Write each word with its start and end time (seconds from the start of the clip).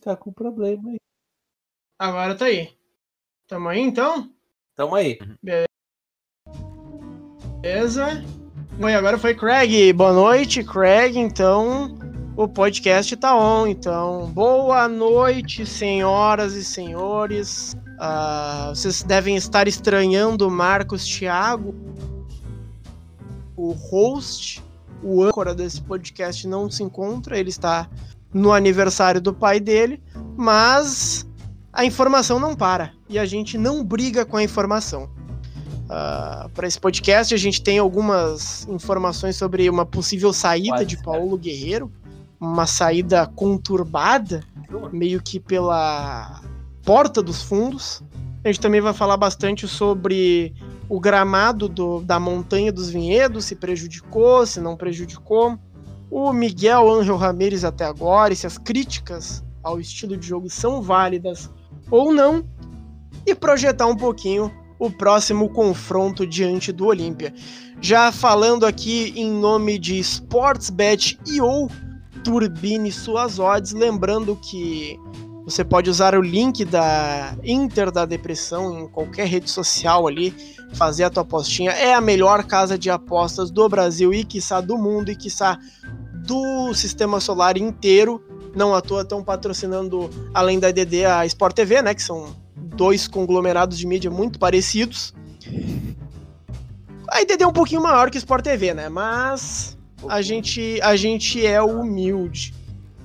tá 0.00 0.16
com 0.16 0.32
problema 0.32 0.90
aí. 0.90 0.96
Agora 1.98 2.34
tá 2.34 2.46
aí. 2.46 2.74
Tamo 3.46 3.68
aí 3.68 3.80
então? 3.80 4.32
Tamo 4.74 4.94
aí. 4.94 5.18
Beleza. 7.62 8.24
Bom, 8.78 8.88
e 8.88 8.94
agora 8.94 9.18
foi 9.18 9.34
Craig. 9.34 9.92
Boa 9.92 10.14
noite, 10.14 10.64
Craig. 10.64 11.18
Então, 11.18 11.94
o 12.34 12.48
podcast 12.48 13.14
tá 13.16 13.36
on. 13.36 13.66
Então, 13.66 14.32
boa 14.32 14.88
noite, 14.88 15.66
senhoras 15.66 16.54
e 16.54 16.64
senhores. 16.64 17.76
Ah, 17.98 18.72
vocês 18.74 19.02
devem 19.02 19.36
estar 19.36 19.68
estranhando 19.68 20.48
o 20.48 20.50
Marcos 20.50 21.04
Thiago, 21.04 21.74
o 23.54 23.72
host, 23.72 24.64
o 25.02 25.22
âncora 25.22 25.54
desse 25.54 25.82
podcast 25.82 26.48
não 26.48 26.70
se 26.70 26.82
encontra. 26.82 27.38
Ele 27.38 27.50
está 27.50 27.90
no 28.32 28.52
aniversário 28.52 29.20
do 29.20 29.32
pai 29.32 29.60
dele, 29.60 30.02
mas 30.36 31.26
a 31.72 31.84
informação 31.84 32.38
não 32.38 32.54
para 32.54 32.92
e 33.08 33.18
a 33.18 33.24
gente 33.24 33.58
não 33.58 33.84
briga 33.84 34.24
com 34.24 34.36
a 34.36 34.42
informação. 34.42 35.10
Uh, 35.90 36.48
para 36.50 36.68
esse 36.68 36.78
podcast, 36.78 37.34
a 37.34 37.36
gente 37.36 37.60
tem 37.60 37.78
algumas 37.78 38.66
informações 38.68 39.34
sobre 39.34 39.68
uma 39.68 39.84
possível 39.84 40.32
saída 40.32 40.76
Quase, 40.76 40.86
de 40.86 41.02
Paulo 41.02 41.36
Guerreiro, 41.36 41.90
uma 42.40 42.64
saída 42.64 43.26
conturbada, 43.26 44.44
meio 44.92 45.20
que 45.20 45.40
pela 45.40 46.40
porta 46.84 47.20
dos 47.20 47.42
fundos. 47.42 48.02
A 48.44 48.48
gente 48.48 48.60
também 48.60 48.80
vai 48.80 48.94
falar 48.94 49.16
bastante 49.16 49.66
sobre 49.66 50.54
o 50.88 50.98
gramado 50.98 51.68
do, 51.68 52.00
da 52.00 52.20
Montanha 52.20 52.72
dos 52.72 52.88
Vinhedos, 52.88 53.44
se 53.44 53.56
prejudicou, 53.56 54.46
se 54.46 54.60
não 54.60 54.76
prejudicou. 54.76 55.58
O 56.10 56.32
Miguel 56.32 56.90
Ángel 56.90 57.16
Ramírez 57.16 57.64
até 57.64 57.84
agora, 57.84 58.32
e 58.32 58.36
se 58.36 58.46
as 58.46 58.58
críticas 58.58 59.44
ao 59.62 59.80
estilo 59.80 60.16
de 60.16 60.26
jogo 60.26 60.50
são 60.50 60.82
válidas 60.82 61.48
ou 61.90 62.12
não. 62.12 62.44
E 63.26 63.34
projetar 63.34 63.86
um 63.86 63.96
pouquinho 63.96 64.52
o 64.78 64.90
próximo 64.90 65.48
confronto 65.50 66.26
diante 66.26 66.72
do 66.72 66.86
Olímpia. 66.86 67.32
Já 67.80 68.10
falando 68.10 68.64
aqui 68.64 69.12
em 69.14 69.30
nome 69.30 69.78
de 69.78 69.98
Sportsbet 69.98 71.18
e 71.26 71.40
ou 71.40 71.70
Turbine 72.24 72.90
suas 72.90 73.38
odds, 73.38 73.72
lembrando 73.72 74.34
que 74.36 74.98
você 75.44 75.64
pode 75.64 75.90
usar 75.90 76.14
o 76.14 76.22
link 76.22 76.64
da 76.64 77.34
Inter 77.42 77.90
da 77.90 78.04
Depressão 78.04 78.80
em 78.80 78.88
qualquer 78.88 79.26
rede 79.26 79.50
social 79.50 80.06
ali, 80.06 80.34
fazer 80.74 81.04
a 81.04 81.10
tua 81.10 81.22
apostinha. 81.22 81.72
É 81.72 81.94
a 81.94 82.00
melhor 82.00 82.44
casa 82.44 82.78
de 82.78 82.88
apostas 82.88 83.50
do 83.50 83.68
Brasil 83.68 84.14
e 84.14 84.24
quiçá 84.24 84.60
do 84.60 84.78
mundo 84.78 85.10
e 85.10 85.16
quiçá 85.16 85.58
do 86.30 86.72
sistema 86.74 87.18
solar 87.18 87.56
inteiro. 87.56 88.22
Não 88.54 88.72
à 88.72 88.80
toa 88.80 89.02
estão 89.02 89.22
patrocinando, 89.22 90.08
além 90.32 90.60
da 90.60 90.70
DD, 90.70 91.04
a 91.04 91.26
Sport 91.26 91.56
TV, 91.56 91.82
né? 91.82 91.92
Que 91.92 92.02
são 92.02 92.36
dois 92.54 93.08
conglomerados 93.08 93.76
de 93.76 93.84
mídia 93.84 94.12
muito 94.12 94.38
parecidos. 94.38 95.12
A 97.08 97.20
IDD 97.22 97.42
é 97.42 97.46
um 97.46 97.52
pouquinho 97.52 97.82
maior 97.82 98.10
que 98.10 98.16
o 98.16 98.18
Sport 98.18 98.44
TV, 98.44 98.72
né? 98.72 98.88
Mas 98.88 99.76
a 100.08 100.22
gente, 100.22 100.80
a 100.82 100.94
gente 100.94 101.44
é 101.44 101.60
humilde. 101.60 102.54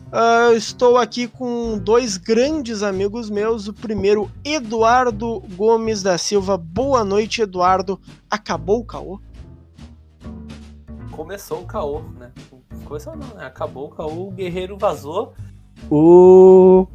Uh, 0.08 0.56
estou 0.56 0.98
aqui 0.98 1.28
com 1.28 1.80
dois 1.80 2.18
grandes 2.18 2.84
amigos 2.84 3.28
meus. 3.32 3.68
O 3.68 3.74
primeiro, 3.74 4.32
Eduardo 4.44 5.42
Gomes 5.56 6.04
da 6.04 6.16
Silva. 6.20 6.58
Boa 6.58 7.04
noite, 7.04 7.42
Eduardo. 7.42 8.00
Acabou 8.30 8.82
o 8.82 8.86
caô? 8.86 9.20
Começou 11.16 11.62
o 11.62 11.66
caô, 11.66 12.02
né? 12.02 12.34
Começou 12.84 13.16
não, 13.16 13.28
né? 13.36 13.46
Acabou 13.46 13.88
o 13.88 13.90
caô, 13.90 14.28
o 14.28 14.32
guerreiro 14.32 14.78
vazou. 14.78 15.34
O 15.90 16.86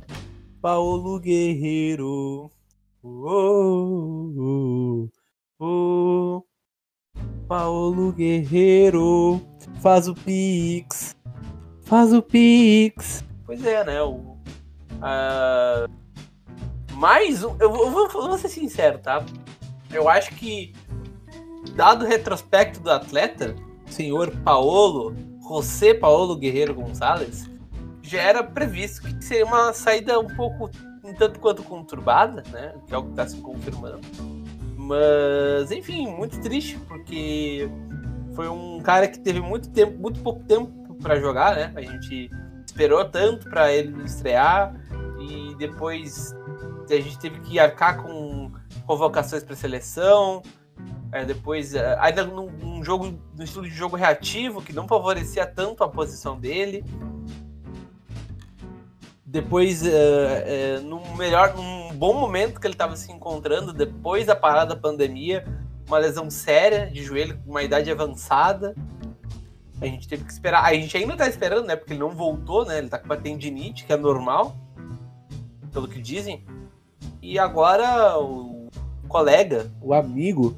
Paulo 0.61 1.19
Guerreiro. 1.19 2.51
O, 3.03 5.09
o, 5.59 5.59
o 5.59 6.45
Paulo 7.49 8.13
Guerreiro 8.13 9.41
faz 9.81 10.07
o 10.07 10.15
Pix. 10.15 11.17
Faz 11.85 12.13
o 12.13 12.21
Pix. 12.21 13.25
Pois 13.47 13.65
é, 13.65 13.83
né? 13.85 14.03
O, 14.03 14.37
uh, 14.99 15.91
mais 16.93 17.43
um. 17.43 17.57
Eu 17.59 17.73
vou, 17.73 18.03
eu 18.03 18.11
vou 18.11 18.37
ser 18.37 18.51
sincero, 18.51 18.99
tá? 18.99 19.25
Eu 19.91 20.11
acho 20.11 20.35
que, 20.35 20.75
dado 21.75 22.05
o 22.05 22.09
retrospecto 22.09 22.81
do 22.81 22.91
atleta, 22.91 23.57
senhor 23.93 24.31
Paolo, 24.45 25.15
José 25.49 25.95
Paolo 25.95 26.37
Guerreiro 26.37 26.75
Gonçalves, 26.75 27.51
já 28.03 28.21
era 28.21 28.43
previsto 28.43 29.03
que 29.03 29.25
seria 29.25 29.47
uma 29.47 29.73
saída 29.73 30.19
um 30.19 30.27
pouco, 30.27 30.71
um 31.05 31.15
tanto 31.15 31.39
quanto 31.39 31.63
conturbada, 31.63 32.43
né? 32.51 32.75
Que 32.87 32.95
é 32.95 32.99
o 32.99 33.05
que 33.05 33.11
está 33.11 33.27
se 33.27 33.37
confirmando. 33.37 34.01
Mas, 34.77 35.71
enfim, 35.71 36.09
muito 36.09 36.41
triste, 36.41 36.79
porque 36.89 37.71
foi 38.35 38.49
um 38.49 38.81
cara 38.81 39.07
que 39.07 39.19
teve 39.19 39.41
muito 39.41 39.71
tempo, 39.71 39.99
muito 39.99 40.21
pouco 40.21 40.43
tempo 40.45 40.95
para 41.01 41.21
jogar, 41.21 41.55
né? 41.55 41.73
A 41.77 41.83
gente 41.83 42.31
esperou 42.67 43.05
tanto 43.05 43.49
para 43.49 43.73
ele 43.73 44.03
estrear 44.05 44.75
e 45.21 45.55
depois 45.57 46.35
a 46.89 46.95
gente 46.95 47.19
teve 47.19 47.39
que 47.41 47.59
arcar 47.59 48.03
com 48.03 48.51
convocações 48.87 49.45
para 49.45 49.55
seleção. 49.55 50.43
É, 51.13 51.25
depois, 51.25 51.75
é, 51.75 51.97
ainda 51.99 52.25
num, 52.25 52.51
num, 52.51 52.85
jogo, 52.85 53.19
num 53.37 53.43
estilo 53.43 53.65
de 53.65 53.75
jogo 53.75 53.97
reativo 53.97 54.63
que 54.63 54.73
não 54.73 54.87
favorecia 54.87 55.45
tanto 55.45 55.83
a 55.83 55.89
posição 55.89 56.39
dele. 56.39 56.85
Depois, 59.27 59.85
é, 59.85 60.77
é, 60.77 60.81
num 60.81 61.17
melhor, 61.17 61.55
num 61.55 61.95
bom 61.95 62.15
momento 62.15 62.61
que 62.61 62.67
ele 62.67 62.75
estava 62.75 62.97
se 62.97 63.11
encontrando, 63.13 63.73
depois 63.73 64.27
da 64.27 64.37
parada 64.37 64.75
da 64.75 64.81
pandemia, 64.81 65.45
uma 65.87 65.99
lesão 65.99 66.31
séria 66.31 66.89
de 66.91 67.03
joelho 67.03 67.39
com 67.39 67.51
uma 67.51 67.63
idade 67.63 67.91
avançada. 67.91 68.75
A 69.81 69.87
gente 69.87 70.07
teve 70.07 70.25
que 70.25 70.33
esperar. 70.33 70.65
A 70.65 70.75
gente 70.75 70.97
ainda 70.97 71.17
tá 71.17 71.29
esperando, 71.29 71.67
né? 71.67 71.75
Porque 71.75 71.93
ele 71.93 72.01
não 72.01 72.11
voltou, 72.11 72.65
né? 72.65 72.79
Ele 72.79 72.89
tá 72.89 72.99
com 72.99 73.07
uma 73.07 73.17
tendinite, 73.17 73.85
que 73.85 73.93
é 73.93 73.97
normal, 73.97 74.57
pelo 75.73 75.89
que 75.89 76.01
dizem. 76.01 76.45
E 77.21 77.39
agora 77.39 78.19
o 78.19 78.69
colega, 79.09 79.71
o 79.81 79.93
amigo, 79.93 80.57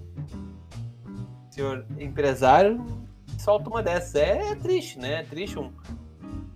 senhor 1.53 1.85
empresário, 1.99 2.85
solta 3.39 3.69
uma 3.69 3.83
dessas. 3.83 4.15
É, 4.15 4.55
triste, 4.55 4.99
né? 4.99 5.21
É 5.21 5.23
triste. 5.23 5.59
Um, 5.59 5.71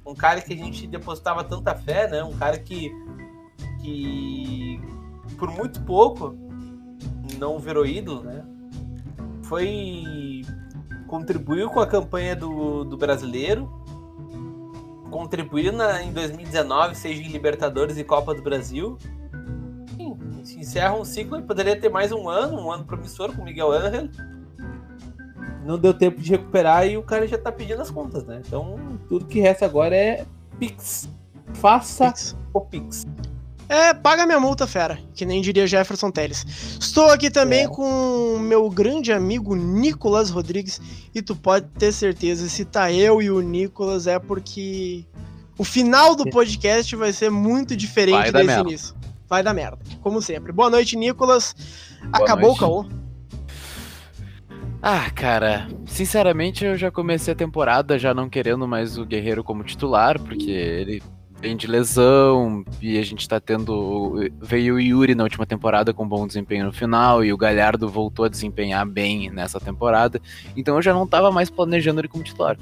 um 0.04 0.14
cara 0.14 0.40
que 0.40 0.54
a 0.54 0.56
gente 0.56 0.86
depositava 0.86 1.44
tanta 1.44 1.74
fé, 1.74 2.08
né? 2.08 2.24
Um 2.24 2.36
cara 2.36 2.58
que, 2.58 2.90
que 3.80 4.80
por 5.38 5.50
muito 5.50 5.82
pouco 5.82 6.34
não 7.38 7.58
virou 7.58 7.84
ídolo, 7.84 8.22
né? 8.22 8.42
Foi 9.42 10.42
contribuiu 11.06 11.70
com 11.70 11.78
a 11.78 11.86
campanha 11.86 12.34
do, 12.34 12.82
do 12.82 12.96
brasileiro, 12.96 13.70
contribuiu 15.10 15.72
na, 15.72 16.02
em 16.02 16.12
2019, 16.12 16.96
seja 16.96 17.22
em 17.22 17.28
Libertadores 17.28 17.96
e 17.96 18.02
Copa 18.02 18.34
do 18.34 18.42
Brasil. 18.42 18.98
Sim, 19.96 20.18
se 20.42 20.58
encerra 20.58 20.94
um 20.94 21.04
ciclo 21.04 21.38
e 21.38 21.42
poderia 21.42 21.78
ter 21.78 21.88
mais 21.88 22.10
um 22.10 22.28
ano, 22.28 22.60
um 22.60 22.72
ano 22.72 22.84
promissor 22.84 23.32
com 23.36 23.44
Miguel 23.44 23.70
Ángel. 23.70 24.08
Não 25.66 25.78
deu 25.78 25.92
tempo 25.92 26.20
de 26.20 26.30
recuperar 26.30 26.86
e 26.86 26.96
o 26.96 27.02
cara 27.02 27.26
já 27.26 27.36
tá 27.36 27.50
pedindo 27.50 27.82
as 27.82 27.90
contas, 27.90 28.24
né? 28.24 28.40
Então, 28.46 28.78
tudo 29.08 29.26
que 29.26 29.40
resta 29.40 29.66
agora 29.66 29.94
é 29.94 30.24
Pix. 30.58 31.08
Faça 31.54 32.06
Pix. 32.06 32.36
o 32.54 32.60
Pix. 32.60 33.06
É, 33.68 33.92
paga 33.92 34.24
minha 34.24 34.38
multa, 34.38 34.64
fera, 34.66 34.98
que 35.12 35.26
nem 35.26 35.42
diria 35.42 35.66
Jefferson 35.66 36.10
Teles. 36.10 36.46
Estou 36.80 37.10
aqui 37.10 37.30
também 37.30 37.64
é. 37.64 37.68
com 37.68 38.38
meu 38.38 38.70
grande 38.70 39.12
amigo 39.12 39.56
Nicolas 39.56 40.30
Rodrigues 40.30 40.80
e 41.12 41.20
tu 41.20 41.34
pode 41.34 41.66
ter 41.76 41.92
certeza, 41.92 42.48
se 42.48 42.64
tá 42.64 42.92
eu 42.92 43.20
e 43.20 43.28
o 43.28 43.40
Nicolas 43.40 44.06
é 44.06 44.20
porque 44.20 45.04
o 45.58 45.64
final 45.64 46.14
do 46.14 46.30
podcast 46.30 46.94
vai 46.94 47.12
ser 47.12 47.30
muito 47.30 47.76
diferente 47.76 48.30
vai 48.30 48.44
desse 48.44 48.60
início. 48.60 48.94
Vai 49.28 49.42
dar 49.42 49.52
merda, 49.52 49.78
como 50.00 50.22
sempre. 50.22 50.52
Boa 50.52 50.70
noite, 50.70 50.96
Nicolas. 50.96 51.56
Boa 52.00 52.22
Acabou 52.22 52.50
noite. 52.50 52.58
o 52.58 52.60
caô? 52.60 53.05
Ah, 54.88 55.10
cara, 55.10 55.66
sinceramente 55.84 56.64
eu 56.64 56.76
já 56.76 56.92
comecei 56.92 57.32
a 57.32 57.36
temporada 57.36 57.98
já 57.98 58.14
não 58.14 58.30
querendo 58.30 58.68
mais 58.68 58.96
o 58.96 59.04
Guerreiro 59.04 59.42
como 59.42 59.64
titular, 59.64 60.16
porque 60.16 60.48
ele 60.48 61.02
vem 61.40 61.56
de 61.56 61.66
lesão 61.66 62.64
e 62.80 62.96
a 62.96 63.02
gente 63.02 63.28
tá 63.28 63.40
tendo. 63.40 64.14
Veio 64.40 64.76
o 64.76 64.80
Yuri 64.80 65.16
na 65.16 65.24
última 65.24 65.44
temporada 65.44 65.92
com 65.92 66.06
bom 66.06 66.24
desempenho 66.24 66.66
no 66.66 66.72
final 66.72 67.24
e 67.24 67.32
o 67.32 67.36
Galhardo 67.36 67.88
voltou 67.88 68.26
a 68.26 68.28
desempenhar 68.28 68.86
bem 68.86 69.28
nessa 69.28 69.58
temporada. 69.58 70.22
Então 70.56 70.76
eu 70.76 70.82
já 70.82 70.94
não 70.94 71.04
tava 71.04 71.32
mais 71.32 71.50
planejando 71.50 72.00
ele 72.00 72.06
como 72.06 72.22
titular. 72.22 72.56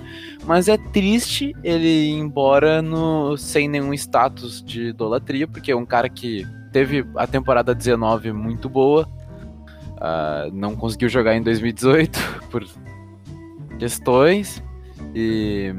Mas 0.47 0.67
é 0.67 0.79
triste 0.79 1.55
ele 1.63 1.87
ir 1.87 2.13
embora 2.13 2.81
no, 2.81 3.37
sem 3.37 3.69
nenhum 3.69 3.93
status 3.93 4.63
de 4.63 4.85
idolatria, 4.85 5.47
porque 5.47 5.71
é 5.71 5.77
um 5.77 5.85
cara 5.85 6.09
que 6.09 6.47
teve 6.73 7.05
a 7.17 7.27
temporada 7.27 7.75
19 7.75 8.33
muito 8.33 8.67
boa. 8.67 9.07
Uh, 10.05 10.53
não 10.53 10.77
conseguiu 10.77 11.09
jogar 11.09 11.35
em 11.35 11.43
2018 11.43 12.19
por 12.51 12.67
questões. 13.79 14.63
E 15.15 15.73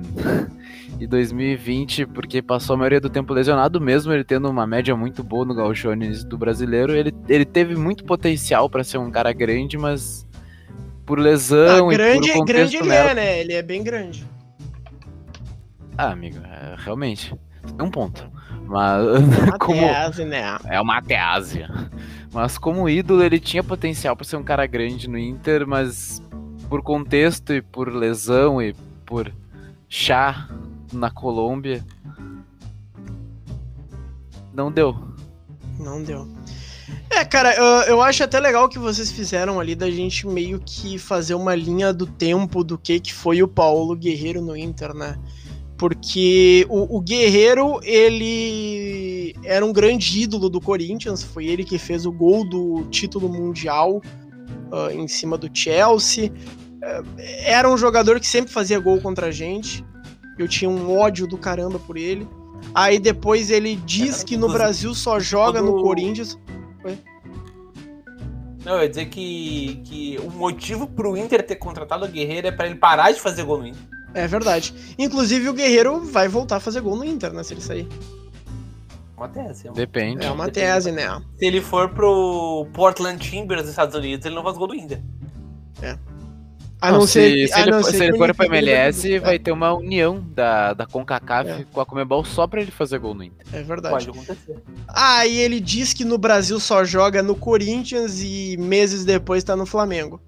e 1.00 1.06
2020, 1.06 2.06
porque 2.08 2.42
passou 2.42 2.74
a 2.74 2.78
maioria 2.78 3.02
do 3.02 3.10
tempo 3.10 3.34
lesionado, 3.34 3.82
mesmo 3.82 4.14
ele 4.14 4.24
tendo 4.24 4.50
uma 4.50 4.66
média 4.66 4.96
muito 4.96 5.24
boa 5.24 5.46
no 5.46 5.54
Gauchão 5.54 5.94
do 6.28 6.38
brasileiro, 6.38 6.94
ele, 6.94 7.14
ele 7.28 7.46
teve 7.46 7.76
muito 7.76 8.04
potencial 8.06 8.70
para 8.70 8.84
ser 8.84 8.98
um 8.98 9.12
cara 9.12 9.34
grande, 9.34 9.78
mas 9.78 10.26
por 11.06 11.20
lesão 11.20 11.90
ah, 11.90 11.92
grande, 11.92 12.30
e 12.30 12.34
por 12.34 12.46
grande 12.46 12.78
ele 12.78 12.90
é, 12.90 13.14
né? 13.14 13.40
Ele 13.40 13.54
é 13.54 13.62
bem 13.62 13.84
grande. 13.84 14.26
Ah, 15.98 16.12
amigo, 16.12 16.40
é, 16.44 16.76
realmente. 16.78 17.34
Tem 17.78 17.86
um 17.86 17.92
ponto. 17.92 18.30
Mas 18.66 19.06
é 19.54 19.58
como 19.60 19.82
né? 19.82 20.58
é 20.66 20.82
uma 20.82 21.02
tease. 21.02 21.66
Mas 22.36 22.58
como 22.58 22.90
ídolo 22.90 23.24
ele 23.24 23.40
tinha 23.40 23.64
potencial 23.64 24.14
para 24.14 24.26
ser 24.26 24.36
um 24.36 24.44
cara 24.44 24.68
grande 24.68 25.08
no 25.08 25.18
Inter, 25.18 25.66
mas 25.66 26.22
por 26.68 26.82
contexto 26.82 27.54
e 27.54 27.62
por 27.62 27.88
lesão 27.88 28.62
e 28.62 28.76
por 29.06 29.34
chá 29.88 30.50
na 30.92 31.10
Colômbia 31.10 31.82
não 34.54 34.70
deu. 34.70 34.98
Não 35.80 36.04
deu. 36.04 36.28
É, 37.10 37.24
cara, 37.24 37.56
eu, 37.56 37.64
eu 37.94 38.02
acho 38.02 38.22
até 38.22 38.38
legal 38.38 38.68
que 38.68 38.78
vocês 38.78 39.10
fizeram 39.10 39.58
ali 39.58 39.74
da 39.74 39.90
gente 39.90 40.28
meio 40.28 40.60
que 40.60 40.98
fazer 40.98 41.36
uma 41.36 41.56
linha 41.56 41.94
do 41.94 42.06
tempo 42.06 42.66
do 42.66 42.78
que, 42.78 43.00
que 43.00 43.14
foi 43.14 43.42
o 43.42 43.48
Paulo 43.48 43.96
Guerreiro 43.96 44.42
no 44.42 44.58
Inter, 44.58 44.94
né? 44.94 45.18
Porque 45.78 46.66
o, 46.70 46.98
o, 46.98 47.02
Guerreiro, 47.02 47.80
ele 47.84 49.15
era 49.46 49.66
um 49.66 49.72
grande 49.72 50.22
ídolo 50.22 50.50
do 50.50 50.60
Corinthians, 50.60 51.24
foi 51.24 51.46
ele 51.46 51.64
que 51.64 51.78
fez 51.78 52.06
o 52.06 52.12
gol 52.12 52.48
do 52.48 52.84
título 52.90 53.30
mundial 53.30 54.02
uh, 54.72 54.92
em 54.92 55.08
cima 55.08 55.38
do 55.38 55.50
Chelsea. 55.54 56.32
Uh, 56.32 57.06
era 57.44 57.70
um 57.70 57.78
jogador 57.78 58.20
que 58.20 58.28
sempre 58.28 58.52
fazia 58.52 58.80
gol 58.80 59.00
contra 59.02 59.28
a 59.28 59.32
gente. 59.32 59.86
Eu 60.38 60.48
tinha 60.48 60.70
um 60.70 60.98
ódio 60.98 61.28
do 61.28 61.38
caramba 61.38 61.80
por 61.80 61.98
ele. 61.98 62.28
Aí 62.74 63.00
depois 63.00 63.50
ele 63.50 63.76
diz 63.76 64.24
que 64.24 64.36
no 64.36 64.50
Brasil 64.52 64.94
só 64.94 65.20
joga 65.20 65.62
no 65.62 65.82
Corinthians. 65.82 66.38
Foi? 66.82 66.98
Não, 68.66 68.74
eu 68.74 68.82
ia 68.82 68.90
dizer 68.90 69.06
que, 69.06 69.82
que 69.86 70.20
o 70.24 70.32
motivo 70.32 70.88
pro 70.88 71.16
Inter 71.16 71.46
ter 71.46 71.56
contratado 71.56 72.06
o 72.06 72.08
Guerreiro 72.08 72.48
é 72.48 72.52
para 72.52 72.66
ele 72.66 72.76
parar 72.76 73.12
de 73.12 73.22
fazer 73.22 73.44
gol 73.44 73.60
no 73.60 73.68
Inter. 73.68 73.82
É 74.14 74.28
verdade. 74.28 74.74
Inclusive 74.98 75.50
o 75.50 75.54
Guerreiro 75.54 76.02
vai 76.02 76.28
voltar 76.28 76.58
a 76.58 76.60
fazer 76.60 76.82
gol 76.82 76.96
no 76.96 77.06
Inter, 77.06 77.32
né? 77.32 77.44
Se 77.44 77.54
ele 77.54 77.62
sair. 77.62 77.88
Uma 79.18 79.30
tese. 79.30 79.68
É. 79.68 79.72
Depende. 79.72 80.26
É 80.26 80.32
uma 80.32 80.46
Depende. 80.46 80.68
tese, 80.68 80.92
né? 80.92 81.22
Se 81.38 81.46
ele 81.46 81.62
for 81.62 81.90
pro 81.90 82.68
Portland 82.74 83.18
Timbers 83.20 83.62
dos 83.62 83.70
Estados 83.72 83.96
Unidos, 83.96 84.26
ele 84.26 84.36
não 84.36 84.44
faz 84.44 84.58
gol 84.58 84.68
do 84.68 84.76
Inter. 84.76 85.02
É. 85.82 85.98
A 86.82 86.92
não, 86.92 87.00
não 87.00 87.08
ser, 87.08 87.48
se, 87.48 87.54
se, 87.54 87.60
ele, 87.62 87.72
for, 87.72 87.84
se 87.84 88.04
ele 88.04 88.18
for 88.18 88.36
pra 88.36 88.46
MLS, 88.46 89.20
vai 89.20 89.40
ter 89.40 89.52
uma 89.52 89.74
união 89.74 90.24
da, 90.34 90.74
da 90.74 90.86
CONCACAF 90.86 91.50
é. 91.50 91.66
com 91.72 91.80
a 91.80 91.86
Comebol 91.86 92.24
só 92.26 92.46
pra 92.46 92.62
ele 92.62 92.70
fazer 92.70 93.00
gol 93.00 93.14
no 93.16 93.24
Inter. 93.24 93.48
É 93.54 93.64
verdade. 93.64 93.94
Pode 93.94 94.10
acontecer. 94.10 94.58
Ah, 94.88 95.26
e 95.26 95.38
ele 95.38 95.60
diz 95.60 95.94
que 95.94 96.04
no 96.04 96.18
Brasil 96.18 96.60
só 96.60 96.84
joga 96.84 97.24
no 97.24 97.36
Corinthians 97.36 98.22
e 98.22 98.58
meses 98.58 99.06
depois 99.06 99.44
tá 99.44 99.56
no 99.56 99.66
Flamengo. 99.66 100.22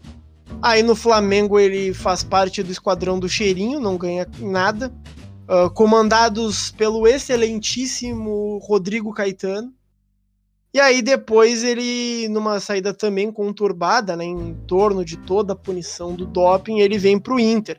Aí 0.61 0.81
no 0.81 0.95
Flamengo 0.95 1.59
ele 1.59 1.93
faz 1.93 2.23
parte 2.23 2.63
do 2.63 2.71
esquadrão 2.71 3.19
do 3.19 3.27
Cheirinho, 3.27 3.79
não 3.79 3.97
ganha 3.97 4.25
nada. 4.39 4.91
Uh, 5.47 5.69
comandados 5.71 6.71
pelo 6.71 7.07
excelentíssimo 7.07 8.57
Rodrigo 8.59 9.13
Caetano. 9.13 9.73
E 10.73 10.79
aí 10.79 11.01
depois 11.01 11.63
ele, 11.63 12.27
numa 12.27 12.59
saída 12.59 12.93
também 12.93 13.31
conturbada, 13.31 14.15
né, 14.15 14.25
em 14.25 14.53
torno 14.67 15.03
de 15.05 15.17
toda 15.17 15.53
a 15.53 15.55
punição 15.55 16.13
do 16.13 16.25
doping, 16.25 16.81
ele 16.81 16.97
vem 16.97 17.17
pro 17.17 17.39
Inter. 17.39 17.77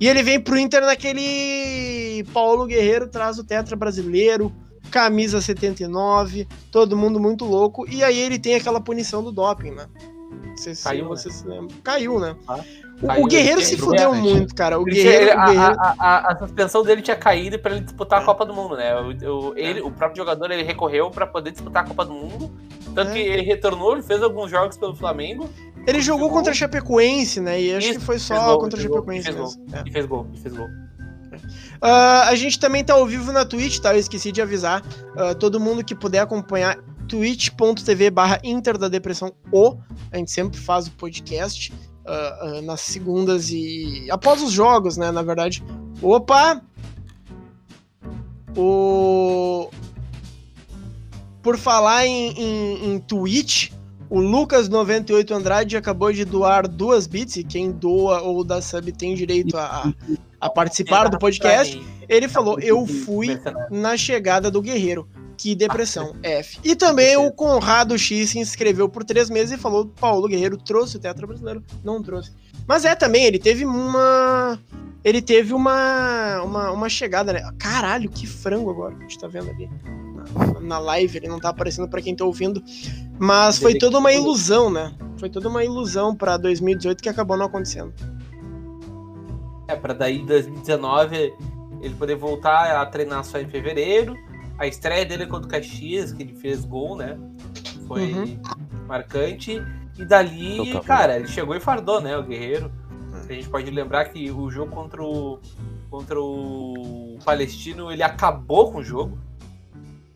E 0.00 0.08
ele 0.08 0.22
vem 0.22 0.40
pro 0.40 0.58
Inter 0.58 0.82
naquele 0.82 2.24
Paulo 2.32 2.66
Guerreiro 2.66 3.08
traz 3.08 3.38
o 3.38 3.44
tetra 3.44 3.76
brasileiro, 3.76 4.52
camisa 4.90 5.40
79, 5.40 6.46
todo 6.70 6.96
mundo 6.96 7.20
muito 7.20 7.44
louco. 7.44 7.88
E 7.88 8.02
aí 8.02 8.18
ele 8.18 8.38
tem 8.38 8.54
aquela 8.54 8.80
punição 8.80 9.22
do 9.22 9.32
doping, 9.32 9.72
né? 9.72 9.86
Não 10.30 10.56
sei 10.56 10.74
se 10.74 10.84
Caiu, 10.84 11.08
você 11.08 11.28
né? 11.28 11.34
se 11.34 11.46
lembra. 11.46 11.76
Caiu, 11.82 12.20
né? 12.20 12.36
Ah, 12.48 12.64
o, 13.02 13.06
caiu, 13.06 13.24
o 13.24 13.26
Guerreiro 13.26 13.60
se 13.60 13.76
fudeu 13.76 14.14
muito, 14.14 14.54
cara. 14.54 14.78
O 14.78 14.84
Guerreiro. 14.84 15.30
Tinha, 15.30 15.42
o 15.42 15.46
Guerreiro... 15.46 15.76
A, 15.78 15.94
a, 15.98 16.32
a, 16.32 16.38
suspensão 16.38 16.82
dele 16.82 17.02
tinha 17.02 17.16
caído 17.16 17.58
para 17.58 17.72
ele 17.72 17.84
disputar 17.84 18.20
é. 18.20 18.22
a 18.22 18.24
Copa 18.26 18.46
do 18.46 18.54
Mundo, 18.54 18.76
né? 18.76 18.94
O, 18.96 19.50
o, 19.50 19.58
ele, 19.58 19.80
o 19.80 19.90
próprio 19.90 20.16
jogador 20.16 20.50
ele 20.50 20.62
recorreu 20.62 21.10
para 21.10 21.26
poder 21.26 21.50
disputar 21.50 21.84
a 21.84 21.86
Copa 21.86 22.04
do 22.04 22.12
Mundo. 22.12 22.50
Tanto 22.94 23.10
é. 23.10 23.14
que 23.14 23.18
ele 23.18 23.42
retornou, 23.42 23.92
ele 23.92 24.02
fez 24.02 24.22
alguns 24.22 24.50
jogos 24.50 24.76
pelo 24.76 24.94
Flamengo. 24.94 25.48
Ele 25.86 26.00
jogou 26.00 26.30
contra 26.30 26.52
a 26.52 26.54
Chapecoense, 26.54 27.40
né? 27.40 27.60
E 27.60 27.74
acho 27.74 27.90
Isso, 27.90 27.98
que 27.98 28.04
foi 28.04 28.18
só 28.18 28.52
gol, 28.52 28.60
contra 28.60 28.78
a 28.78 28.82
Chapecoense. 28.82 29.30
Gol, 29.32 29.42
mesmo. 29.44 29.66
É. 29.72 29.82
E 29.86 29.92
fez 29.92 30.06
gol, 30.06 30.26
e 30.32 30.38
fez 30.38 30.54
gol. 30.54 30.66
Uh, 31.82 32.24
a 32.28 32.34
gente 32.36 32.58
também 32.58 32.82
tá 32.84 32.94
ao 32.94 33.06
vivo 33.06 33.32
na 33.32 33.44
Twitch, 33.44 33.80
tá? 33.80 33.92
Eu 33.94 33.98
esqueci 33.98 34.32
de 34.32 34.40
avisar. 34.40 34.82
Uh, 35.16 35.34
todo 35.34 35.60
mundo 35.60 35.84
que 35.84 35.94
puder 35.94 36.20
acompanhar 36.20 36.78
twitch.tv 37.08 38.10
barra 38.10 38.38
Inter 38.42 38.78
da 38.78 38.88
Depressão 38.88 39.32
O. 39.52 39.76
A 40.10 40.16
gente 40.16 40.30
sempre 40.30 40.58
faz 40.58 40.86
o 40.86 40.92
podcast 40.92 41.72
uh, 42.04 42.58
uh, 42.58 42.62
nas 42.62 42.80
segundas 42.80 43.50
e 43.50 44.06
após 44.10 44.42
os 44.42 44.52
jogos, 44.52 44.96
né? 44.96 45.10
Na 45.10 45.22
verdade. 45.22 45.62
Opa! 46.02 46.62
O... 48.56 49.68
Por 51.42 51.58
falar 51.58 52.06
em, 52.06 52.30
em, 52.30 52.94
em 52.94 52.98
Twitch, 53.00 53.70
o 54.08 54.20
Lucas98 54.20 55.30
Andrade 55.32 55.76
acabou 55.76 56.12
de 56.12 56.24
doar 56.24 56.68
duas 56.68 57.06
bits, 57.06 57.36
e 57.36 57.44
quem 57.44 57.72
doa 57.72 58.20
ou 58.22 58.44
dá 58.44 58.62
sub 58.62 58.92
tem 58.92 59.14
direito 59.14 59.56
a, 59.56 59.92
a 60.40 60.48
participar 60.48 61.08
do 61.08 61.18
podcast. 61.18 61.82
Ele 62.08 62.28
falou: 62.28 62.58
Eu 62.60 62.86
fui 62.86 63.40
na 63.70 63.96
chegada 63.96 64.50
do 64.50 64.62
Guerreiro. 64.62 65.08
Que 65.36 65.54
depressão, 65.54 66.14
F. 66.22 66.58
E 66.62 66.76
também 66.76 67.16
o 67.16 67.30
Conrado 67.30 67.98
X 67.98 68.30
se 68.30 68.38
inscreveu 68.38 68.88
por 68.88 69.04
três 69.04 69.28
meses 69.28 69.52
e 69.52 69.60
falou: 69.60 69.86
Paulo 69.86 70.28
Guerreiro 70.28 70.56
trouxe 70.56 70.96
o 70.96 71.00
Tetra 71.00 71.26
Brasileiro. 71.26 71.62
Não 71.82 72.02
trouxe. 72.02 72.32
Mas 72.66 72.84
é 72.84 72.94
também, 72.94 73.24
ele 73.24 73.38
teve 73.38 73.64
uma. 73.64 74.58
Ele 75.02 75.20
teve 75.20 75.52
uma, 75.52 76.40
uma, 76.42 76.70
uma 76.70 76.88
chegada, 76.88 77.32
né? 77.32 77.42
Caralho, 77.58 78.08
que 78.08 78.26
frango 78.26 78.70
agora. 78.70 78.96
A 78.96 79.00
gente 79.00 79.18
tá 79.18 79.26
vendo 79.26 79.50
ali 79.50 79.68
na, 80.14 80.60
na 80.60 80.78
live, 80.78 81.18
ele 81.18 81.28
não 81.28 81.38
tá 81.38 81.50
aparecendo 81.50 81.88
para 81.88 82.00
quem 82.00 82.16
tá 82.16 82.24
ouvindo. 82.24 82.62
Mas 83.18 83.58
foi 83.58 83.76
toda 83.76 83.98
uma 83.98 84.12
ilusão, 84.12 84.70
né? 84.70 84.94
Foi 85.18 85.28
toda 85.28 85.48
uma 85.48 85.62
ilusão 85.62 86.16
para 86.16 86.38
2018 86.38 87.02
que 87.02 87.08
acabou 87.08 87.36
não 87.36 87.46
acontecendo. 87.46 87.92
É, 89.68 89.76
pra 89.76 89.92
daí 89.92 90.24
2019 90.24 91.34
ele 91.82 91.94
poder 91.94 92.16
voltar 92.16 92.80
a 92.80 92.86
treinar 92.86 93.24
só 93.24 93.38
em 93.38 93.46
fevereiro 93.46 94.16
a 94.58 94.66
estreia 94.66 95.04
dele 95.04 95.26
contra 95.26 95.46
o 95.46 95.50
Caxias, 95.50 96.12
que 96.12 96.22
ele 96.22 96.34
fez 96.34 96.64
gol, 96.64 96.96
né? 96.96 97.18
Foi 97.86 98.12
uhum. 98.12 98.40
marcante. 98.86 99.62
E 99.98 100.04
dali, 100.04 100.78
cara, 100.80 101.16
ele 101.16 101.28
chegou 101.28 101.54
e 101.54 101.60
fardou, 101.60 102.00
né? 102.00 102.16
O 102.16 102.22
Guerreiro. 102.22 102.70
A 103.28 103.32
gente 103.32 103.48
pode 103.48 103.70
lembrar 103.70 104.06
que 104.06 104.30
o 104.30 104.50
jogo 104.50 104.72
contra 104.72 105.02
o, 105.02 105.38
contra 105.88 106.20
o 106.20 107.18
Palestino, 107.24 107.90
ele 107.90 108.02
acabou 108.02 108.70
com 108.70 108.78
o 108.78 108.84
jogo. 108.84 109.18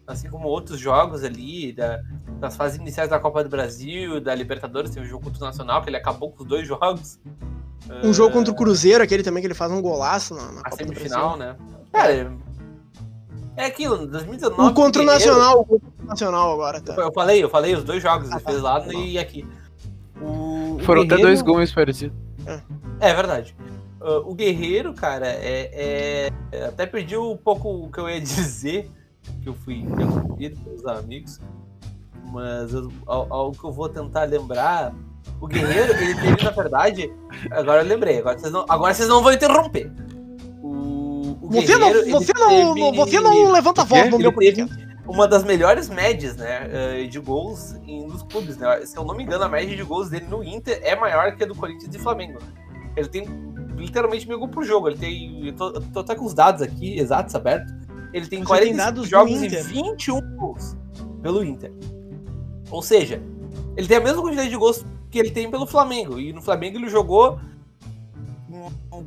Assim 0.06 0.28
como 0.28 0.48
outros 0.48 0.80
jogos 0.80 1.22
ali, 1.22 1.72
da, 1.72 2.00
das 2.40 2.56
fases 2.56 2.78
iniciais 2.78 3.10
da 3.10 3.18
Copa 3.18 3.44
do 3.44 3.50
Brasil, 3.50 4.20
da 4.20 4.34
Libertadores, 4.34 4.90
tem 4.90 5.02
o 5.02 5.06
jogo 5.06 5.24
contra 5.24 5.38
o 5.42 5.46
Nacional, 5.46 5.82
que 5.82 5.90
ele 5.90 5.96
acabou 5.96 6.32
com 6.32 6.42
os 6.42 6.48
dois 6.48 6.66
jogos. 6.66 7.20
Um 8.02 8.10
uh... 8.10 8.12
jogo 8.12 8.32
contra 8.32 8.52
o 8.52 8.56
Cruzeiro, 8.56 9.02
aquele 9.02 9.22
também 9.22 9.42
que 9.42 9.46
ele 9.46 9.54
faz 9.54 9.70
um 9.70 9.80
golaço 9.80 10.34
na, 10.34 10.52
na 10.52 10.60
a 10.60 10.70
Copa 10.70 10.76
semifinal, 10.76 11.36
né? 11.36 11.56
Cara, 11.92 12.32
é 13.58 13.66
aquilo, 13.66 14.06
2019. 14.06 14.70
O 14.70 14.72
contra 14.72 15.02
o 15.02 15.04
Nacional, 15.04 15.66
o 15.68 16.06
Nacional 16.06 16.52
agora, 16.52 16.80
tá. 16.80 16.94
Eu 16.94 17.12
falei, 17.12 17.42
eu 17.42 17.50
falei 17.50 17.74
os 17.74 17.82
dois 17.82 18.00
jogos, 18.00 18.30
ah, 18.30 18.36
ele 18.36 18.44
fez 18.44 18.62
lá 18.62 18.86
e 18.86 19.18
aqui. 19.18 19.44
O, 20.22 20.78
Foram 20.84 21.02
até 21.02 21.16
dois 21.16 21.42
gols 21.42 21.72
parecidos. 21.72 22.16
É. 22.46 23.10
é 23.10 23.14
verdade. 23.14 23.56
Uh, 24.00 24.30
o 24.30 24.34
Guerreiro, 24.34 24.94
cara, 24.94 25.26
é, 25.26 26.30
é, 26.52 26.64
Até 26.66 26.86
perdi 26.86 27.16
um 27.16 27.36
pouco 27.36 27.68
o 27.68 27.90
que 27.90 27.98
eu 27.98 28.08
ia 28.08 28.20
dizer, 28.22 28.88
que 29.42 29.48
eu 29.48 29.54
fui 29.54 29.78
interrompido 29.80 30.60
pelos 30.60 30.86
amigos. 30.86 31.40
Mas 32.32 32.72
eu, 32.72 32.92
ao, 33.06 33.32
ao, 33.32 33.52
que 33.52 33.64
eu 33.64 33.72
vou 33.72 33.88
tentar 33.88 34.24
lembrar, 34.24 34.94
o 35.40 35.48
Guerreiro, 35.48 35.94
ele 35.94 36.14
teve, 36.14 36.44
na 36.44 36.50
verdade. 36.50 37.12
Agora 37.50 37.82
eu 37.82 37.86
lembrei, 37.88 38.18
agora 38.18 38.38
vocês 38.38 38.52
não, 38.52 38.64
agora 38.68 38.94
vocês 38.94 39.08
não 39.08 39.20
vão 39.20 39.32
interromper. 39.32 39.90
Você 41.48 41.76
não, 41.76 41.92
você 42.10 42.32
não, 42.34 42.74
teve... 42.74 42.96
você 42.96 43.20
não 43.20 43.50
levanta 43.50 43.82
a 43.82 43.84
voz 43.84 44.10
no 44.10 44.18
meu 44.18 44.32
podcast. 44.32 44.88
Uma 45.06 45.26
das 45.26 45.42
melhores 45.42 45.88
médias, 45.88 46.36
né, 46.36 46.68
eh, 46.70 47.06
de 47.06 47.18
gols 47.18 47.74
nos 47.86 48.22
clubes, 48.24 48.58
né? 48.58 48.84
Se 48.84 48.94
eu 48.94 49.04
não 49.04 49.16
me 49.16 49.22
engano, 49.22 49.44
a 49.44 49.48
média 49.48 49.74
de 49.74 49.82
gols 49.82 50.10
dele 50.10 50.26
no 50.26 50.44
Inter 50.44 50.78
é 50.82 50.94
maior 50.94 51.34
que 51.34 51.44
a 51.44 51.46
do 51.46 51.54
Corinthians 51.54 51.94
e 51.94 51.98
Flamengo. 51.98 52.38
Ele 52.94 53.08
tem 53.08 53.24
literalmente 53.78 54.26
meio 54.26 54.38
gol 54.38 54.48
por 54.48 54.64
jogo. 54.64 54.88
Ele 54.88 54.98
tem. 54.98 55.46
Eu 55.46 55.54
tô, 55.54 55.80
tô 55.80 56.00
até 56.00 56.14
com 56.14 56.26
os 56.26 56.34
dados 56.34 56.60
aqui 56.60 56.98
exatos 56.98 57.34
abertos. 57.34 57.72
Ele 58.12 58.26
tem 58.26 58.44
40 58.44 59.04
jogos 59.04 59.42
e 59.42 59.48
21 59.48 60.20
gols 60.36 60.76
pelo 61.22 61.42
Inter. 61.42 61.72
Ou 62.70 62.82
seja, 62.82 63.22
ele 63.76 63.86
tem 63.86 63.96
a 63.96 64.00
mesma 64.00 64.20
quantidade 64.20 64.50
de 64.50 64.56
gols 64.56 64.84
que 65.10 65.18
ele 65.18 65.30
tem 65.30 65.50
pelo 65.50 65.66
Flamengo. 65.66 66.18
E 66.18 66.32
no 66.32 66.42
Flamengo 66.42 66.76
ele 66.76 66.88
jogou 66.88 67.40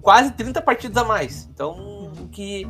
quase 0.01 0.31
30 0.31 0.61
partidas 0.61 0.97
a 0.97 1.05
mais. 1.05 1.49
Então, 1.53 2.00
que 2.31 2.65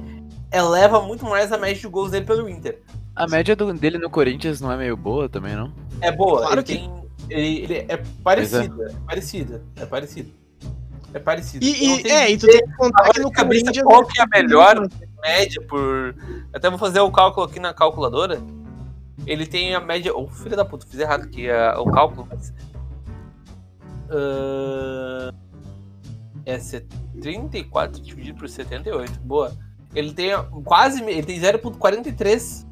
eleva 0.51 1.01
muito 1.01 1.25
mais 1.25 1.51
a 1.51 1.57
média 1.57 1.79
de 1.81 1.87
gols 1.87 2.11
dele 2.11 2.25
pelo 2.25 2.49
Inter. 2.49 2.81
A 3.15 3.27
média 3.27 3.55
do, 3.55 3.73
dele 3.73 3.97
no 3.97 4.09
Corinthians 4.09 4.59
não 4.61 4.71
é 4.71 4.77
meio 4.77 4.97
boa 4.97 5.29
também, 5.29 5.55
não? 5.55 5.71
É 6.01 6.11
boa, 6.11 6.39
Claro 6.41 6.53
ele 6.55 6.63
que- 6.63 6.73
tem. 6.77 7.01
Ele, 7.29 7.59
ele 7.63 7.85
é 7.87 7.97
parecida, 8.23 8.91
é 8.91 8.95
parecida, 9.07 9.63
é 9.77 9.85
parecida. 9.85 10.29
É 11.13 11.19
parecido. 11.19 11.63
E, 11.65 12.01
e- 12.01 12.07
é, 12.09 12.31
e 12.31 12.37
tu 12.37 12.47
tem 12.47 12.59
que 12.65 12.75
contar 12.77 13.09
que 13.11 13.19
no 13.19 13.27
de 13.29 13.35
cabeça, 13.35 13.63
Corinthians. 13.65 13.85
qual 13.85 14.05
que 14.05 14.19
é 14.19 14.23
a 14.23 14.27
melhor 14.27 14.87
média 15.21 15.61
por. 15.67 16.15
Até 16.53 16.69
vou 16.69 16.79
fazer 16.79 16.99
o 17.01 17.11
cálculo 17.11 17.45
aqui 17.45 17.59
na 17.59 17.73
calculadora. 17.73 18.41
Ele 19.27 19.45
tem 19.45 19.75
a 19.75 19.79
média. 19.81 20.13
Oh, 20.15 20.27
filho 20.27 20.55
da 20.55 20.63
puta, 20.65 20.85
fiz 20.87 20.99
errado 20.99 21.23
aqui 21.23 21.49
a- 21.49 21.79
o 21.79 21.85
cálculo. 21.91 22.27
Mas... 22.29 22.53
Ah, 24.09 25.33
é 26.45 26.59
set- 26.59 26.87
34 27.21 28.01
dividido 28.01 28.39
por 28.39 28.49
78. 28.49 29.19
Boa. 29.21 29.51
Ele 29.93 30.13
tem 30.13 30.29
quase. 30.63 31.03
Ele 31.03 31.23
tem 31.23 31.39
0,43 31.39 32.65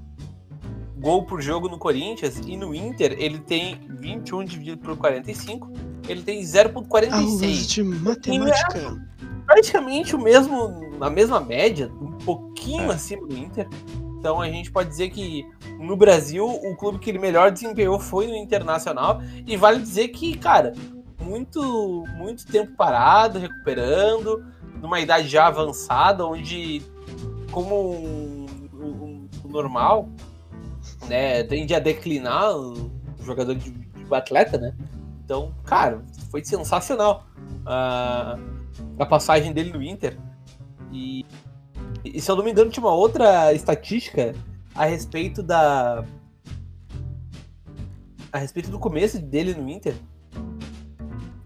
gol 0.98 1.24
por 1.26 1.42
jogo 1.42 1.68
no 1.70 1.78
Corinthians. 1.78 2.40
E 2.46 2.56
no 2.58 2.74
Inter 2.74 3.16
ele 3.18 3.40
tem 3.40 3.80
21 4.00 4.44
dividido 4.46 4.78
por 4.78 4.98
45. 4.98 5.72
Ele 6.08 6.22
tem 6.24 6.42
0,46 6.42 7.12
Aulas 7.14 7.68
de 7.68 7.84
matemática. 7.84 9.08
praticamente 9.46 10.16
o 10.16 10.20
mesmo, 10.20 10.98
a 11.00 11.10
mesma 11.10 11.40
média, 11.40 11.92
um 12.02 12.12
pouquinho 12.20 12.90
acima 12.92 13.28
do 13.28 13.38
Inter. 13.38 13.68
Então 14.18 14.42
a 14.42 14.50
gente 14.50 14.72
pode 14.72 14.90
dizer 14.90 15.10
que 15.12 15.46
no 15.80 15.96
Brasil 15.96 16.46
o 16.46 16.76
clube 16.76 17.00
que 17.00 17.10
ele 17.10 17.20
melhor 17.20 17.52
desempenhou 17.52 18.00
foi 18.00 18.28
no 18.28 18.36
Internacional 18.36 19.22
e 19.48 19.56
vale 19.56 19.80
dizer 19.80 20.10
que, 20.10 20.38
cara, 20.38 20.74
muito 21.20 22.06
muito 22.16 22.46
tempo 22.46 22.76
parado, 22.76 23.40
recuperando, 23.40 24.46
numa 24.82 25.00
idade 25.00 25.28
já 25.28 25.48
avançada, 25.48 26.26
onde 26.26 26.82
como 27.52 27.92
um, 27.94 28.46
um- 28.74 29.30
um 29.46 29.50
normal, 29.50 30.10
né, 31.08 31.44
tende 31.44 31.74
a 31.74 31.80
declinar 31.80 32.56
o 32.56 32.92
jogador 33.24 33.56
de, 33.56 33.72
de 33.72 34.14
atleta, 34.16 34.58
né? 34.58 34.74
Então, 35.24 35.54
cara, 35.64 36.02
foi 36.32 36.44
sensacional. 36.44 37.26
Ah, 37.66 38.38
a 38.98 39.06
passagem 39.06 39.54
dele 39.54 39.72
no 39.72 39.82
Inter. 39.84 40.18
E, 40.92 41.26
e 42.04 42.20
se 42.20 42.30
eu 42.32 42.36
não 42.36 42.44
me 42.44 42.52
engano, 42.52 42.72
tinha 42.72 42.84
uma 42.84 42.94
outra 42.96 43.54
estatística 43.54 44.34
a 44.74 44.86
respeito 44.86 45.44
da. 45.44 46.04
A 48.32 48.38
respeito 48.38 48.70
do 48.70 48.80
começo 48.80 49.20
dele 49.20 49.54
no 49.54 49.68
Inter. 49.70 49.96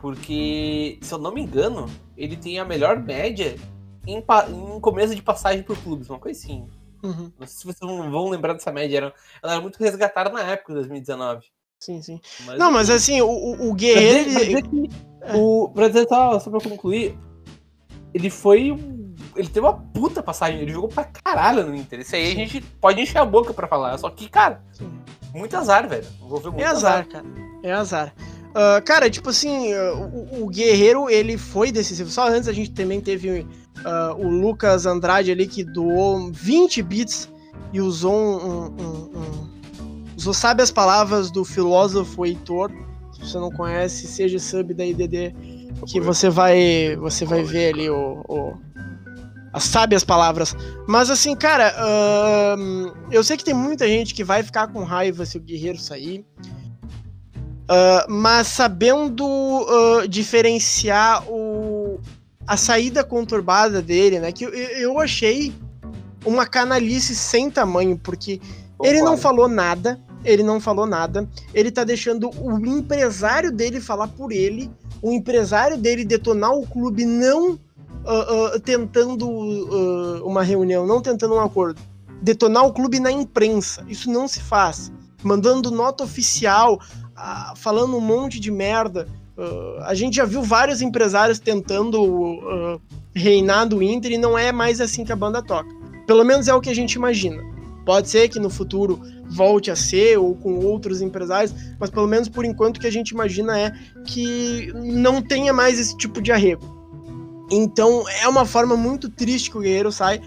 Porque, 0.03 0.99
se 1.01 1.13
eu 1.13 1.17
não 1.17 1.33
me 1.33 1.41
engano, 1.41 1.89
ele 2.17 2.35
tem 2.35 2.59
a 2.59 2.65
melhor 2.65 2.99
média 3.01 3.55
em, 4.05 4.17
em 4.17 4.79
começo 4.81 5.15
de 5.15 5.21
passagem 5.21 5.63
por 5.63 5.77
clubes, 5.77 6.09
uma 6.09 6.19
coisa 6.19 6.37
assim. 6.37 6.67
Uhum, 7.01 7.31
Não 7.39 7.47
sei 7.47 7.57
se 7.57 7.63
vocês 7.65 7.79
vão 8.11 8.29
lembrar 8.29 8.51
dessa 8.51 8.69
média. 8.69 8.97
Era, 8.97 9.13
ela 9.41 9.53
era 9.53 9.61
muito 9.61 9.77
resgatada 9.79 10.29
na 10.29 10.41
época 10.41 10.73
de 10.73 10.79
2019. 10.79 11.45
sim, 11.79 12.01
sim. 12.01 12.19
Mas, 12.45 12.59
Não, 12.59 12.69
mas 12.69 12.89
assim, 12.89 13.21
o, 13.21 13.69
o, 13.69 13.73
Guerreiro. 13.73 14.29
Pra 14.33 14.43
dizer, 14.43 14.51
pra 14.51 14.61
dizer 14.61 14.89
que 15.29 15.37
o, 15.37 15.69
pra 15.73 15.87
dizer 15.87 16.07
só, 16.09 16.37
só 16.37 16.49
pra 16.51 16.59
concluir, 16.69 17.17
ele 18.13 18.29
foi. 18.29 18.73
um- 18.73 19.15
Ele 19.37 19.47
teve 19.47 19.65
uma 19.65 19.73
puta 19.73 20.21
passagem, 20.21 20.59
ele 20.59 20.73
jogou 20.73 20.89
pra 20.89 21.05
caralho 21.05 21.65
no 21.65 21.73
Inter. 21.73 22.01
Isso 22.01 22.13
aí 22.13 22.29
a 22.33 22.35
gente 22.35 22.59
pode 22.59 22.99
encher 22.99 23.19
a 23.19 23.25
boca 23.25 23.53
pra 23.53 23.69
falar. 23.69 23.97
Só 23.97 24.09
que, 24.09 24.27
cara, 24.27 24.61
Sim. 24.73 24.91
muito 25.33 25.55
azar, 25.55 25.87
velho. 25.87 26.05
Envolveu 26.21 26.51
muito 26.51 26.61
É 26.61 26.67
azar, 26.67 27.07
cara. 27.07 27.25
É 27.63 27.71
azar. 27.71 28.13
Ah, 28.55 28.81
cara, 28.81 29.09
tipo 29.09 29.29
assim, 29.29 29.73
o, 29.73 30.43
o 30.43 30.47
Guerreiro, 30.49 31.09
ele 31.09 31.37
foi 31.37 31.71
decisivo. 31.71 32.09
Só 32.09 32.27
antes 32.27 32.47
a 32.47 32.53
gente 32.53 32.71
também 32.71 33.01
teve 33.01 33.45
ah, 33.83 34.15
o 34.17 34.27
Lucas 34.27 34.85
Andrade 34.85 35.31
ali 35.31 35.47
que 35.47 35.63
doou 35.63 36.31
20 36.31 36.81
bits 36.83 37.29
e 37.71 37.81
usou 37.81 38.13
um, 38.13 38.65
um- 38.81 39.19
um- 39.19 39.53
Usou 40.15 40.33
sabe 40.33 40.61
as 40.61 40.71
palavras 40.71 41.31
do 41.31 41.43
filósofo 41.43 42.25
Heitor. 42.25 42.71
Se 43.13 43.21
você 43.31 43.37
não 43.39 43.49
conhece, 43.51 44.07
seja 44.07 44.37
sub 44.39 44.73
da 44.73 44.85
IDD, 44.85 45.35
que 45.87 45.99
você 45.99 46.29
vai. 46.29 46.95
Você 46.97 47.25
vai 47.25 47.43
ver 47.43 47.73
ali 47.73 47.89
o. 47.89 48.23
o 48.29 48.53
as 49.51 49.65
sábias 49.65 50.03
palavras. 50.03 50.55
Mas 50.87 51.09
assim, 51.09 51.35
cara, 51.35 51.73
ahn, 51.77 52.91
eu 53.11 53.23
sei 53.23 53.35
que 53.37 53.43
tem 53.43 53.53
muita 53.53 53.87
gente 53.87 54.13
que 54.13 54.23
vai 54.23 54.41
ficar 54.43 54.67
com 54.67 54.83
raiva 54.83 55.25
se 55.25 55.37
o 55.37 55.41
Guerreiro 55.41 55.77
sair. 55.77 56.25
Ah, 57.67 58.05
mas 58.09 58.47
sabendo 58.47 59.25
ah, 59.25 60.07
diferenciar 60.07 61.23
o, 61.29 61.99
a 62.45 62.57
saída 62.57 63.03
conturbada 63.03 63.81
dele, 63.81 64.19
né? 64.19 64.31
Que 64.31 64.43
eu, 64.43 64.53
eu 64.53 64.99
achei 64.99 65.53
uma 66.25 66.45
canalice 66.45 67.15
sem 67.15 67.49
tamanho, 67.49 67.97
porque 67.97 68.39
ele 68.81 69.01
não 69.01 69.17
falou 69.17 69.47
nada, 69.47 69.99
ele 70.25 70.43
não 70.43 70.59
falou 70.59 70.85
nada, 70.85 71.27
ele 71.53 71.71
tá 71.71 71.83
deixando 71.83 72.29
o 72.39 72.57
empresário 72.65 73.51
dele 73.51 73.79
falar 73.79 74.07
por 74.07 74.31
ele, 74.31 74.69
o 75.01 75.11
empresário 75.11 75.77
dele 75.77 76.03
detonar 76.05 76.51
o 76.51 76.67
clube 76.67 77.05
não 77.05 77.57
ah, 78.05 78.59
tentando 78.63 79.29
uma 80.25 80.43
reunião, 80.43 80.85
não 80.85 81.01
tentando 81.01 81.35
um 81.35 81.39
acordo, 81.39 81.81
detonar 82.21 82.65
o 82.65 82.73
clube 82.73 82.99
na 82.99 83.11
imprensa, 83.11 83.85
isso 83.87 84.09
não 84.09 84.27
se 84.27 84.41
faz, 84.41 84.91
mandando 85.23 85.71
nota 85.71 86.03
oficial, 86.03 86.79
falando 87.55 87.97
um 87.97 88.01
monte 88.01 88.39
de 88.39 88.51
merda. 88.51 89.07
Ah, 89.37 89.87
a 89.87 89.93
gente 89.93 90.15
já 90.15 90.25
viu 90.25 90.41
vários 90.41 90.81
empresários 90.81 91.39
tentando 91.39 92.39
ah, 92.47 92.79
reinar 93.15 93.67
do 93.67 93.81
Inter 93.81 94.11
e 94.11 94.17
não 94.17 94.37
é 94.37 94.51
mais 94.51 94.81
assim 94.81 95.03
que 95.03 95.11
a 95.11 95.15
banda 95.15 95.41
toca. 95.41 95.69
Pelo 96.05 96.23
menos 96.23 96.47
é 96.47 96.53
o 96.53 96.61
que 96.61 96.69
a 96.69 96.75
gente 96.75 96.93
imagina. 96.93 97.41
Pode 97.85 98.09
ser 98.09 98.29
que 98.29 98.39
no 98.39 98.49
futuro 98.49 99.01
volte 99.29 99.71
a 99.71 99.75
ser 99.75 100.17
ou 100.17 100.35
com 100.35 100.59
outros 100.59 101.01
empresários, 101.01 101.53
mas 101.79 101.89
pelo 101.89 102.07
menos 102.07 102.29
por 102.29 102.45
enquanto 102.45 102.77
o 102.77 102.79
que 102.79 102.87
a 102.87 102.91
gente 102.91 103.09
imagina 103.09 103.59
é 103.59 103.71
que 104.05 104.71
não 104.75 105.21
tenha 105.21 105.51
mais 105.51 105.79
esse 105.79 105.97
tipo 105.97 106.21
de 106.21 106.31
arrego. 106.31 106.83
Então 107.51 108.03
é 108.21 108.27
uma 108.27 108.45
forma 108.45 108.75
muito 108.75 109.09
triste 109.09 109.51
que 109.51 109.57
o 109.57 109.61
Guerreiro 109.61 109.91
sai, 109.91 110.21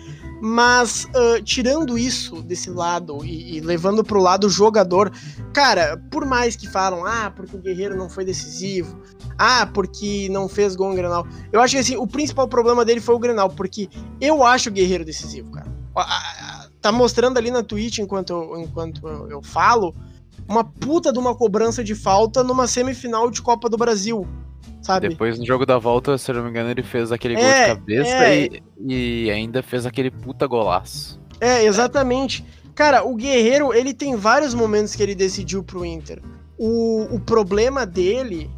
mas 0.47 1.09
ah, 1.13 1.43
tirando 1.43 1.99
isso 1.99 2.41
desse 2.41 2.71
lado 2.71 3.25
e, 3.25 3.57
e 3.57 3.61
levando 3.61 4.05
pro 4.05 4.21
lado 4.21 4.49
jogador, 4.49 5.13
cara, 5.53 6.01
por 6.09 6.25
mais 6.25 6.55
que 6.55 6.69
falam, 6.69 7.05
ah, 7.05 7.33
porque 7.35 7.57
o 7.57 7.59
Guerreiro 7.59 7.97
não 7.97 8.09
foi 8.09 8.25
decisivo, 8.25 8.97
ah, 9.37 9.67
porque 9.67 10.29
não 10.31 10.49
fez 10.49 10.77
gol 10.77 10.91
no 10.91 10.95
Grenal, 10.95 11.27
eu 11.51 11.61
acho 11.61 11.75
que 11.75 11.81
assim, 11.81 11.97
o 11.97 12.07
principal 12.07 12.47
problema 12.47 12.85
dele 12.85 13.01
foi 13.01 13.17
o 13.17 13.19
Grenal, 13.19 13.51
porque 13.51 13.89
eu 14.21 14.45
acho 14.45 14.69
o 14.69 14.73
Guerreiro 14.73 15.05
decisivo, 15.05 15.51
cara. 15.51 15.67
Tá 16.81 16.93
mostrando 16.93 17.39
ali 17.39 17.51
na 17.51 17.65
Twitch, 17.65 17.99
enquanto 17.99 18.31
eu, 18.31 18.61
enquanto 18.61 19.05
eu 19.29 19.43
falo, 19.43 19.95
uma 20.49 20.63
puta 20.63 21.13
de 21.13 21.19
uma 21.19 21.35
cobrança 21.35 21.83
de 21.83 21.95
falta 21.97 22.45
numa 22.45 22.69
semifinal 22.69 23.31
de 23.31 23.43
Copa 23.43 23.69
do 23.69 23.77
Brasil, 23.77 24.25
sabe? 24.87 25.09
Depois 25.09 25.39
no 25.39 25.45
jogo 25.47 25.67
da 25.67 25.79
volta, 25.79 26.17
se 26.17 26.33
não 26.33 26.43
me 26.45 26.51
engano, 26.51 26.71
ele 26.71 26.83
fez 26.83 27.11
aquele 27.13 27.35
gol 27.35 27.45
É, 27.45 27.69
de 27.75 27.75
cabeça 27.81 28.11
é. 28.11 28.45
e, 28.47 28.63
e 29.27 29.31
ainda 29.31 29.63
fez 29.63 29.85
aquele 29.85 30.11
puta 30.11 30.47
golaço. 30.47 31.21
É, 31.41 31.65
exatamente. 31.65 32.45
Cara, 32.75 33.05
o 33.05 33.15
Guerreiro, 33.15 33.73
ele 33.75 33.93
tem 33.93 34.17
vários 34.17 34.55
momentos 34.55 34.95
que 34.95 35.03
ele 35.03 35.15
decidiu 35.15 35.63
pro 35.65 35.85
Inter. 35.85 36.23
O, 36.59 37.15
o 37.17 37.21
problema 37.21 37.85
dele. 37.85 38.51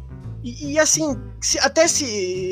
E, 0.43 0.73
e 0.73 0.79
assim, 0.79 1.17
se- 1.41 1.59
até 1.59 1.87
se 1.87 2.05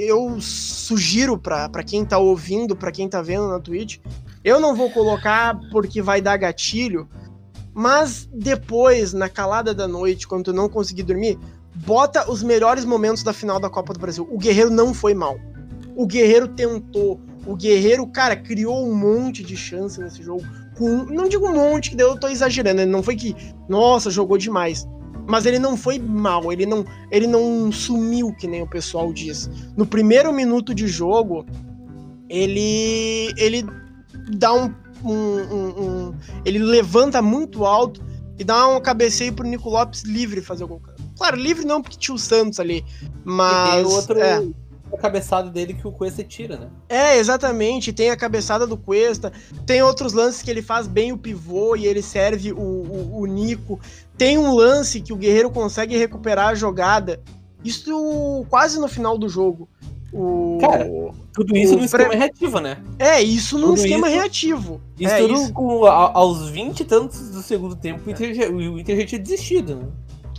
eu 0.07 0.37
sugiro 0.41 1.37
pra, 1.37 1.69
pra 1.69 1.83
quem 1.83 2.03
tá 2.03 2.17
ouvindo, 2.17 2.75
pra 2.75 2.91
quem 2.91 3.07
tá 3.07 3.21
vendo 3.21 3.47
na 3.47 3.59
Twitch, 3.59 3.97
eu 4.43 4.59
não 4.59 4.75
vou 4.75 4.89
colocar 4.91 5.57
porque 5.71 6.01
vai 6.01 6.21
dar 6.21 6.35
gatilho, 6.37 7.07
mas 7.73 8.27
depois, 8.33 9.13
na 9.13 9.29
calada 9.29 9.73
da 9.73 9.87
noite, 9.87 10.27
quando 10.27 10.45
tu 10.45 10.53
não 10.53 10.67
conseguir 10.67 11.03
dormir, 11.03 11.37
bota 11.85 12.29
os 12.29 12.43
melhores 12.43 12.83
momentos 12.85 13.23
da 13.23 13.33
final 13.33 13.59
da 13.59 13.69
Copa 13.69 13.93
do 13.93 13.99
Brasil. 13.99 14.27
O 14.31 14.37
Guerreiro 14.37 14.69
não 14.69 14.93
foi 14.93 15.13
mal. 15.13 15.37
O 15.95 16.05
Guerreiro 16.05 16.47
tentou. 16.47 17.19
O 17.45 17.55
Guerreiro, 17.55 18.05
cara, 18.07 18.35
criou 18.35 18.85
um 18.85 18.93
monte 18.95 19.43
de 19.43 19.55
chance 19.55 19.99
nesse 19.99 20.21
jogo. 20.21 20.43
Com, 20.77 21.03
não 21.05 21.27
digo 21.27 21.47
um 21.47 21.53
monte, 21.53 21.91
que 21.91 21.95
daí 21.95 22.05
eu 22.05 22.19
tô 22.19 22.27
exagerando. 22.27 22.81
Ele 22.81 22.91
não 22.91 23.01
foi 23.01 23.15
que, 23.15 23.35
nossa, 23.69 24.09
jogou 24.11 24.37
demais. 24.37 24.85
Mas 25.29 25.45
ele 25.45 25.59
não 25.59 25.75
foi 25.75 25.99
mal, 25.99 26.51
ele 26.53 26.65
não, 26.65 26.85
ele 27.11 27.27
não 27.27 27.69
sumiu, 27.71 28.33
que 28.33 28.47
nem 28.47 28.61
o 28.61 28.67
pessoal 28.67 29.11
diz. 29.11 29.49
No 29.75 29.85
primeiro 29.85 30.31
minuto 30.31 30.73
de 30.73 30.87
jogo, 30.87 31.45
ele, 32.29 33.33
ele 33.37 33.65
dá 34.37 34.53
um, 34.53 34.73
um- 35.03 35.53
um- 35.53 35.81
um- 36.09 36.13
Ele 36.45 36.59
levanta 36.59 37.21
muito 37.21 37.65
alto 37.65 38.01
e 38.37 38.43
dá 38.43 38.67
um 38.67 38.79
cabeceio 38.79 39.33
pro 39.33 39.47
Nico 39.47 39.69
Lopes 39.69 40.03
livre 40.03 40.41
fazer 40.41 40.63
o 40.63 40.67
gol. 40.67 40.81
Claro, 41.17 41.35
livre 41.37 41.65
não, 41.65 41.81
porque 41.81 41.97
tinha 41.97 42.13
o 42.15 42.19
Santos 42.19 42.59
ali. 42.59 42.85
Mas. 43.23 43.69
e 43.69 43.71
tem 43.71 43.85
o 43.85 43.89
outro 43.95 44.19
é. 44.19 44.43
a 44.93 44.97
cabeçada 44.97 45.49
dele 45.49 45.73
que 45.73 45.87
o 45.87 45.91
Cuesta 45.91 46.23
tira, 46.23 46.57
né? 46.57 46.67
É, 46.87 47.17
exatamente. 47.17 47.91
Tem 47.91 48.09
a 48.09 48.15
cabeçada 48.17 48.65
do 48.67 48.77
Cuesta. 48.77 49.31
Tem 49.65 49.81
outros 49.81 50.13
lances 50.13 50.41
que 50.41 50.49
ele 50.51 50.61
faz 50.61 50.87
bem 50.87 51.11
o 51.11 51.17
pivô 51.17 51.75
e 51.75 51.85
ele 51.85 52.01
serve 52.01 52.53
o, 52.53 52.57
o, 52.59 53.19
o 53.21 53.25
Nico. 53.25 53.79
Tem 54.17 54.37
um 54.37 54.53
lance 54.53 55.01
que 55.01 55.11
o 55.11 55.17
Guerreiro 55.17 55.49
consegue 55.49 55.97
recuperar 55.97 56.49
a 56.49 56.55
jogada. 56.55 57.19
Isso 57.63 58.45
quase 58.49 58.79
no 58.79 58.87
final 58.87 59.17
do 59.17 59.27
jogo. 59.27 59.67
O... 60.13 60.57
Cara, 60.61 60.87
tudo 61.33 61.55
isso 61.57 61.73
o 61.75 61.81
no 61.81 61.89
pre- 61.89 62.03
esquema 62.03 62.15
reativo, 62.15 62.59
né? 62.61 62.77
É, 62.97 63.21
isso 63.21 63.57
num 63.57 63.67
tudo 63.69 63.77
esquema 63.79 64.07
isso- 64.07 64.15
reativo. 64.17 64.81
Isso 64.97 65.13
é 65.13 65.17
tudo 65.19 65.33
isso. 65.33 65.53
com, 65.53 65.85
a- 65.85 66.11
aos 66.13 66.47
20 66.49 66.79
e 66.79 66.85
tantos 66.85 67.29
do 67.29 67.41
segundo 67.41 67.75
tempo, 67.75 68.07
o 68.07 68.09
Inter, 68.09 68.33
já- 68.33 68.47
o 68.49 68.79
Inter 68.79 69.01
já 69.01 69.05
tinha 69.05 69.19
desistido, 69.19 69.75
né? 69.75 69.85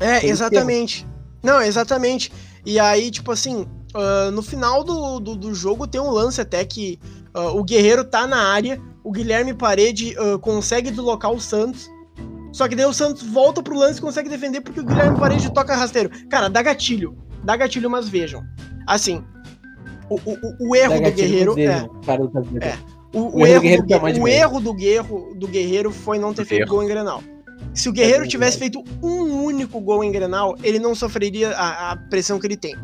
É, 0.01 0.21
Pelo 0.21 0.33
exatamente. 0.33 1.07
Não, 1.43 1.61
exatamente. 1.63 2.33
E 2.67 2.79
aí, 2.79 3.11
tipo 3.11 3.33
assim, 3.33 3.67
ah, 3.95 4.31
no 4.33 4.43
final 4.43 4.83
do, 4.85 5.19
do, 5.21 5.37
do 5.37 5.55
jogo 5.55 5.87
tem 5.87 6.01
um 6.01 6.11
lance 6.11 6.41
até 6.41 6.65
que 6.65 6.99
ah, 7.35 7.51
o 7.53 7.63
Guerreiro 7.65 8.05
tá 8.05 8.27
na 8.27 8.53
área, 8.53 8.81
o 9.05 9.11
Guilherme 9.13 9.55
Parede 9.55 10.15
ah, 10.19 10.39
consegue 10.39 10.91
deslocar 10.91 11.31
o 11.33 11.41
Santos. 11.41 11.89
Só 12.53 12.67
que 12.67 12.75
daí 12.75 12.87
o 12.87 12.93
Santos 12.95 13.23
volta 13.23 13.63
pro 13.63 13.77
lance 13.77 13.99
e 13.99 14.03
consegue 14.03 14.29
defender 14.29 14.61
porque 14.63 14.81
o 14.81 14.85
Guilherme 14.85 15.19
Parede 15.19 15.53
toca 15.53 15.77
rasteiro. 15.77 16.11
Cara, 16.29 16.49
dá 16.49 16.63
gatilho. 16.63 17.17
Dá 17.45 17.57
gatilho, 17.57 17.89
mas 17.91 18.09
vejam. 18.09 18.43
Assim, 18.87 19.23
o, 20.09 20.15
o, 20.17 20.33
o- 20.33 20.71
o 20.71 20.77
erro 20.77 20.95
do 21.01 21.13
Guerreiro. 21.13 21.59
É, 21.61 21.87
cara. 22.05 22.23
É. 22.61 22.75
o, 23.15 23.21
o 23.21 23.41
O 23.43 23.47
erro 23.47 23.47
do 23.47 23.47
erro, 23.47 23.61
Guerreiro 23.61 23.83
do, 23.83 23.87
Gue- 23.87 24.01
mais 24.01 24.15
de 24.15 24.21
o 24.21 24.29
erro 24.29 24.61
do 24.61 24.75
Guerreiro, 24.75 25.35
do 25.37 25.47
Guerreiro 25.49 25.91
foi 25.93 26.19
não 26.19 26.33
ter 26.35 26.45
feito 26.47 26.63
Erro. 26.63 26.71
gol 26.71 26.83
em 26.83 26.89
Grenal. 26.89 27.23
Se 27.75 27.89
o 27.89 27.93
Guerreiro 27.93 28.25
É 28.25 28.29
tivesse 28.29 28.59
feito 28.59 28.83
um 29.03 29.43
único 29.45 29.81
gol 29.81 30.03
em 30.03 30.11
Grenal, 30.11 30.57
ele 30.63 30.79
não 30.79 30.95
sofreria 30.95 31.51
a, 31.51 31.93
a 31.93 31.97
pressão 31.97 32.39
que 32.39 32.47
ele 32.47 32.57
tem. 32.57 32.77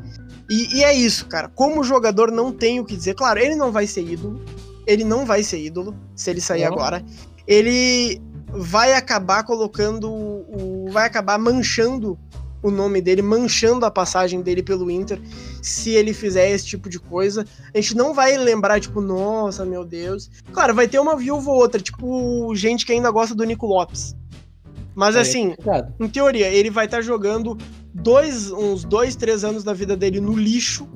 E, 0.49 0.79
e 0.79 0.85
é 0.85 0.95
isso, 0.95 1.27
cara. 1.27 1.49
Como 1.49 1.83
jogador, 1.83 2.31
não 2.31 2.53
tem 2.53 2.81
o 2.81 2.85
que 2.85 2.97
dizer. 2.97 3.15
Claro, 3.15 3.39
ele 3.41 3.55
não 3.55 3.73
vai 3.73 3.87
ser 3.87 4.03
ídolo. 4.03 4.43
Ele 4.87 5.05
não 5.05 5.25
vai 5.25 5.43
ser 5.43 5.59
ídolo 5.59 5.97
se 6.15 6.31
ele 6.31 6.41
sair 6.41 6.65
Não. 6.65 6.73
agora. 6.73 7.05
Ele 7.47 8.21
vai 8.49 8.95
acabar 8.95 9.45
colocando 9.45 10.11
o. 10.11 10.89
Vai 10.91 11.07
acabar 11.07 11.39
manchando 11.39 12.19
o 12.65 12.71
nome 12.71 13.03
dele, 13.03 13.21
manchando 13.21 13.85
a 13.85 13.91
passagem 13.91 14.41
dele 14.41 14.63
pelo 14.63 14.91
Inter, 14.91 15.21
se 15.61 15.91
ele 15.91 16.15
fizer 16.15 16.51
esse 16.51 16.65
tipo 16.65 16.89
de 16.89 16.99
coisa. 16.99 17.45
A 17.75 17.77
gente 17.79 17.95
não 17.95 18.15
vai 18.15 18.39
lembrar, 18.39 18.81
tipo, 18.81 19.03
nossa, 19.03 19.67
meu 19.67 19.85
Deus. 19.85 20.31
Claro, 20.51 20.75
vai 20.75 20.89
ter 20.89 20.99
uma 20.99 21.15
viúva 21.15 21.51
ou 21.51 21.59
outra, 21.59 21.79
tipo, 21.79 22.55
gente 22.55 22.87
que 22.87 22.93
ainda 22.93 23.11
gosta 23.11 23.35
do 23.35 23.45
Nico 23.45 23.67
Lopes. 23.67 24.17
Mas 24.95 25.17
É, 25.17 25.21
assim, 25.21 25.51
complicado. 25.51 25.95
em 26.01 26.09
teoria, 26.09 26.49
ele 26.49 26.71
vai 26.71 26.85
estar 26.85 27.03
jogando 27.03 27.59
dois, 27.93 28.51
uns 28.51 28.85
dois, 28.85 29.17
três 29.17 29.45
anos 29.45 29.65
da 29.65 29.73
vida 29.73 29.97
dele 29.97 30.21
no 30.21 30.37
lixo. 30.37 30.89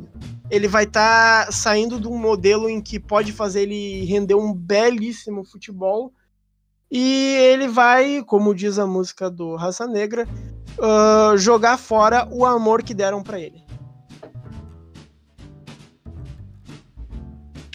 Ele 0.51 0.69
vai 0.69 0.85
estar 0.85 1.53
saindo 1.53 2.01
de 2.01 2.07
um 2.09 2.17
modelo 2.17 2.69
em 2.71 2.81
que 2.81 2.99
pode 2.99 3.33
fazer 3.33 3.63
ele 3.63 4.05
render 4.05 4.35
um 4.35 4.55
belíssimo 4.55 5.45
futebol. 5.45 6.13
E 6.91 7.35
ele 7.37 7.69
vai, 7.69 8.23
como 8.25 8.55
diz 8.55 8.79
a 8.79 8.87
música 8.87 9.29
do 9.31 9.57
Raça 9.57 9.87
Negra, 9.87 10.27
ah, 10.81 11.35
jogar 11.37 11.77
fora 11.77 12.27
o 12.31 12.47
amor 12.47 12.83
que 12.83 12.95
deram 12.95 13.23
pra 13.23 13.39
ele. 13.39 13.63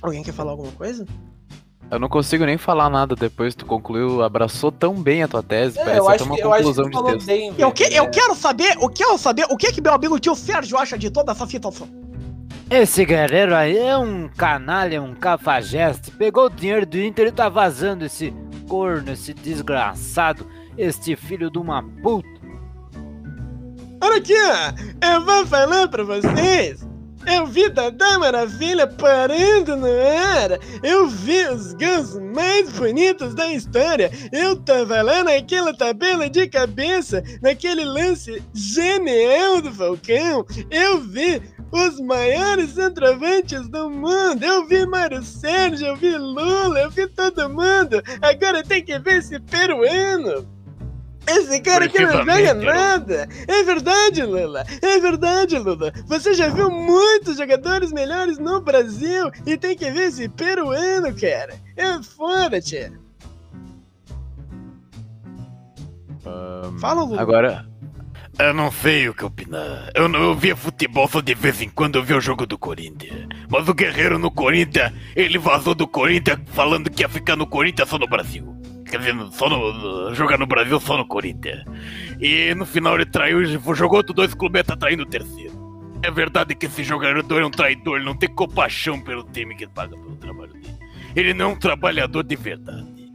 Alguém 0.01 0.23
quer 0.23 0.33
falar 0.33 0.51
alguma 0.51 0.71
coisa? 0.71 1.05
Eu 1.91 1.99
não 1.99 2.09
consigo 2.09 2.43
nem 2.45 2.57
falar 2.57 2.89
nada 2.89 3.15
depois, 3.15 3.53
tu 3.53 3.65
concluiu, 3.65 4.23
abraçou 4.23 4.71
tão 4.71 4.95
bem 4.95 5.21
a 5.21 5.27
tua 5.27 5.43
tese, 5.43 5.77
É, 5.77 5.83
parece 5.83 5.99
eu 5.99 6.09
até 6.09 6.23
uma 6.23 6.35
que, 6.35 6.41
eu 6.41 6.53
acho 6.53 6.63
que 6.63 6.75
conclusão 6.75 6.89
de 6.89 7.11
texto. 7.13 7.27
bem, 7.27 7.53
Eu, 7.57 7.71
que, 7.71 7.83
eu 7.83 8.09
quero 8.09 8.35
saber, 8.35 8.77
eu 8.81 8.89
quero 8.89 9.17
saber 9.17 9.45
o 9.49 9.55
que 9.57 9.71
que 9.71 9.81
meu 9.81 9.93
amigo 9.93 10.19
tio 10.19 10.35
Sérgio 10.35 10.77
acha 10.77 10.97
de 10.97 11.11
toda 11.11 11.31
essa 11.31 11.45
situação. 11.45 11.87
Esse 12.69 13.05
guerreiro 13.05 13.53
aí 13.53 13.77
é 13.77 13.95
um 13.95 14.27
canalha, 14.27 15.01
um 15.01 15.13
cafajeste. 15.13 16.09
Pegou 16.11 16.45
o 16.45 16.49
dinheiro 16.49 16.85
do 16.85 16.99
Inter 16.99 17.27
e 17.27 17.31
tá 17.31 17.47
vazando 17.47 18.05
esse 18.05 18.33
corno, 18.67 19.11
esse 19.11 19.31
desgraçado, 19.33 20.47
este 20.75 21.15
filho 21.15 21.51
de 21.51 21.59
uma 21.59 21.83
puta. 22.01 22.27
Olha 24.01 24.17
aqui, 24.17 24.33
ó. 24.33 25.07
eu 25.13 25.23
vou 25.23 25.45
falar 25.45 25.87
pra 25.87 26.03
vocês. 26.03 26.92
Eu 27.25 27.47
vi 27.47 27.69
Tata 27.69 28.19
Maravilha 28.19 28.87
parando 28.87 29.75
no 29.75 29.87
ar. 29.87 30.59
Eu 30.83 31.07
vi 31.07 31.45
os 31.47 31.73
gols 31.73 32.19
mais 32.33 32.69
bonitos 32.71 33.33
da 33.33 33.51
história. 33.51 34.11
Eu 34.31 34.55
tava 34.55 35.01
lá 35.01 35.23
naquela 35.23 35.75
tabela 35.75 36.29
de 36.29 36.47
cabeça, 36.47 37.23
naquele 37.41 37.83
lance 37.83 38.43
genial 38.53 39.61
do 39.61 39.71
Falcão. 39.71 40.45
Eu 40.69 40.99
vi 40.99 41.41
os 41.71 41.99
maiores 41.99 42.71
centroavantes 42.71 43.67
do 43.67 43.89
mundo. 43.89 44.43
Eu 44.43 44.67
vi 44.67 44.85
Mário 44.85 45.23
Sérgio, 45.23 45.87
eu 45.87 45.95
vi 45.95 46.15
Lula, 46.15 46.81
eu 46.81 46.91
vi 46.91 47.07
todo 47.07 47.49
mundo. 47.49 48.01
Agora 48.21 48.63
tem 48.63 48.83
que 48.83 48.99
ver 48.99 49.19
esse 49.19 49.39
peruano. 49.39 50.52
Esse 51.25 51.61
cara 51.61 51.87
que 51.87 51.99
não 51.99 52.11
Precisamente, 52.11 52.65
nada! 52.65 53.29
É 53.47 53.63
verdade, 53.63 54.23
Lula! 54.23 54.65
É 54.81 54.99
verdade, 54.99 55.57
Lula! 55.57 55.93
Você 56.07 56.33
já 56.33 56.49
viu 56.49 56.69
muitos 56.69 57.37
jogadores 57.37 57.91
melhores 57.91 58.37
no 58.37 58.61
Brasil 58.61 59.31
e 59.45 59.57
tem 59.57 59.75
que 59.75 59.89
ver 59.89 60.09
esse 60.09 60.27
peruano, 60.29 61.15
cara! 61.15 61.55
É 61.77 62.01
foda, 62.03 62.59
tia! 62.59 62.91
Fala, 66.79 67.03
Lula! 67.03 67.21
Agora, 67.21 67.65
Eu 68.39 68.53
não 68.53 68.71
sei 68.71 69.07
o 69.07 69.13
que 69.13 69.23
opinar. 69.23 69.91
Eu 69.93 70.09
não 70.09 70.21
eu 70.23 70.35
via 70.35 70.55
futebol 70.55 71.07
só 71.07 71.21
de 71.21 71.35
vez 71.35 71.61
em 71.61 71.69
quando 71.69 71.97
eu 71.99 72.03
via 72.03 72.17
o 72.17 72.21
jogo 72.21 72.45
do 72.47 72.57
Corinthians. 72.57 73.27
Mas 73.47 73.67
o 73.67 73.73
Guerreiro 73.73 74.17
no 74.17 74.31
Corinthians, 74.31 74.91
ele 75.15 75.37
vazou 75.37 75.75
do 75.75 75.87
Corinthians 75.87 76.39
falando 76.47 76.89
que 76.89 77.03
ia 77.03 77.09
ficar 77.09 77.35
no 77.35 77.45
Corinthians 77.45 77.87
só 77.87 77.99
no 77.99 78.07
Brasil. 78.07 78.57
Quer 78.93 78.99
dizer, 78.99 79.15
só 79.31 79.49
no, 79.49 80.13
jogar 80.13 80.37
no 80.37 80.45
Brasil 80.45 80.79
só 80.79 80.95
no 80.95 81.07
Corinthians. 81.07 81.65
E 82.21 82.53
no 82.53 82.63
final 82.63 82.93
ele 82.93 83.07
traiu, 83.07 83.43
jogou 83.73 83.97
outros 83.97 84.15
dois 84.15 84.35
clubes 84.35 84.61
tá 84.61 84.75
traindo 84.77 85.01
o 85.01 85.05
terceiro. 85.07 85.51
É 86.03 86.11
verdade 86.11 86.53
que 86.53 86.67
esse 86.67 86.83
jogador 86.83 87.41
é 87.41 87.43
um 87.43 87.49
traidor, 87.49 87.95
ele 87.95 88.05
não 88.05 88.15
tem 88.15 88.29
compaixão 88.29 89.01
pelo 89.01 89.23
time 89.23 89.55
que 89.55 89.65
paga 89.65 89.97
pelo 89.97 90.15
trabalho 90.17 90.53
dele. 90.53 90.77
Ele 91.15 91.33
não 91.33 91.45
é 91.45 91.53
um 91.53 91.55
trabalhador 91.55 92.23
de 92.23 92.35
verdade. 92.35 93.11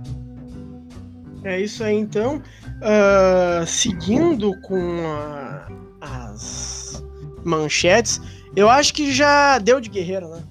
É 1.45 1.61
isso 1.61 1.85
aí, 1.85 1.95
então. 1.95 2.43
Ah, 2.83 3.63
seguindo 3.65 4.61
com 4.63 5.07
a- 5.07 5.69
as 6.01 7.05
manchetes, 7.45 8.21
eu 8.57 8.69
acho 8.69 8.93
que 8.93 9.13
já 9.13 9.59
deu 9.59 9.81
de 9.81 9.89
guerreiro, 9.89 10.29
né? 10.29 10.43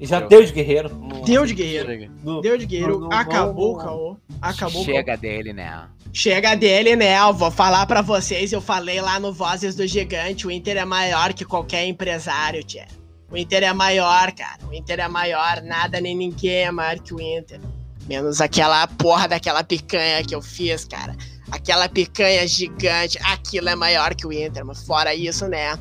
Já 0.00 0.20
deu 0.20 0.44
de 0.44 0.52
guerreiro. 0.52 0.88
Deu 1.24 1.44
de 1.46 1.54
guerreiro. 1.54 1.86
chega. 1.88 2.10
no- 2.22 2.40
Deu 2.40 2.56
de 2.56 2.66
guerreiro, 2.66 2.98
Não, 3.00 3.08
não 3.08 3.16
acabou 3.18 3.74
o 3.74 3.78
caô. 3.78 4.16
Acabou. 4.40 4.84
Chega 4.84 5.16
dele, 5.16 5.52
né? 5.52 5.84
Chega 6.12 6.54
dele, 6.54 6.96
né? 6.96 7.18
Eu 7.20 7.32
vou 7.34 7.50
falar 7.50 7.86
pra 7.86 8.00
vocês, 8.02 8.52
eu 8.52 8.60
falei 8.60 9.00
lá 9.00 9.20
no 9.20 9.32
Vozes 9.32 9.74
do 9.74 9.86
Gigante, 9.86 10.46
o 10.46 10.50
Inter 10.50 10.76
é 10.78 10.84
maior 10.84 11.32
que 11.32 11.44
qualquer 11.44 11.86
empresário, 11.86 12.64
tia. 12.64 12.86
O 13.30 13.36
Inter 13.36 13.62
é 13.62 13.72
maior, 13.72 14.32
cara. 14.32 14.58
O 14.68 14.74
Inter 14.74 14.98
é 15.00 15.06
maior, 15.08 15.62
nada 15.62 16.00
nem 16.00 16.16
ninguém 16.16 16.64
é 16.64 16.70
maior 16.70 16.98
que 16.98 17.14
o 17.14 17.20
Inter. 17.20 17.60
Menos 18.08 18.40
aquela 18.40 18.86
porra 18.88 19.28
daquela 19.28 19.62
picanha 19.62 20.24
que 20.24 20.34
eu 20.34 20.42
fiz, 20.42 20.84
cara. 20.84 21.14
Aquela 21.48 21.88
picanha 21.88 22.44
gigante, 22.48 23.18
aquilo 23.22 23.68
é 23.68 23.76
maior 23.76 24.14
que 24.14 24.26
o 24.26 24.32
Inter, 24.32 24.64
mas 24.64 24.82
fora 24.84 25.14
isso, 25.14 25.46
né? 25.46 25.78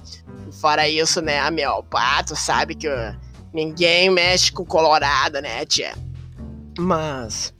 Fora 0.59 0.87
isso, 0.89 1.21
né, 1.21 1.49
meu? 1.49 1.81
Pá, 1.83 2.21
tu 2.21 2.35
sabe 2.35 2.75
que 2.75 2.87
uh, 2.87 3.15
ninguém 3.53 4.09
mexe 4.09 4.51
com 4.51 4.65
Colorado, 4.65 5.41
né, 5.41 5.65
tia? 5.65 5.93
Mas. 6.77 7.53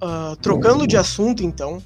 ah, 0.00 0.36
trocando 0.40 0.86
de 0.86 0.96
assunto, 0.96 1.42
então. 1.42 1.82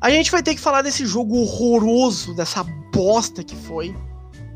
A 0.00 0.10
gente 0.10 0.30
vai 0.30 0.42
ter 0.42 0.54
que 0.54 0.60
falar 0.60 0.82
desse 0.82 1.06
jogo 1.06 1.36
horroroso, 1.36 2.34
dessa 2.34 2.64
bosta 2.92 3.44
que 3.44 3.54
foi 3.54 3.96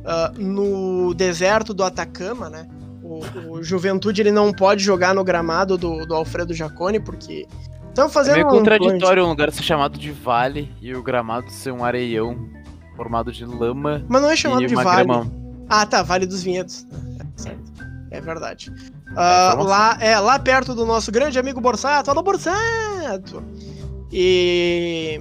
ah, 0.05 0.33
no 0.37 1.15
deserto 1.15 1.73
do 1.73 1.85
Atacama, 1.85 2.51
né? 2.51 2.69
O, 3.03 3.53
o 3.53 3.63
Juventude 3.63 4.21
ele 4.21 4.33
não 4.33 4.53
pode 4.53 4.83
jogar 4.83 5.15
no 5.15 5.23
gramado 5.23 5.79
do, 5.79 6.05
do 6.05 6.15
Alfredo 6.15 6.53
Jacone 6.53 6.99
porque 6.99 7.47
estão 7.89 8.07
É 8.07 8.09
fazendo 8.09 8.35
meio 8.35 8.49
um 8.49 8.51
contraditório 8.51 9.25
um 9.25 9.29
lugar 9.29 9.53
ser 9.53 9.63
chamado 9.63 9.97
de 9.97 10.11
vale 10.11 10.73
e 10.83 10.93
o 10.93 11.03
gramado 11.03 11.49
ser 11.51 11.71
um 11.71 11.85
areião 11.85 12.37
formado 12.97 13.31
de 13.31 13.45
lama 13.45 14.05
Mas 14.09 14.23
não 14.23 14.31
é 14.31 14.35
chamado 14.35 14.67
de 14.67 14.75
vale. 14.75 15.05
grama. 15.05 15.46
Ah, 15.69 15.85
tá, 15.87 16.03
Vale 16.03 16.27
dos 16.27 16.43
Vinhedos. 16.43 16.87
É, 17.21 17.25
certo. 17.37 17.73
É 18.11 18.21
verdade. 18.21 18.71
Informação. 19.11 19.63
lá, 19.65 19.97
é, 20.01 20.19
lá 20.19 20.39
perto 20.39 20.75
do 20.75 20.85
nosso 20.87 21.11
grande 21.11 21.39
amigo 21.39 21.61
Borsato. 21.61 22.11
Alô, 22.11 22.23
Borsato! 22.23 23.43
E. 24.13 25.21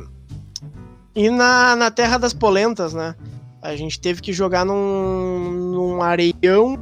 E 1.15 1.29
na, 1.29 1.75
na 1.75 1.89
Terra 1.91 2.17
das 2.17 2.33
Polentas, 2.33 2.93
né? 2.93 3.15
A 3.61 3.75
gente 3.75 3.99
teve 3.99 4.21
que 4.21 4.31
jogar 4.33 4.65
num, 4.65 5.49
num 5.51 6.01
areião. 6.01 6.77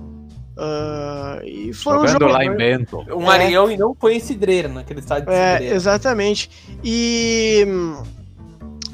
ah, 0.57 1.39
e 1.43 1.71
foi 1.73 1.93
um 1.97 2.07
Jogando 2.07 2.21
jogo. 2.23 2.33
lá 2.33 2.43
em 2.43 2.55
Bento. 2.55 2.97
Um 3.15 3.31
É. 3.31 3.35
areião 3.35 3.71
e 3.71 3.77
não 3.77 3.95
foi 3.95 4.15
em 4.15 4.19
Cidreira, 4.19 4.67
naquele 4.67 4.99
estádio 4.99 5.27
de 5.29 5.33
É, 5.33 5.51
Cidreira. 5.53 5.75
exatamente. 5.75 6.49
E 6.83 7.63
hum, 7.67 8.03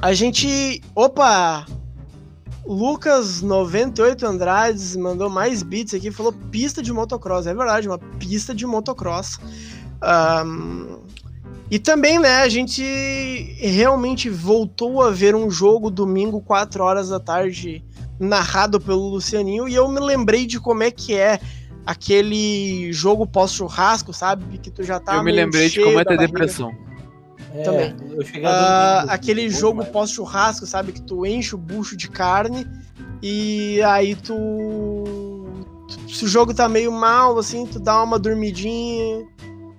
a 0.01 0.13
gente. 0.13 0.81
Opa! 0.93 1.65
Lucas 2.69 3.41
98 3.41 4.27
Andrades 4.27 4.95
mandou 4.95 5.27
mais 5.27 5.63
beats 5.63 5.95
aqui, 5.95 6.11
falou 6.11 6.31
pista 6.31 6.83
de 6.83 6.93
motocross. 6.93 7.47
É 7.47 7.53
verdade, 7.53 7.87
uma 7.87 7.97
pista 7.97 8.53
de 8.53 8.63
motocross. 8.63 9.39
Ahn, 9.99 10.99
e 11.71 11.79
também, 11.79 12.19
né, 12.19 12.41
a 12.41 12.47
gente 12.47 12.83
realmente 13.57 14.29
voltou 14.29 15.01
a 15.01 15.09
ver 15.09 15.33
um 15.33 15.49
jogo 15.49 15.89
domingo, 15.89 16.41
4 16.41 16.83
horas 16.83 17.09
da 17.09 17.19
tarde, 17.19 17.83
narrado 18.19 18.79
pelo 18.79 19.09
Lucianinho 19.09 19.67
e 19.67 19.73
eu 19.73 19.87
me 19.87 19.99
lembrei 19.99 20.45
de 20.45 20.59
como 20.59 20.83
é 20.83 20.91
que 20.91 21.15
é 21.15 21.39
aquele 21.83 22.93
jogo 22.93 23.25
pós-churrasco, 23.25 24.13
sabe? 24.13 24.59
Que 24.59 24.69
tu 24.69 24.83
já 24.83 24.99
tá. 24.99 25.15
eu 25.15 25.23
me 25.23 25.31
lembrei 25.31 25.69
de 25.69 25.83
como 25.83 25.99
é 25.99 26.05
ter 26.05 26.19
depressão. 26.19 26.71
É, 27.53 27.63
Também. 27.63 27.95
Dormir, 27.95 28.45
aquele 29.09 29.49
jogo 29.49 29.83
pós-churrasco, 29.85 30.65
sabe? 30.65 30.91
Que 30.91 31.01
tu 31.01 31.25
enche 31.25 31.55
o 31.55 31.57
bucho 31.57 31.95
de 31.97 32.07
carne 32.09 32.67
e 33.21 33.81
aí 33.83 34.15
tu. 34.15 35.45
Se 36.07 36.25
o 36.25 36.27
jogo 36.27 36.53
tá 36.53 36.69
meio 36.69 36.91
mal, 36.91 37.37
assim, 37.37 37.65
tu 37.65 37.79
dá 37.79 38.01
uma 38.03 38.19
dormidinha. 38.19 39.25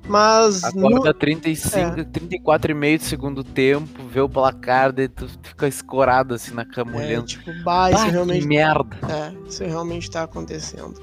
Mas. 0.09 0.63
no- 0.75 0.89
Acorda 0.89 1.15
35, 1.15 2.05
34 2.07 2.73
e 2.73 2.75
meio 2.75 2.99
de 2.99 3.05
segundo 3.05 3.45
tempo, 3.45 4.03
vê 4.09 4.21
o 4.21 4.29
placar, 4.29 4.93
daí 4.93 5.07
tu 5.09 5.29
fica 5.43 5.69
escorado 5.69 6.35
assim 6.35 6.53
na 6.53 6.65
cama 6.65 6.95
É, 7.01 7.07
olhando. 7.07 7.27
tipo, 7.27 7.53
bah, 7.63 7.91
isso 7.93 8.01
Ah, 8.03 8.07
realmente 8.11 8.41
que 8.43 8.49
merda. 8.49 8.97
É, 9.09 9.49
isso 9.49 9.63
realmente 9.63 10.11
tá 10.11 10.25
acontecendo. 10.25 11.01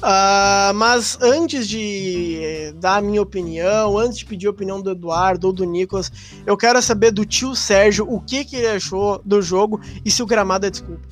Ah, 0.00 0.70
mas 0.74 1.18
antes 1.20 1.66
de 1.68 2.72
dar 2.76 2.96
a 2.96 3.00
minha 3.02 3.20
opinião, 3.20 3.98
antes 3.98 4.18
de 4.18 4.24
pedir 4.26 4.46
a 4.46 4.50
opinião 4.50 4.80
do 4.80 4.90
Eduardo 4.92 5.48
ou 5.48 5.52
do 5.52 5.64
Nicolas, 5.64 6.10
eu 6.46 6.56
quero 6.56 6.80
saber 6.80 7.10
do 7.10 7.24
tio 7.26 7.54
Sérgio 7.56 8.06
o 8.08 8.20
que, 8.20 8.44
que 8.44 8.56
ele 8.56 8.68
achou 8.68 9.20
do 9.24 9.42
jogo 9.42 9.80
e 10.04 10.10
se 10.10 10.22
o 10.22 10.26
gramado 10.26 10.66
é 10.66 10.70
desculpa. 10.70 11.02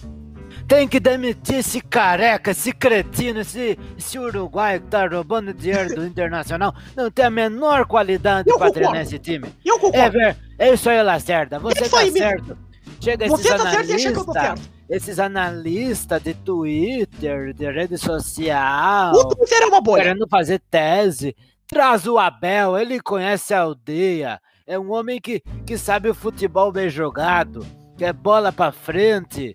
Tem 0.68 0.88
que 0.88 0.99
demitir 0.99 1.57
esse 1.59 1.81
careca, 1.81 2.51
esse 2.51 2.72
cretino, 2.72 3.40
esse, 3.40 3.79
esse 3.96 4.18
uruguaio 4.18 4.81
que 4.81 4.88
tá 4.88 5.07
roubando 5.07 5.55
dinheiro 5.55 5.94
do 5.94 6.05
Internacional. 6.07 6.75
Não 6.96 7.09
tem 7.11 7.25
a 7.25 7.31
menor 7.31 7.87
qualidade 7.87 8.51
Eu 8.51 8.59
pra 8.59 8.70
treinar 8.72 9.01
esse 9.03 9.16
time. 9.18 9.46
Eu 9.64 9.77
É, 9.77 9.79
concordo. 9.79 10.12
ver, 10.18 10.37
é 10.59 10.75
isso 10.75 10.90
aí, 10.90 11.01
Lacerda. 11.03 11.59
Você 11.61 11.88
tá 11.88 11.99
aí 12.01 12.11
mesmo. 12.11 12.18
certo. 12.18 12.59
Chega 13.01 13.27
esses 13.27 13.38
Você 13.40 13.49
tá 13.49 13.70
certo 13.70 13.90
e 13.90 13.94
acha 13.94 14.12
que 14.12 14.18
eu 14.18 14.25
tô 14.25 14.33
certo. 14.33 14.62
Esses 14.88 15.18
analistas 15.18 16.22
de 16.22 16.35
Twitter, 16.35 17.53
de 17.53 17.70
rede 17.70 17.99
social, 17.99 19.12
O 19.14 19.29
Twitter 19.29 19.62
é 19.62 19.66
uma 19.66 19.81
bolha. 19.81 20.03
querendo 20.03 20.27
fazer 20.29 20.61
tese. 20.70 21.35
Traz 21.68 22.07
o 22.07 22.18
Abel, 22.18 22.79
ele 22.79 23.01
conhece 23.01 23.53
a 23.53 23.61
aldeia. 23.61 24.40
É 24.66 24.79
um 24.79 24.92
homem 24.92 25.20
que, 25.20 25.40
que 25.66 25.77
sabe 25.77 26.09
o 26.09 26.14
futebol 26.14 26.70
bem 26.70 26.88
jogado, 26.88 27.66
que 27.96 28.05
é 28.05 28.12
bola 28.12 28.53
pra 28.53 28.70
frente, 28.70 29.55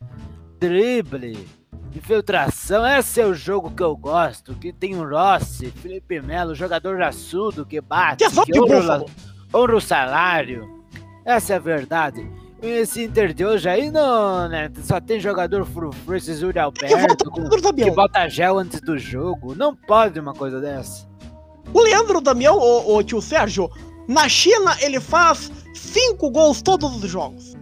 drible, 0.60 1.48
infiltração. 1.96 2.86
Esse 2.86 3.22
é 3.22 3.26
o 3.26 3.34
jogo 3.34 3.72
que 3.72 3.84
eu 3.84 3.96
gosto, 3.96 4.54
que 4.56 4.74
tem 4.74 4.96
o 4.96 5.08
Rossi, 5.08 5.72
Felipe 5.72 6.22
Melo, 6.22 6.54
jogador 6.56 6.98
raçudo 7.00 7.66
que 7.66 7.80
bate, 7.80 8.18
Que 8.18 8.26
é 8.26 8.30
só 8.30 8.44
que 8.46 8.60
honra, 8.60 9.06
honra 9.54 9.76
o 9.76 9.82
salário. 9.82 10.82
Essa 11.26 11.54
é 11.54 11.56
a 11.56 11.60
verdade. 11.60 12.30
Esse 12.62 13.04
Inter 13.06 13.34
de 13.34 13.44
hoje 13.44 13.68
aí 13.68 13.90
não, 13.90 14.48
né? 14.48 14.70
Só 14.84 15.00
tem 15.02 15.20
jogador 15.20 15.66
frufru, 15.66 16.16
esse 16.16 16.32
Que 16.36 16.44
volta 16.44 16.62
Alberto, 16.62 17.26
com- 17.32 17.42
Leandro 17.42 17.62
que 17.74 17.92
bota 17.92 18.30
gel 18.30 18.60
antes 18.60 18.80
do 18.82 18.98
jogo. 19.00 19.56
Não 19.56 19.76
pode 19.76 20.20
uma 20.20 20.34
coisa 20.34 20.60
dessa. 20.62 21.08
O 21.74 21.82
Leandro 21.82 22.22
Damião, 22.22 22.58
o, 22.58 22.96
o 22.98 23.04
tio 23.04 23.22
Sérgio, 23.22 23.70
na 24.08 24.30
China 24.30 24.76
ele 24.82 25.00
faz 25.00 25.52
cinco 25.74 26.30
gols 26.30 26.62
todos 26.62 27.04
os 27.04 27.10
jogos. 27.10 27.56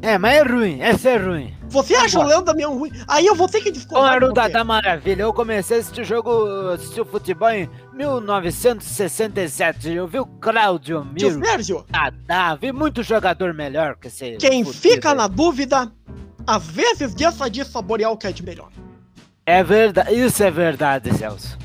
É, 0.00 0.16
mas 0.16 0.36
é 0.38 0.42
ruim, 0.44 0.80
essa 0.80 1.10
é 1.10 1.16
ruim. 1.18 1.54
Você 1.70 1.94
acha 1.94 2.18
o 2.18 2.24
Leandro 2.24 2.46
Damião 2.46 2.76
ruim? 2.76 2.90
Aí 3.06 3.24
eu 3.24 3.34
vou 3.34 3.48
ter 3.48 3.60
que 3.60 3.70
discordar 3.70 4.20
Ruda 4.20 4.42
você. 4.42 4.52
da 4.52 4.64
Maravilha, 4.64 5.22
eu 5.22 5.32
comecei 5.32 5.78
o 5.78 6.04
jogo, 6.04 6.30
assistir 6.72 7.00
o 7.00 7.04
futebol 7.04 7.48
em 7.50 7.70
1967. 7.92 9.88
Eu 9.88 10.08
vi 10.08 10.18
o 10.18 10.26
Claudio 10.26 11.06
Tio 11.16 11.30
Miro, 11.30 11.46
Sérgio, 11.46 11.86
Dadá, 11.88 12.56
vi 12.56 12.72
muito 12.72 13.04
jogador 13.04 13.54
melhor 13.54 13.96
que 13.96 14.08
esse. 14.08 14.36
quem 14.36 14.64
fica 14.64 15.10
aí. 15.10 15.16
na 15.16 15.28
dúvida, 15.28 15.92
às 16.44 16.66
vezes 16.66 17.14
deixa 17.14 17.48
de 17.48 17.64
saborear 17.64 18.10
o 18.10 18.16
que 18.16 18.26
é 18.26 18.32
de 18.32 18.42
melhor. 18.42 18.70
É 19.46 19.62
verdade, 19.62 20.12
isso 20.12 20.42
é 20.42 20.50
verdade, 20.50 21.16
Celso. 21.16 21.56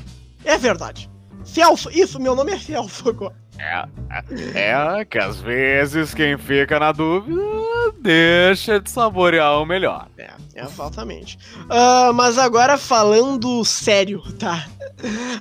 É 0.44 0.56
verdade. 0.56 1.10
Celso, 1.44 1.90
isso, 1.90 2.20
meu 2.20 2.36
nome 2.36 2.52
é 2.52 2.58
Celso 2.58 3.08
agora. 3.08 3.34
É 4.54 5.04
que 5.04 5.18
às 5.18 5.40
vezes 5.40 6.14
quem 6.14 6.36
fica 6.38 6.78
na 6.78 6.92
dúvida 6.92 7.40
deixa 8.00 8.80
de 8.80 8.90
saborear 8.90 9.60
o 9.60 9.66
melhor. 9.66 10.08
É, 10.18 10.30
exatamente. 10.54 11.38
Ah, 11.68 12.10
mas 12.14 12.38
agora 12.38 12.76
falando 12.78 13.64
sério, 13.64 14.20
tá? 14.38 14.66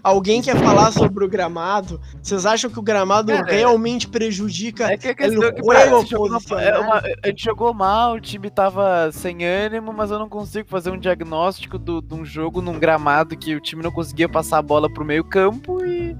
Alguém 0.03 0.41
quer 0.41 0.57
falar 0.57 0.91
sobre 0.91 1.23
o 1.23 1.27
gramado? 1.29 1.99
Vocês 2.21 2.45
acham 2.45 2.69
que 2.69 2.79
o 2.79 2.81
gramado 2.81 3.31
Cara, 3.31 3.51
realmente 3.51 4.07
prejudica 4.07 4.91
É 4.91 4.97
que 4.97 5.07
a 5.07 5.15
questão 5.15 5.43
é 5.43 5.51
que 5.51 5.63
parece 5.63 6.07
jogou 6.07 6.27
é 6.59 6.77
uma- 6.79 7.01
a 7.23 7.27
gente 7.27 7.43
jogou 7.43 7.73
mal, 7.73 8.13
o 8.15 8.21
time 8.21 8.49
tava 8.49 9.09
sem 9.11 9.45
ânimo, 9.45 9.93
mas 9.93 10.11
eu 10.11 10.19
não 10.19 10.29
consigo 10.29 10.67
fazer 10.69 10.91
um 10.91 10.97
diagnóstico 10.99 11.77
do- 11.77 12.01
de 12.01 12.13
um 12.13 12.25
jogo 12.25 12.61
num 12.61 12.77
gramado 12.79 13.37
que 13.37 13.55
o 13.55 13.61
time 13.61 13.81
não 13.83 13.91
conseguia 13.91 14.27
passar 14.27 14.57
a 14.57 14.61
bola 14.61 14.91
pro 14.91 15.05
meio 15.05 15.23
campo 15.23 15.83
e. 15.85 16.15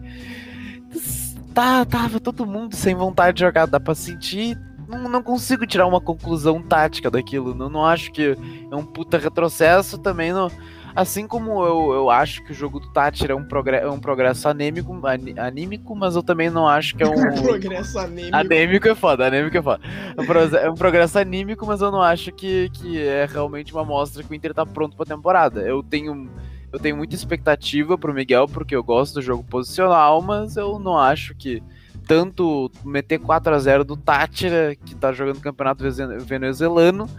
Tá, 1.56 1.86
tava 1.86 2.20
todo 2.20 2.46
mundo 2.46 2.76
sem 2.76 2.94
vontade 2.94 3.38
de 3.38 3.46
jogar, 3.46 3.66
dá 3.66 3.80
pra 3.80 3.96
sentir. 3.96 4.60
Não, 4.90 5.08
não 5.08 5.24
consigo 5.24 5.66
tirar 5.66 5.88
uma 5.88 6.02
conclusão 6.02 6.62
tática 6.62 7.10
daquilo. 7.10 7.56
Não, 7.56 7.70
não 7.70 7.86
acho 7.86 8.12
que 8.12 8.36
é 8.70 8.76
um 8.76 8.86
puta 8.86 9.18
retrocesso 9.18 9.98
também. 9.98 10.34
Não, 10.34 10.52
assim 10.94 11.26
como 11.26 11.64
eu, 11.64 11.94
eu 11.94 12.10
acho 12.10 12.44
que 12.44 12.52
o 12.52 12.54
jogo 12.54 12.80
do 12.80 12.92
Tátira 12.92 13.32
é 13.32 13.36
um, 13.36 13.46
progre, 13.46 13.78
é 13.78 13.90
um 13.90 14.00
progresso 14.00 14.50
anêmico, 14.50 14.94
anímico, 15.38 15.96
mas 15.96 16.18
eu 16.18 16.22
também 16.22 16.50
não 16.50 16.68
acho 16.68 16.94
que 16.94 17.04
é 17.04 17.08
um. 17.08 17.16
Progresso 17.42 17.98
anêmico. 18.00 18.36
Anêmico 18.36 18.88
é 18.90 18.96
foda, 18.96 19.26
anêmico 19.26 19.58
é 19.58 19.62
foda. 19.62 19.84
É 20.18 20.22
um 20.22 20.56
É 20.58 20.70
um 20.70 20.76
progresso 20.76 21.18
anímico, 21.18 21.66
mas 21.66 21.80
eu 21.80 21.90
não 21.90 22.02
acho 22.02 22.34
que, 22.34 22.70
que 22.74 23.02
é 23.02 23.26
realmente 23.26 23.74
uma 23.74 23.86
mostra 23.86 24.22
que 24.24 24.30
o 24.32 24.36
Inter 24.36 24.54
tá 24.54 24.66
pronto 24.66 24.98
pra 24.98 25.06
temporada. 25.06 25.62
Eu 25.62 25.82
tenho, 25.82 26.30
eu 26.72 26.80
tenho 26.80 26.98
muita 26.98 27.16
expectativa 27.16 27.98
pro 27.98 28.14
Miguel, 28.14 28.48
porque 28.48 28.76
eu 28.76 28.84
gosto 28.84 29.16
do 29.16 29.22
jogo 29.22 29.44
posicional, 29.44 30.22
mas 30.22 30.58
eu 30.58 30.78
não 30.80 30.98
acho 30.98 31.34
que 31.36 31.62
tanto 32.08 32.72
meter 32.84 33.20
4 33.20 33.54
a 33.54 33.60
0 33.60 33.84
do 33.84 33.98
Tátira, 33.98 34.76
que 34.76 34.94
tá 34.96 35.12
jogando 35.12 35.40
campeonato 35.40 35.84
venezuelano, 36.20 37.10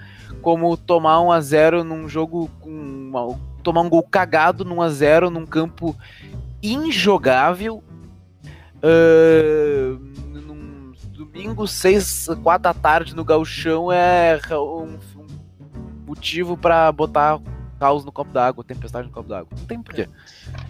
como 0.41 0.77
tomar 0.77 1.21
1 1.21 1.33
a 1.33 1.41
0 1.41 1.83
num 1.85 2.09
jogo 2.09 2.49
com 2.61 2.71
uma- 2.71 3.39
tomar 3.63 3.81
um 3.81 3.89
gol 3.89 4.03
cagado 4.03 4.65
num 4.65 4.77
1 4.77 4.83
a 4.83 4.89
0 4.91 5.31
num 5.31 5.45
campo 5.47 5.97
injogável. 6.63 7.83
Ah, 8.83 9.99
num 10.33 10.93
domingo, 11.13 11.67
6, 11.67 12.29
4 12.43 12.63
da 12.63 12.75
tarde 12.75 13.17
no 13.17 13.25
Gauchão 13.25 13.91
é 13.91 14.39
um, 14.53 14.99
um 15.17 15.27
motivo 16.07 16.57
pra 16.57 16.93
botar 16.93 17.41
caos 17.79 18.05
no 18.05 18.12
copo 18.12 18.33
d'água, 18.33 18.65
tempestade 18.65 19.07
no 19.07 19.12
copo 19.12 19.29
d'água. 19.29 19.49
Não 19.59 19.67
tem 19.67 19.83
porquê. 19.83 20.09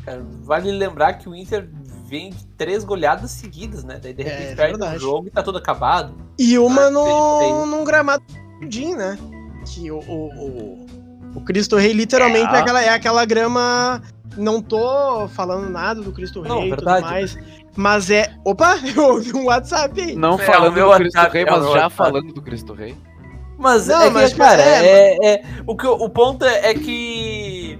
Cara, 0.05 0.25
vale 0.43 0.71
lembrar 0.73 1.15
que 1.15 1.29
o 1.29 1.35
Inter 1.35 1.69
vem 2.07 2.31
de 2.31 2.47
três 2.57 2.85
goleadas 2.85 3.31
seguidas, 3.31 3.85
né? 3.85 3.99
Daí 4.03 4.13
de 4.13 4.23
É, 4.23 4.25
repente 4.29 4.53
é 4.53 4.55
perde 4.57 4.83
o 4.97 4.99
jogo 4.99 5.29
e 5.29 5.31
tá 5.31 5.43
todo 5.43 5.59
acabado. 5.59 6.15
E 6.39 6.59
uma 6.59 6.91
no, 6.91 7.05
Perfeito. 7.05 7.67
num 7.67 7.85
gramado 7.85 8.25
Din, 8.69 8.95
né? 8.95 9.19
Que 9.67 9.91
o, 9.91 9.99
o, 9.99 10.29
o, 10.29 10.87
o 11.37 11.41
Cristo 11.43 11.77
Rei 11.77 11.93
literalmente 11.93 12.53
é. 12.53 12.57
É. 12.57 12.61
aquela, 12.61 12.83
é 12.83 12.89
aquela 12.91 13.25
grama. 13.25 14.01
Não 14.37 14.61
tô 14.61 15.27
falando 15.29 15.69
nada 15.71 16.01
do 16.03 16.13
Cristo 16.13 16.41
Rei 16.43 16.49
Não, 16.51 16.65
e 16.65 16.71
verdade. 16.71 17.03
tudo 17.03 17.11
mais. 17.11 17.39
Mas 17.77 18.11
é. 18.11 18.35
Opa, 18.45 18.77
eu 18.97 19.05
ouvi 19.15 19.35
um 19.35 19.45
WhatsApp 19.47 20.01
aí. 20.01 20.15
Não 20.17 20.35
É, 20.35 20.45
falando 20.45 20.75
do 20.75 20.95
Cristo 20.97 21.17
WhatsApp, 21.17 21.33
Rei, 21.35 21.43
é 21.43 21.47
o 21.47 21.51
mas 21.53 21.63
já 21.65 21.69
WhatsApp. 21.71 21.95
falando 21.95 22.33
do 22.33 22.43
Cristo 22.43 22.73
Rei. 22.73 22.97
Mas, 23.59 23.87
Não, 23.87 24.03
é 24.03 24.11
mas, 24.11 24.33
que, 24.33 24.39
cara, 24.39 24.63
é, 24.63 24.87
é, 24.87 25.35
é- 25.35 25.43
o, 25.67 25.75
que, 25.77 25.87
o 25.87 26.09
ponto 26.11 26.45
é, 26.45 26.71
é 26.71 26.75
que. 26.75 27.79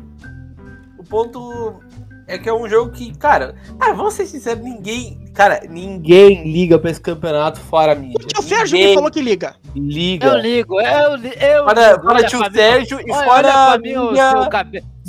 O 0.99 1.05
ponto 1.05 1.81
é 2.27 2.39
que 2.39 2.49
é 2.49 2.53
um 2.55 2.69
jogo 2.69 2.91
que, 2.93 3.15
cara, 3.17 3.55
cara, 3.79 3.95
vamos 3.95 4.15
ser 4.15 4.27
sinceros, 4.27 4.65
ninguém. 4.65 5.25
Cara, 5.35 5.61
ninguém 5.69 6.51
liga 6.51 6.79
pra 6.79 6.91
esse 6.91 7.01
campeonato 7.01 7.61
fora 7.61 7.93
a 7.93 7.95
mídia. 7.95 8.17
O 8.25 8.27
tio 8.27 8.43
Sérgio 8.43 8.79
me 8.79 8.95
falou 8.95 9.11
que 9.11 9.21
liga. 9.21 9.55
liga. 9.75 10.27
Eu 10.29 10.39
ligo, 10.39 10.81
eu, 10.81 11.17
eu 11.17 11.65
Fora, 11.65 11.91
ligo. 11.91 12.03
fora 12.03 12.15
olha 12.19 12.27
tio 12.27 12.41
Sérgio 12.53 13.01
e 13.01 13.13
olha, 13.13 13.25
fora 13.25 13.31
olha 13.49 13.53
a 13.55 13.71
pra 13.73 13.79
mim 13.79 13.97
o 13.97 14.07
mídia 14.09 14.33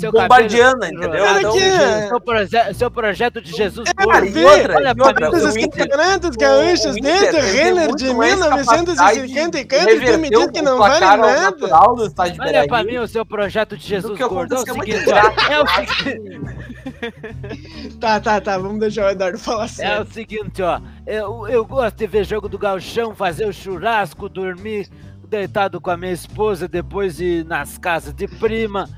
seu, 0.00 0.12
bombardiana, 0.12 0.78
cabelo- 0.90 0.98
entendeu? 1.04 1.38
Então, 1.38 1.56
é. 1.58 2.08
Seu, 2.08 2.20
proje 2.20 2.74
seu 2.74 2.90
projeto 2.90 3.40
de 3.40 3.52
Jesus 3.52 3.92
Cara, 3.92 4.20
gordo. 4.20 4.38
e 4.38 4.44
outra, 4.44 4.76
Olha 4.76 4.94
e 4.96 5.00
outra, 5.00 5.30
os 5.30 5.54
o 5.54 5.70
campeonatos 5.70 6.30
o- 6.30 6.38
gaúchos 6.38 6.84
o 6.96 7.00
desde 7.00 7.24
ele 7.26 7.32
tem 7.32 7.52
Renner 7.52 7.94
de 7.94 8.14
mais 8.14 8.34
1950 8.36 9.58
e 9.58 9.64
canto 9.64 9.88
e 9.88 9.92
reverter 9.94 10.18
me 10.18 10.30
diz 10.30 10.38
o 10.38 10.52
que 10.52 10.62
não 10.62 10.78
vale 10.78 11.00
nada. 11.00 11.40
natural 11.40 11.96
do 11.96 12.06
estádio 12.06 12.34
de 12.34 12.40
Olha 12.48 12.66
pra 12.66 12.84
mim 12.84 12.96
o 12.98 13.08
seu 13.08 13.24
projeto 13.26 13.76
de 13.76 13.86
Jesus 13.86 14.16
que 14.16 14.24
gordo. 14.26 14.54
É 14.54 14.58
o 14.58 14.60
aconteceu 14.62 14.74
seguinte. 14.74 15.10
É 15.50 15.62
o 15.62 15.66
seguinte. 15.68 16.40
Tá, 18.00 18.20
tá, 18.20 18.40
tá. 18.40 18.56
Vamos 18.58 18.78
deixar 18.80 19.06
o 19.06 19.10
Eduardo 19.10 19.38
falar 19.38 19.64
É 19.64 19.68
sério. 19.68 20.02
o 20.02 20.06
seguinte, 20.12 20.62
ó. 20.62 20.80
Eu, 21.06 21.46
eu 21.48 21.64
gosto 21.64 21.96
de 21.96 22.06
ver 22.06 22.24
jogo 22.24 22.48
do 22.48 22.58
galchão, 22.58 23.14
fazer 23.14 23.46
o 23.46 23.52
churrasco, 23.52 24.28
dormir 24.28 24.88
deitado 25.28 25.80
com 25.80 25.90
a 25.90 25.96
minha 25.96 26.12
esposa, 26.12 26.66
depois 26.66 27.20
ir 27.20 27.44
nas 27.44 27.76
casas 27.76 28.14
de 28.14 28.26
prima, 28.26 28.88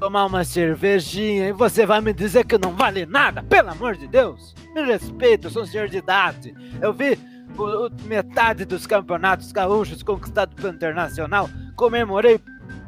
tomar 0.00 0.26
uma 0.26 0.44
cervejinha. 0.44 1.48
E 1.48 1.52
você 1.52 1.86
vai 1.86 2.00
me 2.00 2.12
dizer 2.12 2.44
que 2.44 2.58
não 2.58 2.72
vale 2.72 3.06
nada? 3.06 3.42
Pelo 3.42 3.70
amor 3.70 3.96
de 3.96 4.06
Deus! 4.06 4.54
Me 4.74 4.82
respeita, 4.82 5.46
eu 5.46 5.50
sou 5.50 5.62
um 5.62 5.66
senhor 5.66 5.88
de 5.88 5.98
idade. 5.98 6.54
Eu 6.80 6.92
vi 6.92 7.18
o- 7.56 7.86
o- 7.86 7.90
metade 8.04 8.64
dos 8.64 8.86
campeonatos 8.86 9.52
gaúchos 9.52 10.02
conquistados 10.02 10.54
pelo 10.54 10.74
Internacional. 10.74 11.48
Comemorei 11.76 12.40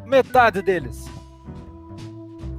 Metade 0.05 0.63
deles. 0.63 1.05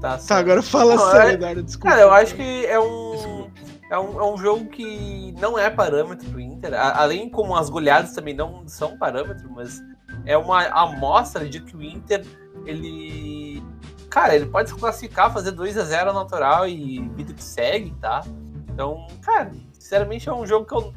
Tá, 0.02 0.12
Tá, 0.12 0.18
certo. 0.20 0.40
agora 0.42 0.62
fala 0.62 0.96
Não, 0.96 1.12
sério, 1.12 1.30
é- 1.30 1.34
Eduardo, 1.34 1.64
desculpa. 1.64 1.90
Cara, 1.90 2.02
eu 2.02 2.12
acho 2.12 2.36
que 2.36 2.66
é 2.66 2.78
um, 2.80 3.50
é 3.90 3.98
um. 4.00 4.20
É 4.22 4.34
um 4.34 4.38
jogo 4.38 4.66
que 4.66 5.34
não 5.40 5.58
é 5.58 5.70
parâmetro 5.70 6.30
pro 6.30 6.42
Inter. 6.42 6.74
A- 6.74 7.02
além 7.02 7.30
como 7.30 7.56
as 7.56 7.70
goleadas 7.70 8.12
também 8.14 8.34
não 8.36 8.68
são 8.68 8.98
parâmetro, 8.98 9.50
mas 9.56 9.82
é 10.26 10.38
uma 10.38 10.62
amostra 10.68 11.48
de 11.48 11.62
que 11.62 11.76
o 11.76 11.82
Inter, 11.82 12.26
ele. 12.66 13.64
Cara, 14.10 14.36
ele 14.36 14.46
pode 14.46 14.70
se 14.70 14.76
classificar, 14.76 15.34
fazer 15.34 15.52
2 15.52 15.78
a 15.78 15.84
0 15.84 16.13
natural 16.13 16.67
e 16.67 17.08
vida 17.10 17.34
que 17.34 17.43
segue, 17.43 17.91
tá? 18.00 18.24
Então, 18.70 19.08
cara, 19.22 19.52
sinceramente 19.74 20.30
é 20.30 20.34
um 20.34 20.46
jogo 20.46 20.65
que 20.65 20.74
eu. 20.74 20.93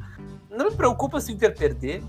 Não 0.49 0.69
me 0.69 0.75
preocupa 0.75 1.19
se 1.19 1.31
o 1.31 1.33
Inter 1.33 1.55
perder. 1.55 2.03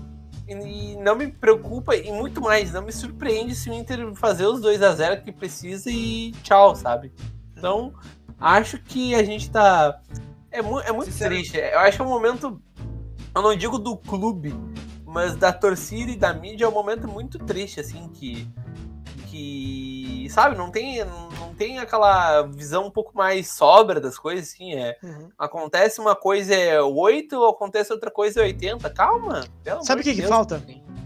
E 0.47 0.97
não 0.97 1.15
me 1.15 1.31
preocupa, 1.31 1.95
e 1.95 2.11
muito 2.11 2.41
mais, 2.41 2.73
não 2.73 2.81
me 2.81 2.91
surpreende 2.91 3.55
se 3.55 3.69
o 3.69 3.73
Inter 3.73 4.13
fazer 4.13 4.45
os 4.45 4.59
2 4.59 4.81
a 4.83 4.93
0 4.93 5.21
que 5.23 5.31
precisa 5.31 5.89
e 5.89 6.31
tchau, 6.43 6.75
sabe? 6.75 7.13
Então, 7.55 7.93
acho 8.37 8.77
que 8.77 9.15
a 9.15 9.23
gente 9.23 9.49
tá. 9.49 10.01
É, 10.51 10.61
mu 10.61 10.81
é 10.81 10.91
muito 10.91 11.17
triste. 11.17 11.57
Eu 11.57 11.79
acho 11.79 11.97
que 11.97 12.03
é 12.03 12.05
um 12.05 12.09
momento. 12.09 12.61
Eu 13.33 13.41
não 13.41 13.55
digo 13.55 13.79
do 13.79 13.95
clube, 13.95 14.53
mas 15.05 15.35
da 15.37 15.53
torcida 15.53 16.11
e 16.11 16.17
da 16.17 16.33
mídia 16.33 16.65
é 16.65 16.67
um 16.67 16.73
momento 16.73 17.07
muito 17.07 17.39
triste, 17.39 17.79
assim, 17.79 18.09
que. 18.09 18.45
Que. 19.27 19.92
Sabe, 20.33 20.57
não 20.57 20.71
tem, 20.71 21.05
não 21.05 21.53
tem 21.53 21.77
aquela 21.77 22.41
visão 22.41 22.87
um 22.87 22.91
pouco 22.91 23.15
mais 23.15 23.51
sobra 23.51 24.01
das 24.01 24.17
coisas, 24.17 24.49
assim. 24.51 24.73
É, 24.73 24.97
Uhum. 25.03 25.29
acontece 25.37 26.01
uma 26.01 26.15
coisa 26.15 26.55
é 26.55 26.81
8, 26.81 27.43
acontece 27.45 27.93
outra 27.93 28.09
coisa 28.09 28.39
é 28.41 28.43
80. 28.45 28.89
Calma. 28.89 29.43
Sabe 29.83 30.01
o 30.01 30.03
que, 30.03 30.15
que 30.15 30.23
falta? 30.23 30.63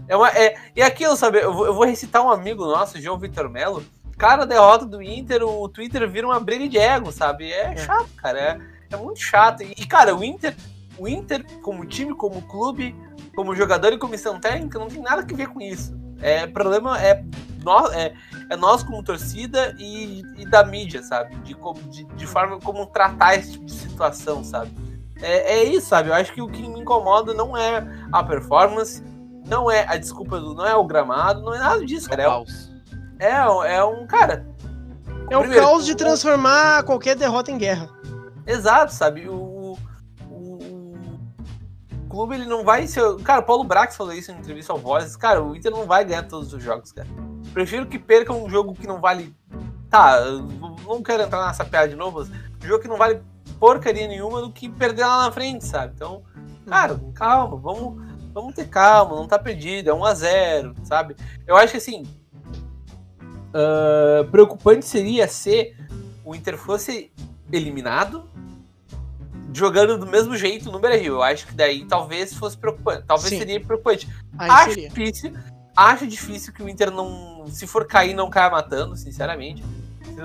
É, 0.08 0.16
uma, 0.16 0.30
é, 0.30 0.56
e 0.74 0.80
aquilo, 0.80 1.14
sabe? 1.14 1.40
Eu 1.40 1.52
vou, 1.52 1.66
eu 1.66 1.74
vou 1.74 1.84
recitar 1.84 2.24
um 2.24 2.30
amigo 2.30 2.64
nosso, 2.64 2.98
João 3.00 3.18
Vitor 3.18 3.50
Melo. 3.50 3.84
Cara, 4.16 4.44
a 4.44 4.46
derrota 4.46 4.86
do 4.86 5.02
Inter, 5.02 5.42
o 5.44 5.68
Twitter 5.68 6.08
vira 6.10 6.26
uma 6.26 6.40
briga 6.40 6.66
de 6.66 6.78
ego, 6.78 7.12
sabe? 7.12 7.52
É, 7.52 7.72
É. 7.72 7.76
chato, 7.76 8.08
cara. 8.16 8.40
É, 8.40 8.58
é 8.94 8.96
muito 8.96 9.20
chato. 9.20 9.62
E, 9.62 9.86
cara, 9.86 10.16
o 10.16 10.24
Inter, 10.24 10.56
o 10.98 11.06
Inter, 11.06 11.44
como 11.60 11.84
time, 11.84 12.14
como 12.14 12.40
clube, 12.48 12.96
como 13.36 13.54
jogador 13.54 13.92
e 13.92 13.98
comissão 13.98 14.40
técnica, 14.40 14.78
não 14.78 14.88
tem 14.88 15.02
nada 15.02 15.20
a 15.20 15.36
ver 15.36 15.48
com 15.48 15.60
isso. 15.60 15.94
É 16.20 16.46
problema 16.46 17.00
é 17.00 17.22
nós, 17.64 17.92
é, 17.92 18.12
é 18.50 18.56
nós 18.56 18.82
como 18.82 19.02
torcida 19.02 19.74
e, 19.78 20.22
e 20.36 20.46
da 20.48 20.64
mídia, 20.64 21.02
sabe? 21.02 21.34
De, 21.36 21.54
de, 21.90 22.04
de 22.04 22.26
forma 22.26 22.58
como 22.60 22.86
tratar 22.86 23.36
esse 23.36 23.52
tipo 23.52 23.64
de 23.66 23.72
situação, 23.72 24.42
sabe? 24.44 24.70
É, 25.20 25.58
é 25.58 25.64
isso, 25.64 25.88
sabe? 25.88 26.08
Eu 26.08 26.14
acho 26.14 26.32
que 26.32 26.40
o 26.40 26.48
que 26.48 26.62
me 26.62 26.80
incomoda 26.80 27.34
não 27.34 27.56
é 27.56 27.84
a 28.12 28.22
performance, 28.22 29.02
não 29.46 29.70
é 29.70 29.84
a 29.88 29.96
desculpa 29.96 30.38
do, 30.38 30.54
não 30.54 30.64
é 30.66 30.74
o 30.76 30.84
gramado, 30.84 31.42
não 31.42 31.54
é 31.54 31.58
nada 31.58 31.84
disso, 31.84 32.08
cara. 32.08 32.22
É, 32.22 32.28
um- 32.28 32.30
Caos. 32.30 32.72
é, 33.18 33.48
um- 33.48 33.64
é 33.64 33.84
um 33.84 34.06
cara. 34.06 34.46
É 35.30 35.36
o 35.36 35.40
primeiro, 35.40 35.64
caos 35.66 35.84
de 35.84 35.94
transformar 35.94 36.84
qualquer 36.84 37.14
derrota 37.16 37.50
em 37.50 37.58
guerra. 37.58 37.90
Exato, 38.46 38.92
sabe? 38.94 39.28
O 39.28 39.47
clube 42.18 42.34
ele 42.34 42.46
não 42.46 42.64
vai 42.64 42.84
ser. 42.88 43.02
Cara, 43.22 43.40
o 43.40 43.44
Paulo 43.44 43.62
Brax 43.62 43.96
falou 43.96 44.12
isso 44.12 44.32
em 44.32 44.38
entrevista 44.38 44.72
ao 44.72 44.78
Vozes. 44.78 45.14
Cara, 45.14 45.40
o 45.40 45.54
Inter 45.54 45.70
não 45.70 45.86
vai 45.86 46.04
ganhar 46.04 46.24
todos 46.24 46.52
os 46.52 46.60
jogos, 46.60 46.90
cara. 46.90 47.06
Prefiro 47.52 47.86
que 47.86 47.96
perca 47.96 48.32
um 48.32 48.50
jogo 48.50 48.74
que 48.74 48.88
não 48.88 49.00
vale. 49.00 49.32
Tá, 49.88 50.20
não 50.84 51.00
quero 51.00 51.22
entrar 51.22 51.46
nessa 51.46 51.64
piada 51.64 51.88
de 51.88 51.94
novo, 51.94 52.18
mas 52.18 52.28
um 52.28 52.66
jogo 52.66 52.82
que 52.82 52.88
não 52.88 52.96
vale 52.96 53.22
porcaria 53.60 54.08
nenhuma 54.08 54.40
do 54.42 54.50
que 54.50 54.68
perder 54.68 55.06
lá 55.06 55.26
na 55.26 55.32
frente, 55.32 55.64
sabe? 55.64 55.92
Então, 55.94 56.24
cara, 56.66 57.00
calma, 57.14 57.56
vamos, 57.56 58.02
vamos 58.34 58.54
ter 58.54 58.68
calma, 58.68 59.14
não 59.14 59.28
tá 59.28 59.38
perdido, 59.38 59.88
é 59.88 59.92
1x0, 59.94 60.74
sabe? 60.84 61.16
Eu 61.46 61.56
acho 61.56 61.70
que 61.70 61.78
assim. 61.78 62.02
ah, 63.54 64.26
preocupante 64.30 64.84
seria 64.84 65.28
se 65.28 65.74
o 66.24 66.34
Inter 66.34 66.58
fosse 66.58 67.12
eliminado 67.50 68.28
jogando 69.52 69.98
do 69.98 70.06
mesmo 70.06 70.36
jeito 70.36 70.70
no 70.70 70.78
Brasil. 70.78 71.14
Eu 71.14 71.22
acho 71.22 71.46
que 71.46 71.54
daí 71.54 71.84
talvez 71.84 72.34
fosse 72.34 72.56
preocupante. 72.56 73.04
Talvez 73.06 73.30
Sim. 73.30 73.38
seria 73.38 73.60
preocupante. 73.60 74.08
Aí 74.38 74.50
acho 74.50 74.70
seria. 74.70 74.88
difícil. 74.88 75.32
Acho 75.76 76.06
difícil 76.06 76.52
que 76.52 76.62
o 76.62 76.68
Inter 76.68 76.90
não. 76.90 77.46
Se 77.48 77.66
for 77.66 77.86
cair, 77.86 78.14
não 78.14 78.28
caia 78.28 78.50
matando, 78.50 78.96
sinceramente. 78.96 79.62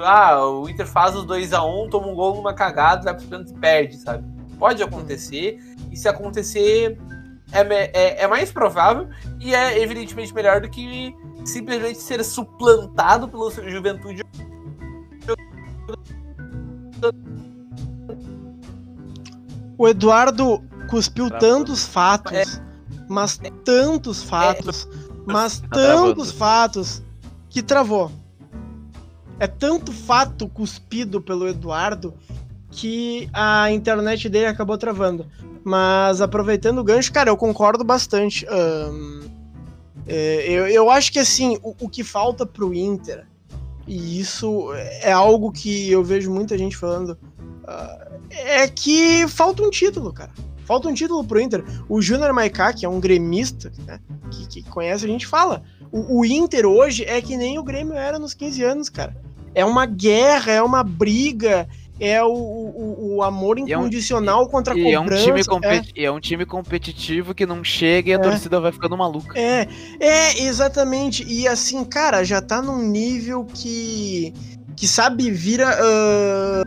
Ah, 0.03 0.43
o 0.45 0.67
Inter 0.67 0.87
faz 0.87 1.15
os 1.15 1.25
2x1, 1.25 1.89
toma 1.89 2.07
um 2.07 2.15
gol 2.15 2.35
numa 2.35 2.53
cagada, 2.53 3.03
vai 3.03 3.13
pros 3.13 3.27
pênaltis 3.27 3.53
e 3.53 3.59
perde, 3.59 3.97
sabe? 3.97 4.23
Pode 4.57 4.81
acontecer. 4.81 5.59
E 5.91 5.95
se 5.97 6.09
acontecer, 6.09 6.97
é, 7.51 7.61
é, 7.93 8.23
é 8.23 8.27
mais 8.27 8.51
provável 8.51 9.07
e 9.39 9.53
é 9.53 9.79
evidentemente 9.79 10.33
melhor 10.33 10.59
do 10.59 10.69
que 10.69 11.15
simplesmente 11.45 11.99
ser 11.99 12.23
suplantado 12.23 13.27
pelo 13.27 13.51
Juventude. 13.51 14.23
O 19.77 19.87
Eduardo 19.87 20.63
cuspiu 20.89 21.29
tantos 21.29 21.85
fatos, 21.85 22.61
mas 23.09 23.39
tantos 23.63 24.23
fatos, 24.23 24.87
mas 25.25 25.59
Tá 25.61 25.67
travando. 25.69 26.15
tantos 26.15 26.31
fatos, 26.31 27.03
que 27.49 27.61
travou. 27.61 28.11
É 29.39 29.47
tanto 29.47 29.91
fato 29.91 30.47
cuspido 30.47 31.21
pelo 31.21 31.47
Eduardo 31.47 32.13
que 32.69 33.29
a 33.33 33.71
internet 33.71 34.29
dele 34.29 34.47
acabou 34.47 34.77
travando. 34.77 35.25
Mas 35.63 36.21
aproveitando 36.21 36.79
o 36.79 36.83
gancho, 36.83 37.11
cara, 37.11 37.29
eu 37.29 37.37
concordo 37.37 37.83
bastante. 37.83 38.45
É, 40.05 40.45
eu, 40.49 40.67
eu 40.67 40.89
acho 40.89 41.11
que 41.11 41.19
assim, 41.19 41.57
o, 41.63 41.73
o 41.79 41.89
que 41.89 42.03
falta 42.03 42.45
pro 42.45 42.73
Inter, 42.73 43.25
e 43.87 44.19
isso 44.19 44.73
é 45.01 45.11
algo 45.11 45.51
que 45.51 45.89
eu 45.91 46.03
vejo 46.03 46.31
muita 46.31 46.57
gente 46.57 46.75
falando, 46.75 47.17
é 48.29 48.67
que 48.67 49.27
falta 49.27 49.63
um 49.63 49.69
título, 49.69 50.11
cara. 50.13 50.31
Falta 50.65 50.87
um 50.87 50.93
título 50.93 51.23
pro 51.25 51.39
Inter. 51.41 51.63
O 51.89 52.01
Júnior 52.01 52.33
Maiká, 52.33 52.71
que 52.73 52.85
é 52.85 52.89
um 52.89 52.99
gremista, 52.99 53.71
né, 53.85 53.99
que, 54.31 54.47
que 54.47 54.63
conhece, 54.69 55.03
a 55.05 55.07
gente 55.09 55.27
fala. 55.27 55.61
O, 55.91 56.19
o 56.21 56.25
Inter 56.25 56.65
hoje 56.65 57.03
é 57.05 57.21
que 57.21 57.35
nem 57.37 57.59
o 57.59 57.63
Grêmio 57.63 57.93
era 57.93 58.17
nos 58.17 58.33
15 58.33 58.63
anos, 58.63 58.89
cara. 58.89 59.15
É 59.53 59.63
uma 59.65 59.85
guerra, 59.85 60.51
é 60.53 60.61
uma 60.63 60.81
briga, 60.83 61.67
é 61.99 62.23
o, 62.23 62.31
o, 62.33 63.15
o 63.17 63.23
amor 63.23 63.59
E 63.59 63.71
é 63.71 63.77
um- 63.77 63.81
incondicional 63.81 64.47
contra 64.47 64.73
a 64.73 64.77
E 64.77 64.93
é, 64.93 64.99
um 64.99 65.03
cobrança. 65.03 65.23
time 65.25 65.41
é. 65.41 65.43
competi- 65.43 65.93
e 65.97 66.05
é 66.05 66.11
um 66.11 66.19
time 66.19 66.45
competitivo 66.45 67.35
que 67.35 67.45
não 67.45 67.63
chega 67.63 68.09
e 68.09 68.13
a 68.13 68.15
É. 68.15 68.19
torcida 68.19 68.59
vai 68.59 68.71
ficando 68.71 68.97
maluca. 68.97 69.37
É, 69.37 69.67
é, 69.99 70.43
exatamente. 70.43 71.23
E 71.27 71.47
assim, 71.47 71.83
cara, 71.83 72.23
já 72.23 72.41
tá 72.41 72.61
num 72.61 72.81
nível 72.87 73.45
que. 73.45 74.33
que 74.75 74.87
sabe, 74.87 75.29
vira. 75.29 75.69
ah, 75.79 76.63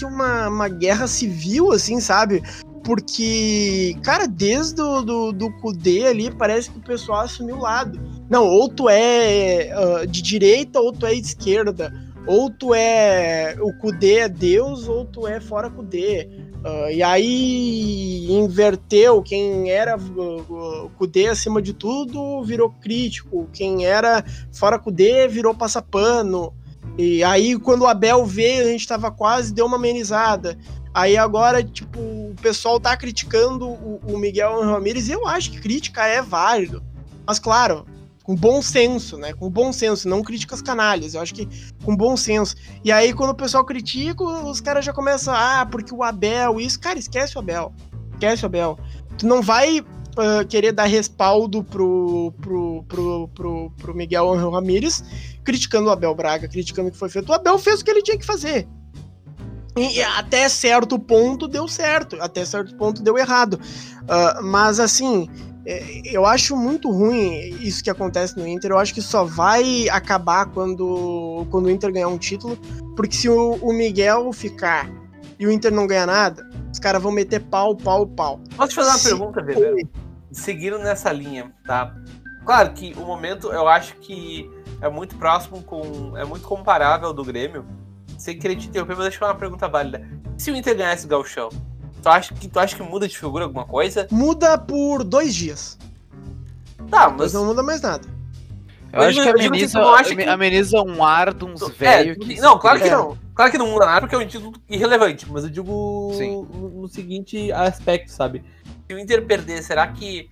que 0.00 0.04
uma, 0.04 0.48
uma 0.48 0.68
guerra 0.68 1.06
civil, 1.06 1.72
assim, 1.72 2.00
sabe? 2.00 2.42
Porque, 2.82 3.94
cara, 4.02 4.26
desde 4.26 4.80
o 4.80 5.02
do, 5.02 5.32
do 5.32 5.52
Kudê 5.58 6.06
ali, 6.06 6.30
parece 6.30 6.70
que 6.70 6.78
o 6.78 6.82
pessoal 6.82 7.20
assumiu 7.20 7.56
o 7.56 7.62
lado. 7.62 8.00
Não, 8.28 8.46
ou 8.46 8.68
tu 8.68 8.88
é 8.88 9.70
ah, 9.70 10.06
de 10.06 10.22
direita 10.22 10.80
ou 10.80 10.92
tu 10.92 11.06
é 11.06 11.12
de 11.12 11.20
esquerda. 11.20 11.92
Ou 12.26 12.50
tu 12.50 12.74
é. 12.74 13.56
O 13.60 13.72
Kudê 13.78 14.20
é 14.20 14.28
Deus, 14.28 14.88
ou 14.88 15.04
tu 15.04 15.26
é 15.26 15.40
fora 15.40 15.68
Kudê. 15.68 16.28
Ah, 16.64 16.90
e 16.90 17.02
aí 17.02 18.26
inverteu, 18.30 19.22
quem 19.22 19.70
era 19.70 19.96
uh, 19.96 20.84
uh, 20.84 20.90
Kudê 20.98 21.28
acima 21.28 21.60
de 21.60 21.72
tudo 21.72 22.42
virou 22.42 22.70
crítico, 22.70 23.48
quem 23.52 23.86
era 23.86 24.24
fora 24.52 24.78
Kudê 24.78 25.26
virou 25.28 25.54
passapano. 25.54 26.54
E 27.00 27.24
aí 27.24 27.58
quando 27.58 27.82
o 27.82 27.86
Abel 27.86 28.26
veio, 28.26 28.64
a 28.64 28.70
gente 28.70 28.86
tava 28.86 29.10
quase, 29.10 29.54
deu 29.54 29.64
uma 29.64 29.76
amenizada. 29.76 30.58
Aí 30.92 31.16
agora, 31.16 31.64
tipo, 31.64 31.98
o 31.98 32.34
pessoal 32.42 32.78
tá 32.78 32.94
criticando 32.94 33.66
o, 33.66 34.00
o 34.06 34.18
Miguel 34.18 34.60
Ramírez 34.62 35.08
e 35.08 35.12
eu 35.12 35.26
acho 35.26 35.50
que 35.50 35.60
crítica 35.60 36.04
é 36.04 36.20
válido. 36.20 36.82
Mas 37.26 37.38
claro, 37.38 37.86
com 38.22 38.34
bom 38.34 38.60
senso, 38.60 39.16
né? 39.16 39.32
Com 39.32 39.48
bom 39.48 39.72
senso, 39.72 40.06
não 40.06 40.22
críticas 40.22 40.60
canalhas. 40.60 41.14
Eu 41.14 41.22
acho 41.22 41.34
que 41.34 41.48
com 41.82 41.96
bom 41.96 42.18
senso. 42.18 42.54
E 42.84 42.92
aí, 42.92 43.14
quando 43.14 43.30
o 43.30 43.34
pessoal 43.34 43.64
critica, 43.64 44.22
os 44.22 44.60
caras 44.60 44.84
já 44.84 44.92
começam, 44.92 45.34
ah, 45.34 45.66
porque 45.70 45.94
o 45.94 46.02
Abel, 46.02 46.60
isso. 46.60 46.78
Cara, 46.78 46.98
esquece 46.98 47.36
o 47.36 47.38
Abel. 47.38 47.72
Esquece 48.12 48.42
o 48.42 48.46
Abel. 48.46 48.78
Tu 49.16 49.26
não 49.26 49.40
vai 49.40 49.82
ah, 50.20 50.44
querer 50.44 50.72
dar 50.72 50.84
respaldo 50.84 51.64
pro, 51.64 52.32
pro, 52.40 52.84
pro, 52.88 53.28
pro, 53.34 53.70
pro 53.76 53.94
Miguel 53.94 54.32
Angel 54.32 54.50
Ramírez 54.50 55.02
criticando 55.44 55.88
o 55.88 55.90
Abel 55.90 56.14
Braga, 56.14 56.46
criticando 56.46 56.88
o 56.88 56.92
que 56.92 56.98
foi 56.98 57.08
feito. 57.08 57.30
O 57.30 57.32
Abel 57.32 57.58
fez 57.58 57.80
o 57.80 57.84
que 57.84 57.90
ele 57.90 58.02
tinha 58.02 58.18
que 58.18 58.26
fazer. 58.26 58.68
E 59.76 60.02
até 60.02 60.48
certo 60.48 60.98
ponto 60.98 61.46
deu 61.46 61.66
certo, 61.68 62.16
até 62.20 62.44
certo 62.44 62.74
ponto 62.76 63.02
deu 63.02 63.16
errado. 63.16 63.58
Ah, 64.08 64.40
mas 64.42 64.80
assim, 64.80 65.28
é, 65.64 66.02
eu 66.04 66.26
acho 66.26 66.56
muito 66.56 66.90
ruim 66.90 67.56
isso 67.60 67.82
que 67.82 67.90
acontece 67.90 68.36
no 68.36 68.46
Inter. 68.46 68.72
Eu 68.72 68.78
acho 68.78 68.92
que 68.92 69.02
só 69.02 69.24
vai 69.24 69.88
acabar 69.88 70.46
quando, 70.46 71.46
quando 71.50 71.66
o 71.66 71.70
Inter 71.70 71.92
ganhar 71.92 72.08
um 72.08 72.18
título. 72.18 72.58
Porque 72.96 73.14
se 73.14 73.28
o, 73.28 73.54
o 73.62 73.72
Miguel 73.72 74.32
ficar 74.32 74.90
e 75.38 75.46
o 75.46 75.50
Inter 75.50 75.72
não 75.72 75.86
ganhar 75.86 76.06
nada, 76.06 76.48
os 76.72 76.78
caras 76.78 77.02
vão 77.02 77.12
meter 77.12 77.40
pau, 77.40 77.74
pau, 77.76 78.06
pau. 78.06 78.40
Posso 78.56 78.70
te 78.70 78.74
fazer 78.74 78.88
uma 78.90 78.98
Se- 78.98 79.08
pergunta, 79.08 79.40
Weber? 79.40 79.86
Seguindo 80.32 80.78
nessa 80.78 81.12
linha, 81.12 81.52
tá? 81.66 81.94
Claro 82.44 82.72
que 82.72 82.92
o 82.96 83.00
momento 83.04 83.52
eu 83.52 83.68
acho 83.68 83.94
que 83.96 84.50
é 84.80 84.88
muito 84.88 85.16
próximo 85.16 85.62
com. 85.62 86.16
é 86.16 86.24
muito 86.24 86.46
comparável 86.46 87.08
ao 87.08 87.14
do 87.14 87.24
Grêmio. 87.24 87.64
Sem 88.18 88.38
querer 88.38 88.56
te 88.56 88.68
interromper, 88.68 88.94
mas 88.96 89.04
deixa 89.08 89.24
eu 89.24 89.28
uma 89.28 89.34
pergunta 89.34 89.66
válida. 89.68 90.06
Se 90.36 90.50
o 90.50 90.56
Inter 90.56 90.76
ganhasse 90.76 91.06
o 91.06 91.08
Galchão, 91.08 91.48
tu 92.02 92.08
acha 92.08 92.34
que, 92.34 92.48
tu 92.48 92.58
acha 92.60 92.76
que 92.76 92.82
muda 92.82 93.08
de 93.08 93.16
figura 93.18 93.44
alguma 93.44 93.64
coisa? 93.64 94.06
Muda 94.10 94.58
por 94.58 95.02
dois 95.04 95.34
dias. 95.34 95.78
Tá, 96.90 97.08
Mas 97.10 97.18
mas. 97.18 97.32
não 97.34 97.44
muda 97.46 97.62
mais 97.62 97.80
nada. 97.80 98.06
Eu 98.92 99.02
Eu 99.02 99.08
acho 99.08 99.22
que 99.22 99.28
ameniza, 99.28 99.64
assim, 99.66 99.72
tu 99.78 99.78
não 99.80 99.94
acha 99.94 100.16
que- 100.16 100.22
ameniza 100.24 100.82
um 100.82 101.04
ar 101.04 101.32
de 101.32 101.44
uns 101.44 101.62
É, 101.62 101.66
velhos 101.68 102.18
que. 102.26 102.40
não, 102.40 102.58
claro 102.58 102.80
que 102.80 102.88
É. 102.88 102.90
não. 102.90 103.16
Claro 103.34 103.52
que 103.52 103.58
não 103.58 103.68
muda 103.68 103.86
nada 103.86 104.00
porque 104.00 104.14
é 104.14 104.18
um 104.18 104.26
título 104.26 104.52
irrelevante, 104.68 105.26
mas 105.30 105.44
eu 105.44 105.50
digo 105.50 106.12
Sim. 106.14 106.46
no 106.52 106.88
seguinte 106.88 107.50
aspecto, 107.52 108.10
sabe? 108.10 108.42
Se 108.90 108.94
o 108.94 108.98
Inter 108.98 109.24
perder, 109.24 109.62
será 109.62 109.86
que. 109.86 110.28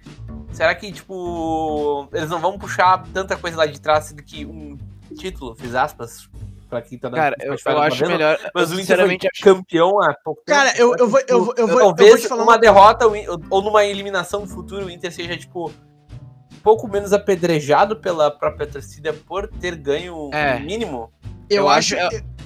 Será 0.51 0.75
que, 0.75 0.91
tipo. 0.91 2.09
Eles 2.13 2.29
não 2.29 2.41
vão 2.41 2.59
puxar 2.59 3.05
tanta 3.15 3.37
coisa 3.37 3.57
lá 3.57 3.67
de 3.67 3.81
trás 3.81 4.13
do 4.13 4.21
que 4.21 4.45
um 4.45 4.77
título, 5.17 5.55
fiz 5.55 5.77
aspas, 5.77 6.29
pra 6.69 6.83
quem 6.83 6.99
tá 6.99 7.09
na 7.09 7.17
Cara, 7.17 7.37
eu, 7.39 7.55
eu 7.55 7.73
não 7.73 7.83
acho 7.83 7.99
vendo, 7.99 8.09
melhor. 8.09 8.37
Mas 8.53 8.73
eu 8.73 8.77
o 8.77 8.81
Inter 8.81 8.97
foi 8.97 9.15
acho. 9.15 9.43
campeão 9.45 10.03
há 10.03 10.13
pouco 10.25 10.43
tempo. 10.45 10.59
Cara, 10.59 10.77
eu, 10.77 10.93
eu, 10.97 11.09
vou, 11.09 11.21
eu, 11.29 11.45
vou, 11.45 11.55
eu, 11.57 11.67
vou, 11.69 11.77
eu 11.79 11.85
Talvez 11.85 12.11
vou 12.11 12.19
te 12.19 12.27
falar 12.27 12.43
uma 12.43 12.59
derrota 12.59 13.07
ou 13.49 13.63
numa 13.63 13.85
eliminação 13.85 14.41
no 14.41 14.49
futuro 14.49 14.87
o 14.87 14.91
Inter 14.91 15.13
seja, 15.13 15.37
tipo, 15.37 15.69
um 15.71 16.61
pouco 16.61 16.89
menos 16.89 17.13
apedrejado 17.13 17.95
pela 18.01 18.29
própria 18.29 18.67
torcida 18.67 19.13
por 19.13 19.47
ter 19.47 19.77
ganho 19.77 20.31
É. 20.33 20.57
o 20.57 20.61
mínimo. 20.63 21.13
Eu, 21.49 21.59
eu 21.59 21.69
acho. 21.69 21.97
acho- 21.97 22.17
eu- 22.17 22.38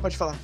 Pode 0.00 0.16
falar. 0.16 0.36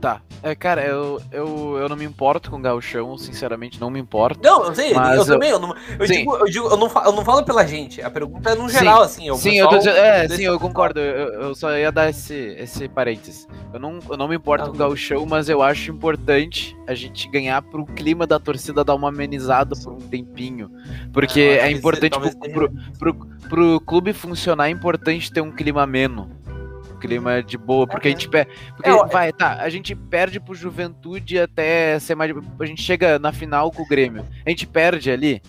Tá. 0.00 0.20
É, 0.42 0.54
cara, 0.54 0.82
eu, 0.84 1.20
eu, 1.30 1.76
eu 1.78 1.88
não 1.88 1.96
me 1.96 2.04
importo 2.06 2.50
com 2.50 2.56
o 2.56 2.60
Gauchão, 2.60 3.16
sinceramente, 3.18 3.78
não 3.80 3.90
me 3.90 3.98
importo. 4.00 4.40
Não, 4.42 4.64
eu 4.64 4.74
sei, 4.74 4.94
Mas 4.94 5.16
eu 5.16 5.20
eu- 5.22 5.26
também. 5.26 5.50
Eu, 5.50 5.58
não, 5.58 5.74
eu, 5.98 6.06
Sim. 6.06 6.14
digo, 6.14 6.36
eu, 6.36 6.44
digo, 6.46 6.66
eu, 6.68 6.76
não 6.76 6.88
falo, 6.88 7.06
eu 7.08 7.12
não 7.12 7.24
falo 7.24 7.44
pela 7.44 7.66
gente. 7.66 8.00
A 8.00 8.10
pergunta 8.10 8.50
é 8.50 8.54
no 8.54 8.68
Sim. 8.68 8.78
geral, 8.78 9.02
assim. 9.02 9.28
é 9.28 9.32
o 9.32 9.36
Sim, 9.36 9.56
eu 9.58 9.68
tô. 9.68 9.76
É, 9.76 10.26
sim, 10.28 10.44
eu 10.44 10.58
concordo. 10.58 11.00
Eu, 11.00 11.32
eu 11.42 11.54
só 11.54 11.76
ia 11.76 11.92
dar 11.92 12.08
esse, 12.08 12.34
esse 12.58 12.88
parênteses. 12.88 13.46
Eu 13.72 13.78
não, 13.80 13.98
eu 14.08 14.16
não 14.16 14.26
me 14.28 14.36
importo 14.36 14.64
Ah, 14.64 14.68
com 14.68 14.74
o 14.74 14.78
Gauchão, 14.78 15.26
mas 15.26 15.48
eu 15.48 15.62
acho 15.62 15.90
importante 15.90 16.76
a 16.86 16.94
gente 16.94 17.28
ganhar 17.28 17.60
pro 17.62 17.84
clima 17.84 18.26
da 18.26 18.38
torcida 18.38 18.84
dar 18.84 18.94
uma 18.94 19.08
amenizada 19.08 19.74
por 19.82 19.92
um 19.92 19.98
tempinho. 19.98 20.70
Porque 21.12 21.40
É, 21.40 21.58
eu 21.58 21.62
é 21.64 21.70
importante 21.70 22.12
talvez 22.12 22.34
pro, 22.34 22.50
pro, 22.52 22.70
pro, 22.98 23.14
pro 23.48 23.80
clube 23.80 24.12
funcionar, 24.12 24.68
é 24.68 24.70
importante 24.70 25.30
ter 25.32 25.40
um 25.40 25.50
clima 25.50 25.82
ameno. 25.82 26.30
Clima 27.04 27.42
de 27.42 27.58
boa, 27.58 27.86
porque 27.86 28.08
a 28.08 28.10
gente 28.10 28.26
perde. 28.30 28.50
Porque, 28.74 28.88
É, 28.88 29.06
vai, 29.06 29.30
tá, 29.30 29.60
a 29.60 29.68
gente 29.68 29.94
perde 29.94 30.40
pro 30.40 30.54
juventude 30.54 31.38
até 31.38 31.98
ser 31.98 32.14
mais. 32.14 32.32
A 32.58 32.64
gente 32.64 32.80
chega 32.80 33.18
na 33.18 33.30
final 33.30 33.70
com 33.70 33.82
o 33.82 33.86
Grêmio. 33.86 34.24
A 34.46 34.48
gente 34.48 34.66
perde 34.66 35.10
ali. 35.10 35.42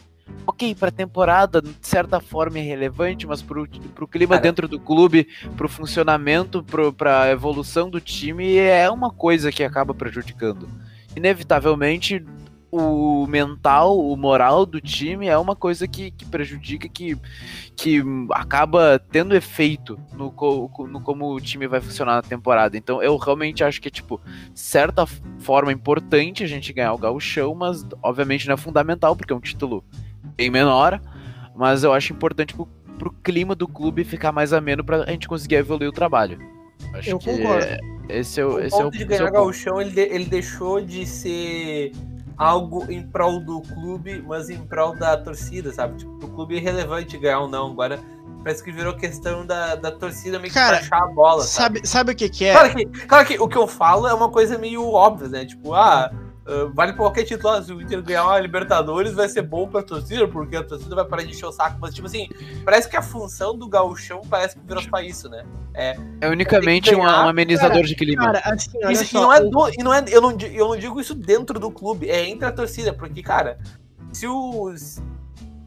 Ok, 0.46 0.76
pra 0.76 0.92
temporada, 0.92 1.62
de 1.62 1.74
certa 1.82 2.20
forma 2.20 2.60
é 2.60 2.62
relevante, 2.62 3.26
mas 3.26 3.42
pro, 3.42 3.66
pro 3.94 4.06
clima 4.06 4.36
Cara. 4.36 4.42
dentro 4.42 4.68
do 4.68 4.78
clube, 4.80 5.30
pro 5.56 5.70
funcionamento, 5.70 6.62
pro, 6.62 6.92
pra 6.92 7.32
evolução 7.32 7.90
do 7.90 8.02
time, 8.02 8.58
é 8.58 8.90
uma 8.90 9.12
coisa 9.12 9.50
que 9.50 9.64
acaba 9.64 9.94
prejudicando. 9.94 10.68
Inevitavelmente, 11.16 12.22
o 12.72 13.26
mental, 13.28 13.98
o 13.98 14.16
moral 14.18 14.66
do 14.66 14.82
time 14.82 15.28
é 15.28 15.38
uma 15.38 15.56
coisa 15.56 15.88
que, 15.88 16.12
que 16.12 16.26
prejudica, 16.26 16.90
que, 16.90 17.18
que 17.76 18.04
acaba 18.32 19.00
tendo 19.12 19.36
efeito 19.36 19.98
no, 20.14 20.32
co- 20.32 20.70
no 20.88 21.00
como 21.02 21.34
o 21.34 21.40
time 21.40 21.68
vai 21.68 21.80
funcionar 21.80 22.16
na 22.16 22.22
temporada. 22.22 22.78
Então 22.78 23.02
eu 23.02 23.16
realmente 23.18 23.64
acho 23.64 23.82
que 23.82 23.88
é, 23.88 23.92
tipo, 23.92 24.20
certa 24.54 25.06
forma 25.40 25.72
importante 25.72 26.44
a 26.44 26.48
gente 26.48 26.74
ganhar 26.74 26.94
o 26.94 26.98
gauchão, 26.98 27.56
mas 27.56 27.86
obviamente 28.04 28.48
não 28.48 28.56
é 28.56 28.58
fundamental, 28.58 29.16
porque 29.16 29.32
é 29.32 29.36
um 29.36 29.40
título 29.42 29.84
bem 30.36 30.50
menor, 30.50 31.00
mas 31.56 31.84
eu 31.84 31.94
acho 31.94 32.12
importante 32.12 32.54
pro, 32.54 32.66
pro 32.98 33.12
clima 33.24 33.56
do 33.56 33.68
clube 33.68 34.04
ficar 34.04 34.32
mais 34.32 34.52
ameno 34.52 34.84
pra 34.84 35.06
gente 35.06 35.28
conseguir 35.28 35.56
evoluir 35.56 35.90
o 35.90 35.94
trabalho. 35.94 36.38
Acho 36.94 37.10
Eu 37.12 37.20
que 37.20 37.26
concordo. 37.38 37.96
Esse 38.10 38.40
é 38.40 38.46
o, 38.46 38.56
O 38.56 38.60
esse 38.60 38.76
é 38.76 38.80
o, 38.80 38.84
ponto 38.84 38.98
de 38.98 39.04
é 39.04 39.06
ganhar 39.08 39.24
o 39.24 39.28
ponto. 39.28 39.34
gauchão, 39.34 39.82
ele, 39.82 39.92
de- 39.92 40.02
ele 40.02 40.26
deixou 40.26 40.80
de 40.82 41.06
ser 41.08 41.92
algo 42.38 42.90
em 42.92 43.02
prol 43.02 43.40
do 43.40 43.62
clube, 43.62 44.24
mas 44.26 44.50
em 44.50 44.66
prol 44.66 44.96
da 44.96 45.18
torcida, 45.18 45.72
sabe? 45.72 45.98
Tipo, 45.98 46.12
o 46.26 46.30
clube 46.30 46.56
é 46.56 46.58
irrelevante 46.58 47.18
ganhar 47.18 47.40
ou 47.40 47.48
não. 47.48 47.72
Agora 47.72 48.00
parece 48.44 48.64
que 48.64 48.72
virou 48.72 48.96
questão 48.96 49.46
da, 49.46 49.76
da 49.76 49.92
torcida 49.92 50.38
meio 50.38 50.54
que 50.54 50.60
Cara, 50.60 50.78
pra 50.78 50.86
achar 50.86 51.04
a 51.04 51.08
bola, 51.08 51.44
sabe? 51.44 51.80
Sabe, 51.80 51.88
sabe 51.88 52.12
o 52.12 52.16
que, 52.16 52.30
que 52.30 52.46
é? 52.46 52.54
Claro 52.54 52.76
que, 52.76 52.86
claro 52.86 53.26
que 53.26 53.40
o 53.40 53.48
que 53.48 53.58
eu 53.58 53.68
falo 53.68 54.08
é 54.08 54.14
uma 54.14 54.30
coisa 54.30 54.58
meio 54.58 54.88
óbvia, 54.92 55.28
né? 55.28 55.46
Tipo, 55.46 55.74
ah, 55.74 56.12
ah, 56.48 56.70
vale 56.74 56.94
pra 56.94 57.02
qualquer 57.02 57.24
título. 57.24 57.50
ah, 57.50 57.62
Se 57.64 57.74
o 57.74 57.82
Inter 57.82 58.02
ganhar 58.04 58.26
uma 58.26 58.40
Libertadores, 58.40 59.14
vai 59.14 59.28
ser 59.28 59.42
bom 59.42 59.68
pra 59.68 59.82
torcida, 59.82 60.28
porque 60.28 60.56
a 60.56 60.64
torcida 60.64 60.96
vai 60.96 61.06
parar 61.06 61.24
de 61.24 61.32
encher 61.32 61.46
o 61.46 61.52
saco. 61.52 61.78
Mas, 61.80 61.94
tipo 61.94 62.08
assim, 62.08 62.30
parece 62.64 62.90
que 62.90 62.96
a 62.96 63.02
função 63.02 63.58
do 63.58 63.68
gauchão 63.68 64.22
parece 64.30 64.56
que 64.56 64.66
virou 64.66 64.84
só 64.84 65.00
isso, 65.00 65.30
né? 65.30 65.46
É 66.22 66.30
unicamente 66.30 66.90
tem 66.90 67.00
que 67.00 67.02
um, 67.02 67.04
um 67.04 67.28
amenizador 67.30 67.84
de 67.84 67.96
clima. 67.96 68.24
Cara, 68.24 68.40
assim, 68.46 68.72
Isso, 68.90 69.04
e 69.04 69.08
só. 69.08 69.22
não 69.22 69.34
é 69.34 69.42
do, 69.42 69.70
e 69.70 69.84
não 69.84 69.94
é, 69.94 70.06
eu, 70.08 70.22
não, 70.22 70.32
eu 70.40 70.68
não 70.70 70.78
digo 70.78 71.02
isso 71.02 71.14
dentro 71.14 71.60
do 71.60 71.70
clube, 71.70 72.10
é 72.10 72.30
entre 72.30 72.48
a 72.48 72.52
torcida, 72.52 72.94
porque, 72.94 73.22
cara, 73.22 73.58
se 74.14 74.28
os. 74.28 75.02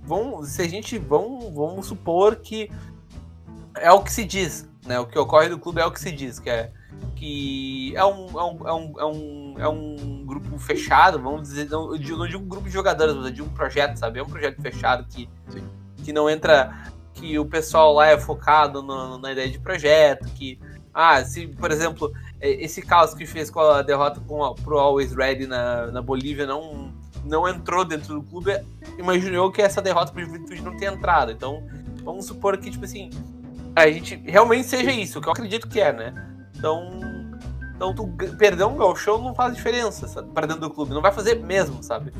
Vão, 0.02 0.42
se 0.42 0.62
a 0.62 0.68
gente. 0.68 0.96
Vão, 0.98 1.52
vamos 1.54 1.86
supor 1.86 2.36
que 2.36 2.70
é 3.76 3.92
o 3.92 4.00
que 4.02 4.10
se 4.10 4.24
diz, 4.24 4.66
né? 4.86 4.98
O 4.98 5.06
que 5.06 5.18
ocorre 5.18 5.48
no 5.48 5.58
clube 5.58 5.80
é 5.80 5.84
o 5.84 5.90
que 5.90 6.00
se 6.00 6.10
diz, 6.10 6.38
que 6.38 6.48
é. 6.48 6.72
Que 7.16 7.92
é 7.96 8.04
um, 8.04 8.26
é 8.38 8.44
um, 8.44 8.68
é 8.68 8.72
um, 8.74 8.94
é 9.00 9.04
um, 9.06 9.54
é 9.58 9.68
um 9.68 10.24
grupo 10.24 10.58
fechado, 10.58 11.20
vamos 11.20 11.42
dizer. 11.42 11.68
Não, 11.68 11.92
eu 11.92 11.98
digo- 11.98 12.16
não 12.16 12.26
digo 12.28 12.42
um 12.42 12.48
grupo 12.48 12.66
de 12.66 12.72
jogadores, 12.72 13.14
mas 13.14 13.26
eu 13.26 13.32
digo 13.32 13.46
um 13.48 13.52
projeto, 13.54 13.96
sabe? 13.96 14.18
É 14.18 14.22
um 14.22 14.26
projeto 14.28 14.60
fechado 14.62 15.04
que, 15.08 15.28
Sim. 15.48 15.64
que 16.04 16.12
não 16.12 16.28
entra. 16.30 16.72
Que 17.14 17.36
o 17.36 17.44
pessoal 17.44 17.92
lá 17.94 18.06
é 18.06 18.16
focado 18.18 18.80
no- 18.80 19.18
na 19.18 19.32
ideia 19.32 19.50
de 19.50 19.58
projeto, 19.58 20.28
que. 20.34 20.58
Ah, 20.94 21.24
se, 21.24 21.48
por 21.48 21.70
exemplo, 21.72 22.12
é, 22.40 22.48
esse 22.64 22.80
caos 22.82 23.12
que 23.14 23.26
fez 23.26 23.50
com 23.50 23.58
a 23.60 23.82
derrota 23.82 24.20
com 24.20 24.44
a, 24.44 24.54
pro 24.54 24.78
Always 24.78 25.12
Ready 25.12 25.46
na, 25.46 25.88
na 25.88 26.00
Bolívia 26.02 26.46
não, 26.46 26.92
não 27.24 27.48
entrou 27.48 27.84
dentro 27.84 28.14
do 28.14 28.22
clube, 28.22 28.52
imaginou 28.96 29.50
que 29.50 29.60
essa 29.60 29.82
derrota 29.82 30.12
pro 30.12 30.24
Juventude 30.24 30.60
não 30.62 30.76
tenha 30.76 30.92
entrado. 30.92 31.30
Então, 31.32 31.64
vamos 32.04 32.26
supor 32.26 32.56
que, 32.58 32.70
tipo 32.70 32.84
assim, 32.84 33.10
a 33.76 33.88
gente 33.90 34.16
realmente 34.24 34.66
seja 34.68 34.90
isso, 34.92 35.20
que 35.20 35.28
eu 35.28 35.32
acredito 35.32 35.68
que 35.68 35.80
é, 35.80 35.92
né? 35.92 36.14
Então, 36.58 36.90
então 37.76 37.94
tu 37.94 38.08
perder 38.36 38.64
um 38.64 38.76
gauchão 38.76 39.18
não 39.18 39.34
faz 39.34 39.54
diferença, 39.54 40.08
sabe? 40.08 40.30
Pra 40.32 40.46
dentro 40.46 40.62
do 40.62 40.70
clube. 40.70 40.92
Não 40.92 41.00
vai 41.00 41.12
fazer 41.12 41.36
mesmo, 41.36 41.82
sabe? 41.82 42.12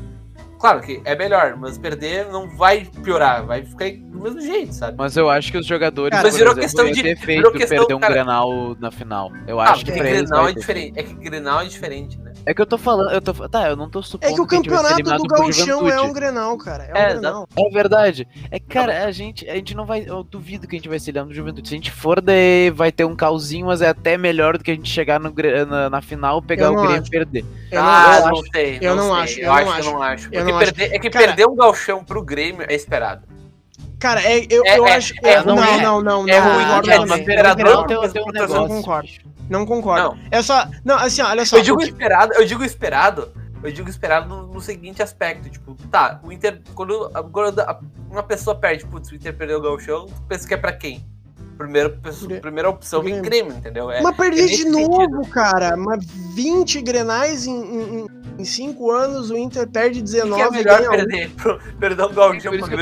Claro 0.59 0.81
que 0.81 1.01
é 1.05 1.15
melhor, 1.15 1.55
mas 1.57 1.77
perder 1.77 2.25
não 2.27 2.49
vai 2.57 2.85
piorar, 3.03 3.45
vai 3.45 3.63
ficar 3.63 3.85
do 3.91 4.19
mesmo 4.19 4.41
jeito, 4.41 4.73
sabe? 4.73 4.97
Mas 4.97 5.15
eu 5.15 5.29
acho 5.29 5.51
que 5.51 5.57
os 5.57 5.65
jogadores, 5.65 6.09
Cara, 6.11 6.23
por 6.23 6.27
mas 6.27 6.35
virou 6.37 6.51
exemplo, 6.51 6.61
questão 6.67 6.91
de- 6.91 7.01
ter 7.01 7.15
feito 7.15 7.37
virou 7.37 7.51
questão, 7.53 7.77
perder 7.77 7.93
um 7.93 7.99
cara- 7.99 8.13
Grenal 8.13 8.75
na 8.79 8.91
final. 8.91 9.31
Eu 9.47 9.59
Ah, 9.59 9.71
acho 9.71 9.85
que 9.85 9.91
pra 9.93 10.05
eles 10.09 10.29
Grenal 10.29 10.47
é 10.49 10.51
diferente. 10.53 10.99
É 10.99 11.03
que 11.03 11.13
Grenal 11.13 11.61
é 11.61 11.65
diferente, 11.65 12.17
né? 12.17 12.23
feito. 12.33 12.41
É 12.45 12.53
que 12.53 12.61
eu 12.61 12.65
tô 12.65 12.77
falando, 12.77 13.11
eu 13.11 13.21
tô, 13.21 13.33
tá, 13.47 13.69
eu 13.69 13.75
não 13.77 13.89
tô 13.89 14.01
supondo 14.01 14.31
É 14.31 14.35
que 14.35 14.41
o 14.41 14.45
a 14.45 14.49
gente 14.55 14.69
vai 14.69 14.77
ser 14.79 14.83
campeonato 14.83 14.99
eliminado 14.99 15.21
do 15.21 15.27
Gauchão 15.33 15.89
é 15.89 16.01
um. 16.01 16.13
Grenal, 16.13 16.57
cara. 16.57 16.83
É 16.83 16.93
um 16.93 16.97
É, 16.97 17.09
Grenal. 17.13 17.47
É 17.57 17.69
verdade. 17.73 18.27
É 18.51 18.59
que, 18.59 18.65
cara, 18.67 19.05
a 19.05 19.11
gente, 19.11 19.49
a 19.49 19.55
gente 19.55 19.73
não 19.75 19.85
vai. 19.85 20.03
Eu 20.05 20.23
duvido 20.23 20.67
que 20.67 20.75
a 20.75 20.79
gente 20.79 20.89
vai 20.89 20.99
ser 20.99 21.11
eliminado 21.11 21.29
do 21.29 21.33
Juventude. 21.35 21.69
Se 21.69 21.73
a 21.73 21.77
gente 21.77 21.91
for, 21.91 22.19
daí 22.19 22.69
vai 22.71 22.91
ter 22.91 23.05
um 23.05 23.15
calzinho, 23.15 23.67
mas 23.67 23.81
é 23.81 23.87
até 23.87 24.17
melhor 24.17 24.57
do 24.57 24.63
que 24.63 24.71
a 24.71 24.75
gente 24.75 24.89
chegar 24.89 25.19
no, 25.21 25.33
na, 25.69 25.89
na 25.89 26.01
final, 26.01 26.41
pegar 26.41 26.65
Eu 26.65 26.71
o 26.71 26.75
não 26.75 26.81
Grêmio 26.81 26.99
acho. 27.01 27.07
e 27.07 27.11
perder. 27.11 27.45
Eu 27.71 27.81
ah, 27.81 28.19
não 28.19 28.19
não, 28.31 28.39
acho. 28.39 28.43
sei. 28.53 28.77
Eu 28.81 28.95
não 28.95 29.03
sei. 29.13 29.21
acho, 29.23 29.39
Eu, 29.39 29.45
eu 29.45 29.51
acho 29.53 29.65
não 29.65 29.71
que 29.73 29.79
eu 29.79 29.79
acho. 29.79 29.91
não 29.93 30.03
acho. 30.03 30.29
Porque 30.51 30.65
não 30.65 30.73
perder, 30.73 30.95
é 30.95 30.99
que 30.99 31.09
Cara- 31.09 31.25
perder 31.27 31.47
um 31.47 31.55
galchão 31.55 32.03
pro 32.03 32.21
Grêmio 32.21 32.65
é 32.67 32.73
esperado. 32.73 33.27
Cara, 33.99 34.21
é, 34.21 34.45
eu, 34.49 34.63
É- 34.65 34.77
eu 34.79 34.87
é- 34.87 34.93
acho. 34.95 35.13
é 35.23 35.43
não, 35.43 35.55
ruim, 35.55 35.67
é- 35.67 35.81
não, 35.81 36.01
não, 36.01 36.23
não. 36.23 36.29
é 36.29 36.39
não 36.39 36.53
ruim, 36.53 36.63
é 36.63 36.67
Não, 36.67 37.05
mas 37.07 38.13
tem 38.13 38.21
um 38.23 38.25
não 38.47 38.67
concordo. 38.67 39.09
Não 39.49 39.65
concordo. 39.65 40.15
Não. 40.15 40.19
É 40.31 40.41
só. 40.41 40.67
Não, 40.85 40.95
assim, 40.95 41.21
olha 41.21 41.45
só. 41.45 41.57
Eu 41.57 41.63
digo 41.63 41.77
o 41.77 41.79
que- 41.79 41.85
esperado, 41.89 42.33
eu 42.35 42.45
digo 42.45 42.63
esperado, 42.63 43.31
eu 43.63 43.71
digo 43.71 43.89
esperado 43.89 44.29
no, 44.29 44.47
no 44.47 44.61
seguinte 44.61 45.01
aspecto, 45.03 45.49
tipo, 45.49 45.75
tá, 45.89 46.19
o 46.23 46.31
Inter, 46.31 46.61
quando, 46.75 47.09
quando 47.31 47.65
uma 48.09 48.23
pessoa 48.23 48.55
perde, 48.55 48.85
putz, 48.85 49.11
o 49.11 49.15
Inter 49.15 49.33
perdeu 49.35 49.57
o 49.57 49.61
gauchão, 49.61 50.05
tu 50.05 50.21
pensa 50.27 50.47
que 50.47 50.53
é 50.53 50.57
pra 50.57 50.71
quem? 50.71 51.05
Primeira, 51.59 51.89
pessoa, 51.89 52.39
primeira 52.39 52.69
opção 52.69 53.03
vem 53.03 53.21
Grêmio. 53.21 53.29
Grêmio, 53.29 53.57
entendeu? 53.57 53.91
É, 53.91 54.01
Mas 54.01 54.15
perder 54.15 54.43
é 54.45 54.47
de 54.47 54.63
novo, 54.63 54.95
sentido. 55.01 55.29
cara. 55.29 55.75
Mas 55.75 56.05
20 56.33 56.81
grenais 56.81 57.45
em, 57.45 57.51
em, 57.51 58.07
em 58.39 58.45
cinco 58.45 58.89
anos, 58.89 59.29
o 59.29 59.37
Inter 59.37 59.67
perde 59.69 59.99
O 59.99 60.03
que 60.05 60.11
19 60.13 60.41
é 60.41 60.47
e 60.47 60.51
melhor 60.51 60.79
um. 60.79 60.89
perder, 60.89 61.29
pro, 61.31 61.59
Por 62.49 62.55
isso 62.55 62.69
pro 62.69 62.69
que 62.69 62.75
eu 62.75 62.79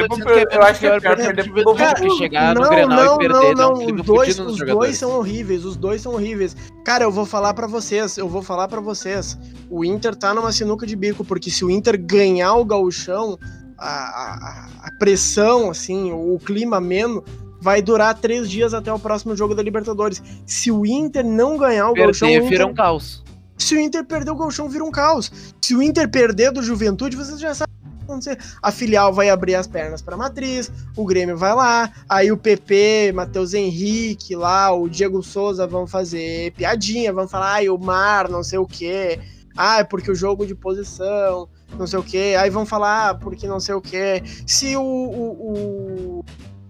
que 0.48 0.54
é 0.54 0.58
Eu 0.58 0.62
acho 0.62 0.80
que 0.80 0.86
é 0.86 0.90
melhor 1.00 1.18
perder 1.18 1.44
pro. 1.52 1.64
Juventude. 1.96 2.10
que 2.12 2.18
chegar 2.18 2.54
no 2.54 2.62
não, 2.62 2.70
Grenal 2.70 3.00
e 3.00 3.06
não, 3.06 3.18
perder, 3.18 3.56
não, 3.56 3.74
não. 3.74 3.74
clima 3.74 4.02
Os 4.02 4.06
dois, 4.06 4.40
os 4.40 4.58
dois 4.60 4.96
são 4.96 5.10
horríveis, 5.18 5.66
os 5.66 5.76
dois 5.76 6.02
são 6.04 6.14
horríveis. 6.14 6.56
Cara, 6.86 7.04
eu 7.04 7.12
vou 7.12 7.26
falar 7.26 7.56
pra 7.56 7.66
vocês, 7.66 8.16
eu 8.16 8.30
vou 8.30 8.44
falar 8.44 8.68
pra 8.68 8.80
vocês. 8.80 9.36
O 9.72 9.84
Inter 9.84 10.16
tá 10.16 10.36
numa 10.36 10.52
sinuca 10.52 10.86
de 10.86 10.96
bico, 10.96 11.26
porque 11.26 11.50
se 11.50 11.66
o 11.66 11.70
Inter 11.72 12.00
ganhar 12.00 12.54
o 12.54 12.64
gauchão, 12.64 13.40
a, 13.76 13.90
a, 13.90 14.68
a 14.84 14.92
pressão, 15.00 15.72
assim, 15.72 16.12
o 16.12 16.38
clima 16.38 16.78
ameno, 16.78 17.24
vai 17.60 17.82
durar 17.82 18.16
três 18.16 18.50
dias 18.50 18.74
até 18.74 18.92
o 18.92 19.00
próximo 19.00 19.36
jogo 19.36 19.56
da 19.56 19.64
Libertadores. 19.64 20.22
Se 20.46 20.72
o 20.72 20.86
Inter 20.86 21.26
não 21.26 21.58
ganhar 21.58 21.90
o 21.90 21.94
gauchão, 21.94 22.28
Perder 22.28 22.46
Inter 22.46 22.50
vira 22.50 22.68
um 22.68 22.74
caos. 22.74 23.24
se 23.58 23.76
o 23.76 23.80
Inter 23.80 24.06
perder 24.06 24.32
o 24.32 24.36
Galchão, 24.36 24.70
vira 24.70 24.84
um 24.84 24.92
caos. 24.92 25.32
Se 25.62 25.76
o 25.76 25.82
Inter 25.82 26.10
perder 26.10 26.52
do 26.52 26.62
Juventude, 26.62 27.18
vocês 27.18 27.40
já 27.40 27.54
sabem 27.54 27.74
o 27.84 27.98
que 27.98 28.04
acontecer. 28.04 28.38
A 28.62 28.72
filial 28.72 29.12
vai 29.12 29.30
abrir 29.30 29.56
as 29.56 29.68
pernas 29.68 30.02
pra 30.02 30.16
matriz, 30.16 30.72
o 30.96 31.06
Grêmio 31.06 31.36
vai 31.36 31.54
lá, 31.54 31.92
aí 32.08 32.32
o 32.32 32.38
PP, 32.38 33.12
Matheus 33.14 33.54
Henrique 33.54 34.36
lá, 34.36 34.72
o 34.72 34.88
Diego 34.88 35.22
Souza 35.24 35.66
vão 35.68 35.88
fazer 35.88 36.54
piadinha, 36.54 37.12
vão 37.12 37.28
falar, 37.28 37.54
ai, 37.54 37.70
o 37.70 37.78
Mar, 37.78 38.30
não 38.30 38.44
sei 38.44 38.60
o 38.60 38.66
quê. 38.66 39.20
Ah, 39.58 39.80
é 39.80 39.84
porque 39.84 40.12
o 40.12 40.16
jogo 40.16 40.46
de 40.46 40.54
posição, 40.54 41.50
não 41.78 41.88
sei 41.88 41.98
o 41.98 42.04
quê. 42.04 42.36
Aí 42.40 42.50
vão 42.50 42.64
falar, 42.66 43.10
ah, 43.10 43.16
porque 43.16 43.48
não 43.48 43.60
sei 43.60 43.74
o 43.74 43.82
quê. 43.82 44.22
Se 44.46 44.78
o, 44.78 44.82
o, 44.82 46.20
o 46.20 46.26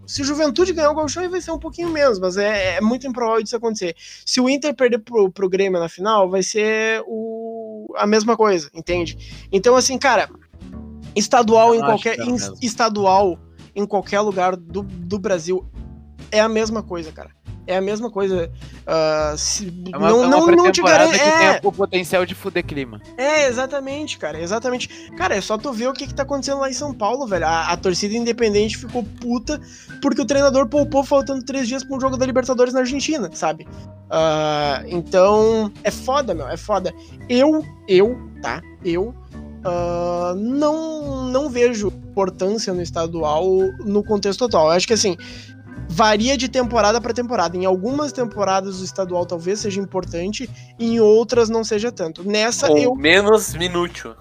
se 0.07 0.21
o 0.21 0.25
Juventude 0.25 0.73
ganhar 0.73 0.89
o 0.89 0.95
Gauchão, 0.95 1.29
vai 1.29 1.41
ser 1.41 1.51
um 1.51 1.59
pouquinho 1.59 1.89
menos, 1.89 2.17
mas 2.17 2.37
é, 2.37 2.77
é, 2.77 2.81
muito 2.81 3.05
improvável 3.05 3.43
disso 3.43 3.57
acontecer. 3.57 3.95
Se 4.25 4.39
o 4.39 4.49
Inter 4.49 4.73
perder 4.73 4.99
pro, 4.99 5.29
pro 5.29 5.49
Grêmio 5.49 5.79
na 5.79 5.89
final, 5.89 6.29
vai 6.29 6.41
ser 6.41 7.03
o, 7.05 7.93
a 7.97 8.07
mesma 8.07 8.37
coisa, 8.37 8.69
entende? 8.73 9.47
Então, 9.51 9.75
assim, 9.75 9.97
cara, 9.97 10.29
estadual 11.15 11.75
em 11.75 11.79
qualquer. 11.79 12.17
É 12.19 12.23
estadual 12.61 13.37
em 13.75 13.85
qualquer 13.85 14.21
lugar 14.21 14.55
do, 14.55 14.81
do 14.81 15.19
Brasil 15.19 15.69
é 16.31 16.39
a 16.39 16.49
mesma 16.49 16.81
coisa, 16.81 17.11
cara 17.11 17.36
é 17.67 17.77
a 17.77 17.81
mesma 17.81 18.09
coisa. 18.09 18.49
Uh, 18.87 19.37
se, 19.37 19.71
é 19.91 19.97
uma, 19.97 20.09
não, 20.09 20.23
é 20.23 20.27
não, 20.27 20.47
não 20.47 20.71
te 20.71 20.81
garante. 20.81 21.19
que 21.19 21.23
é... 21.23 21.59
tem 21.59 21.69
o 21.69 21.71
potencial 21.71 22.25
de 22.25 22.33
fuder 22.33 22.65
clima. 22.65 23.01
É, 23.17 23.47
exatamente, 23.47 24.17
cara. 24.17 24.39
Exatamente. 24.39 25.11
Cara, 25.17 25.35
é 25.35 25.41
só 25.41 25.57
tu 25.57 25.71
ver 25.73 25.87
o 25.87 25.93
que, 25.93 26.07
que 26.07 26.13
tá 26.13 26.23
acontecendo 26.23 26.61
lá 26.61 26.69
em 26.69 26.73
São 26.73 26.93
Paulo, 26.93 27.27
velho. 27.27 27.45
A, 27.45 27.71
a 27.71 27.77
torcida 27.77 28.15
independente 28.15 28.77
ficou 28.77 29.03
puta 29.03 29.59
porque 30.01 30.21
o 30.21 30.25
treinador 30.25 30.67
poupou 30.67 31.03
faltando 31.03 31.43
três 31.43 31.67
dias 31.67 31.83
pra 31.83 31.97
um 31.97 31.99
jogo 31.99 32.17
da 32.17 32.25
Libertadores 32.25 32.73
na 32.73 32.79
Argentina, 32.79 33.29
sabe? 33.33 33.67
Uh, 34.07 34.87
então, 34.87 35.71
é 35.83 35.91
foda, 35.91 36.33
meu. 36.33 36.47
É 36.47 36.57
foda. 36.57 36.93
Eu, 37.27 37.63
eu, 37.87 38.17
tá? 38.41 38.61
Eu. 38.83 39.13
Uh, 39.57 40.33
não, 40.35 41.25
não 41.29 41.49
vejo 41.49 41.91
importância 42.17 42.73
no 42.73 42.81
estadual 42.81 43.45
no 43.85 44.03
contexto 44.03 44.39
total. 44.39 44.67
Eu 44.67 44.71
acho 44.71 44.87
que 44.87 44.93
assim, 44.93 45.17
varia 45.89 46.37
de 46.37 46.47
temporada 46.47 46.99
para 46.99 47.13
temporada. 47.13 47.57
Em 47.57 47.65
algumas 47.65 48.11
temporadas 48.11 48.81
o 48.81 48.83
estadual 48.83 49.25
talvez 49.25 49.59
seja 49.59 49.79
importante, 49.79 50.49
em 50.79 50.99
outras 50.99 51.49
não 51.49 51.63
seja 51.63 51.91
tanto. 51.91 52.27
Nessa 52.27 52.69
Ou 52.69 52.77
eu 52.77 52.95
menos 52.95 53.53
inútil. 53.55 54.15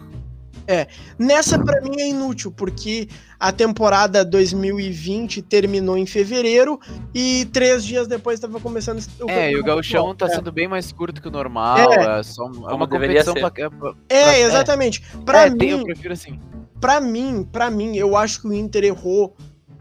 É, 0.69 0.89
nessa 1.17 1.59
para 1.59 1.81
mim 1.81 2.01
é 2.01 2.09
inútil, 2.09 2.51
porque 2.51 3.09
a 3.39 3.53
temporada 3.53 4.25
2020 4.25 5.41
terminou 5.43 5.97
em 5.97 6.05
fevereiro 6.07 6.81
e 7.15 7.45
três 7.53 7.85
dias 7.85 8.09
depois 8.09 8.35
estava 8.39 8.59
começando 8.59 9.01
o 9.21 9.31
É, 9.31 9.53
e 9.53 9.57
o 9.57 9.63
gauchão 9.63 10.15
tá 10.15 10.27
é. 10.27 10.31
sendo 10.31 10.51
bem 10.51 10.67
mais 10.67 10.91
curto 10.91 11.23
que 11.23 11.29
o 11.29 11.31
normal, 11.31 11.93
é, 11.93 12.19
é 12.19 12.23
só 12.25 12.47
é 12.47 12.75
uma 12.75 12.89
competição 12.89 13.35
pra, 13.35 13.51
pra, 13.51 13.71
pra, 13.71 13.95
É, 14.09 14.41
exatamente. 14.41 15.03
Pra 15.25 15.47
é, 15.47 15.51
mim, 15.51 15.59
tem, 15.59 15.71
eu 15.71 15.85
prefiro 15.85 16.13
assim. 16.13 16.41
Pra 16.81 17.01
mim, 17.01 17.49
para 17.51 17.71
mim, 17.71 17.97
eu 17.97 18.17
acho 18.17 18.43
que 18.43 18.49
o 18.49 18.53
Inter 18.53 18.85
errou 18.85 19.37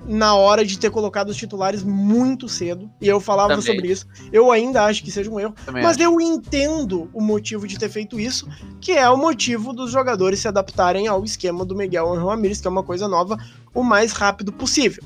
na 0.08 0.36
hora 0.36 0.64
de 0.64 0.78
ter 0.78 0.91
colocado 0.91 1.30
os 1.30 1.38
titulares 1.38 1.84
muito 1.84 2.47
cedo. 2.47 2.89
E 3.01 3.08
eu 3.08 3.20
falava 3.20 3.49
Também. 3.49 3.66
sobre 3.66 3.91
isso. 3.91 4.08
Eu 4.32 4.51
ainda 4.51 4.84
acho 4.84 5.03
que 5.03 5.12
seja 5.12 5.30
um 5.30 5.39
erro. 5.39 5.53
Também 5.66 5.84
mas 5.84 5.97
acho. 5.97 6.03
eu 6.03 6.22
entendo 6.22 7.10
o 7.14 7.22
motivo 7.22 7.68
de 7.68 7.78
ter 7.78 7.89
feito 7.89 8.20
isso, 8.20 8.47
que 8.80 8.91
é 8.91 9.10
o 9.10 9.18
motivo 9.18 9.74
dos 9.74 9.91
jogadores 9.91 10.39
se 10.39 10.47
adaptarem 10.47 11.08
ao 11.08 11.24
esquema 11.24 11.66
do 11.66 11.76
Miguel 11.76 12.14
Angel 12.14 12.28
Ramirez, 12.28 12.62
que 12.62 12.68
é 12.68 12.70
uma 12.70 12.84
coisa 12.84 13.08
nova, 13.08 13.38
o 13.74 13.84
mais 13.84 14.12
rápido 14.12 14.51
possível. 14.51 15.03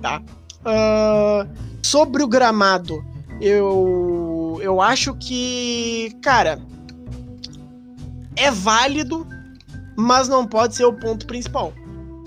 Tá? 0.00 0.22
Uh, 0.60 1.48
sobre 1.82 2.22
o 2.22 2.28
gramado, 2.28 3.04
eu, 3.40 4.58
eu 4.62 4.80
acho 4.80 5.14
que, 5.14 6.16
cara, 6.22 6.60
é 8.36 8.50
válido, 8.50 9.26
mas 9.96 10.28
não 10.28 10.46
pode 10.46 10.76
ser 10.76 10.84
o 10.84 10.92
ponto 10.92 11.26
principal. 11.26 11.72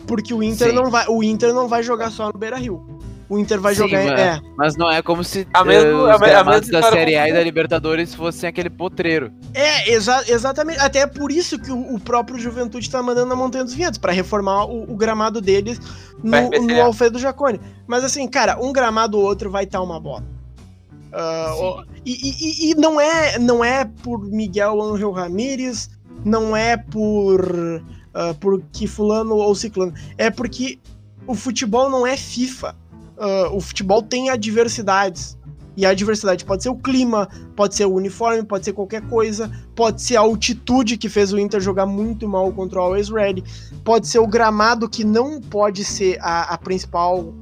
Porque 0.09 0.33
o 0.33 0.41
Inter, 0.41 0.73
não 0.73 0.89
vai, 0.89 1.05
o 1.07 1.23
Inter 1.23 1.53
não 1.53 1.67
vai 1.67 1.83
jogar 1.83 2.09
só 2.09 2.31
no 2.33 2.39
Beira 2.39 2.57
Rio. 2.57 2.83
O 3.29 3.37
Inter 3.37 3.61
vai 3.61 3.75
Sim, 3.75 3.81
jogar. 3.81 4.05
Mas, 4.05 4.19
é. 4.19 4.41
mas 4.57 4.75
não 4.75 4.89
é 4.89 5.03
como 5.03 5.23
se 5.23 5.47
a 5.53 5.63
mesmo, 5.63 5.99
uh, 5.99 6.03
os 6.05 6.21
a, 6.21 6.39
a 6.39 6.59
da 6.59 6.81
Série 6.89 7.15
A 7.15 7.29
e 7.29 7.33
da 7.33 7.43
Libertadores 7.43 8.15
fossem 8.15 8.49
aquele 8.49 8.71
potreiro. 8.71 9.31
É, 9.53 9.91
exa 9.91 10.23
exatamente. 10.27 10.79
Até 10.79 11.01
é 11.01 11.07
por 11.07 11.31
isso 11.31 11.59
que 11.59 11.71
o, 11.71 11.93
o 11.93 11.99
próprio 11.99 12.39
Juventude 12.39 12.87
está 12.87 13.03
mandando 13.03 13.27
na 13.27 13.35
Montanha 13.35 13.63
dos 13.63 13.75
Ventos 13.75 13.99
para 13.99 14.11
reformar 14.11 14.65
o, 14.65 14.91
o, 14.91 14.95
gramado 14.95 15.39
deles 15.39 15.79
no, 16.23 16.49
no 16.49 16.81
Alfredo 16.81 17.19
Jacone. 17.19 17.61
Mas 17.85 18.03
assim, 18.03 18.27
cara, 18.27 18.59
um 18.59 18.73
gramado 18.73 19.19
ou 19.19 19.23
outro 19.23 19.51
vai 19.51 19.65
estar 19.65 19.77
tá 19.77 19.83
uma 19.83 19.99
bola. 19.99 20.25
Uh, 21.13 21.85
e, 22.03 22.13
e, 22.13 22.71
e, 22.71 22.75
não 22.75 22.99
é 22.99 23.37
não 23.37 23.63
é 23.63 23.85
por 23.85 24.25
Miguel 24.25 24.81
Angel 24.81 25.11
Ramírez, 25.11 25.87
não 26.25 26.57
é 26.57 26.77
por 26.77 27.83
uh, 28.09 28.33
porque 28.39 28.87
fulano 28.87 29.35
ou 29.35 29.53
ciclano. 29.55 29.93
É 30.17 30.29
porque 30.29 30.79
o 31.27 31.35
futebol 31.35 31.89
não 31.89 32.05
é 32.05 32.17
FIFA. 32.17 32.75
Uh, 33.17 33.55
o 33.55 33.61
futebol 33.61 34.01
tem 34.01 34.29
adversidades. 34.29 35.37
E 35.77 35.85
a 35.85 35.91
adversidade 35.91 36.43
pode 36.43 36.63
ser 36.63 36.69
o 36.69 36.75
clima, 36.75 37.29
pode 37.55 37.73
ser 37.73 37.85
o 37.85 37.93
uniforme, 37.93 38.43
pode 38.43 38.65
ser 38.65 38.73
qualquer 38.73 39.01
coisa, 39.07 39.49
pode 39.75 40.01
ser 40.01 40.17
a 40.17 40.21
altitude 40.21 40.97
que 40.97 41.07
fez 41.07 41.31
o 41.31 41.39
Inter 41.39 41.61
jogar 41.61 41.85
muito 41.85 42.27
mal 42.27 42.51
contra 42.51 42.79
o 42.79 42.83
Always 42.83 43.07
Ready, 43.07 43.45
pode 43.85 44.05
ser 44.07 44.19
o 44.19 44.27
gramado 44.27 44.89
que 44.89 45.05
não 45.05 45.39
pode 45.39 45.85
ser 45.85 46.17
a, 46.19 46.53
a 46.53 46.57
principal 46.57 47.33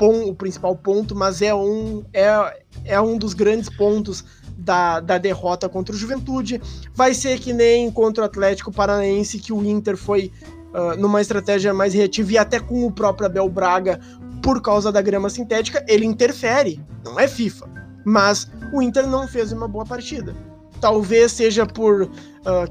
o 0.00 0.34
principal 0.34 0.74
ponto, 0.74 1.14
mas 1.14 1.40
é 1.40 1.54
um 1.54 2.02
é, 2.12 2.62
é 2.84 3.00
um 3.00 3.16
dos 3.16 3.32
grandes 3.32 3.70
pontos 3.70 4.24
da, 4.56 5.00
da 5.00 5.18
derrota 5.18 5.68
contra 5.68 5.94
o 5.94 5.98
Juventude. 5.98 6.60
Vai 6.94 7.14
ser 7.14 7.38
que 7.38 7.52
nem 7.52 7.90
contra 7.90 8.22
o 8.22 8.26
Atlético 8.26 8.72
Paranaense, 8.72 9.38
que 9.38 9.52
o 9.52 9.64
Inter 9.64 9.96
foi 9.96 10.30
uh, 10.72 10.96
numa 10.98 11.20
estratégia 11.20 11.72
mais 11.74 11.94
reativa 11.94 12.32
e 12.32 12.38
até 12.38 12.60
com 12.60 12.86
o 12.86 12.92
próprio 12.92 13.26
Abel 13.26 13.48
Braga, 13.48 14.00
por 14.42 14.60
causa 14.60 14.92
da 14.92 15.00
grama 15.00 15.30
sintética, 15.30 15.84
ele 15.88 16.04
interfere. 16.04 16.80
Não 17.04 17.18
é 17.18 17.26
FIFA. 17.26 17.68
Mas 18.04 18.50
o 18.72 18.82
Inter 18.82 19.06
não 19.06 19.26
fez 19.26 19.52
uma 19.52 19.66
boa 19.66 19.84
partida. 19.84 20.36
Talvez 20.80 21.32
seja 21.32 21.64
por 21.64 22.02
uh, 22.02 22.10